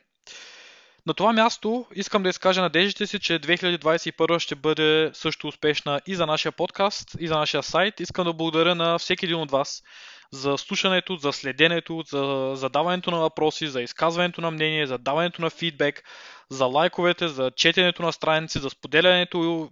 На 1.08 1.14
това 1.14 1.34
място 1.34 1.86
искам 1.96 2.24
да 2.24 2.30
изкажа 2.30 2.62
надеждите 2.62 3.08
си, 3.08 3.20
че 3.20 3.40
2021 3.40 4.40
ще 4.40 4.56
бъде 4.56 5.12
също 5.14 5.48
успешна 5.48 6.02
и 6.08 6.16
за 6.16 6.26
нашия 6.26 6.52
подкаст, 6.52 7.10
и 7.20 7.28
за 7.28 7.36
нашия 7.36 7.64
сайт. 7.64 8.00
Искам 8.00 8.26
да 8.26 8.34
благодаря 8.34 8.76
на 8.76 9.00
всеки 9.00 9.26
един 9.26 9.38
от 9.38 9.52
вас 9.52 9.84
за 10.32 10.58
слушането, 10.58 11.16
за 11.16 11.34
следенето, 11.34 12.04
за 12.08 12.52
задаването 12.56 13.12
на 13.12 13.20
въпроси, 13.20 13.68
за 13.68 13.82
изказването 13.82 14.42
на 14.42 14.52
мнение, 14.52 14.88
за 14.88 14.98
даването 14.98 15.42
на 15.42 15.50
фидбек, 15.50 16.04
за 16.50 16.66
лайковете, 16.66 17.28
за 17.28 17.52
четенето 17.52 18.04
на 18.04 18.14
страници, 18.14 18.60
за 18.60 18.70
споделянето, 18.70 19.70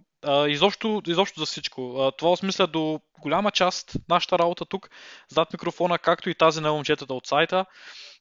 изобщо, 0.48 1.02
изобщо 1.06 1.40
за 1.40 1.46
всичко. 1.46 2.12
Това 2.18 2.30
осмисля 2.30 2.66
до 2.66 3.00
голяма 3.20 3.50
част 3.50 3.96
нашата 4.08 4.38
работа 4.38 4.64
тук, 4.64 4.90
зад 5.28 5.52
микрофона, 5.52 5.98
както 5.98 6.30
и 6.30 6.34
тази 6.34 6.60
на 6.60 6.72
момчетата 6.72 7.14
от 7.14 7.26
сайта. 7.26 7.66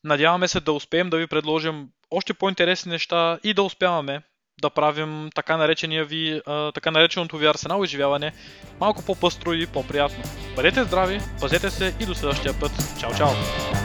Надяваме 0.04 0.48
се 0.48 0.60
да 0.60 0.72
успеем 0.72 1.10
да 1.10 1.18
ви 1.18 1.28
предложим 1.28 1.88
още 2.12 2.34
по-интересни 2.34 2.92
неща 2.92 3.40
и 3.44 3.54
да 3.54 3.64
успяваме 3.64 4.22
да 4.62 4.70
правим 4.70 5.30
така, 5.36 5.58
наречения 5.58 6.06
ви, 6.06 6.42
така 6.74 6.92
нареченото 6.92 7.38
ви 7.38 7.46
арсенал 7.46 7.84
изживяване 7.84 8.34
малко 8.80 9.06
по-пъстро 9.06 9.54
и 9.54 9.68
по-приятно. 9.68 10.24
Бъдете 10.56 10.84
здрави, 10.84 11.20
пазете 11.42 11.70
се 11.70 11.96
и 12.00 12.06
до 12.06 12.16
следващия 12.16 12.60
път. 12.60 12.72
Чао, 13.00 13.16
чао! 13.18 13.83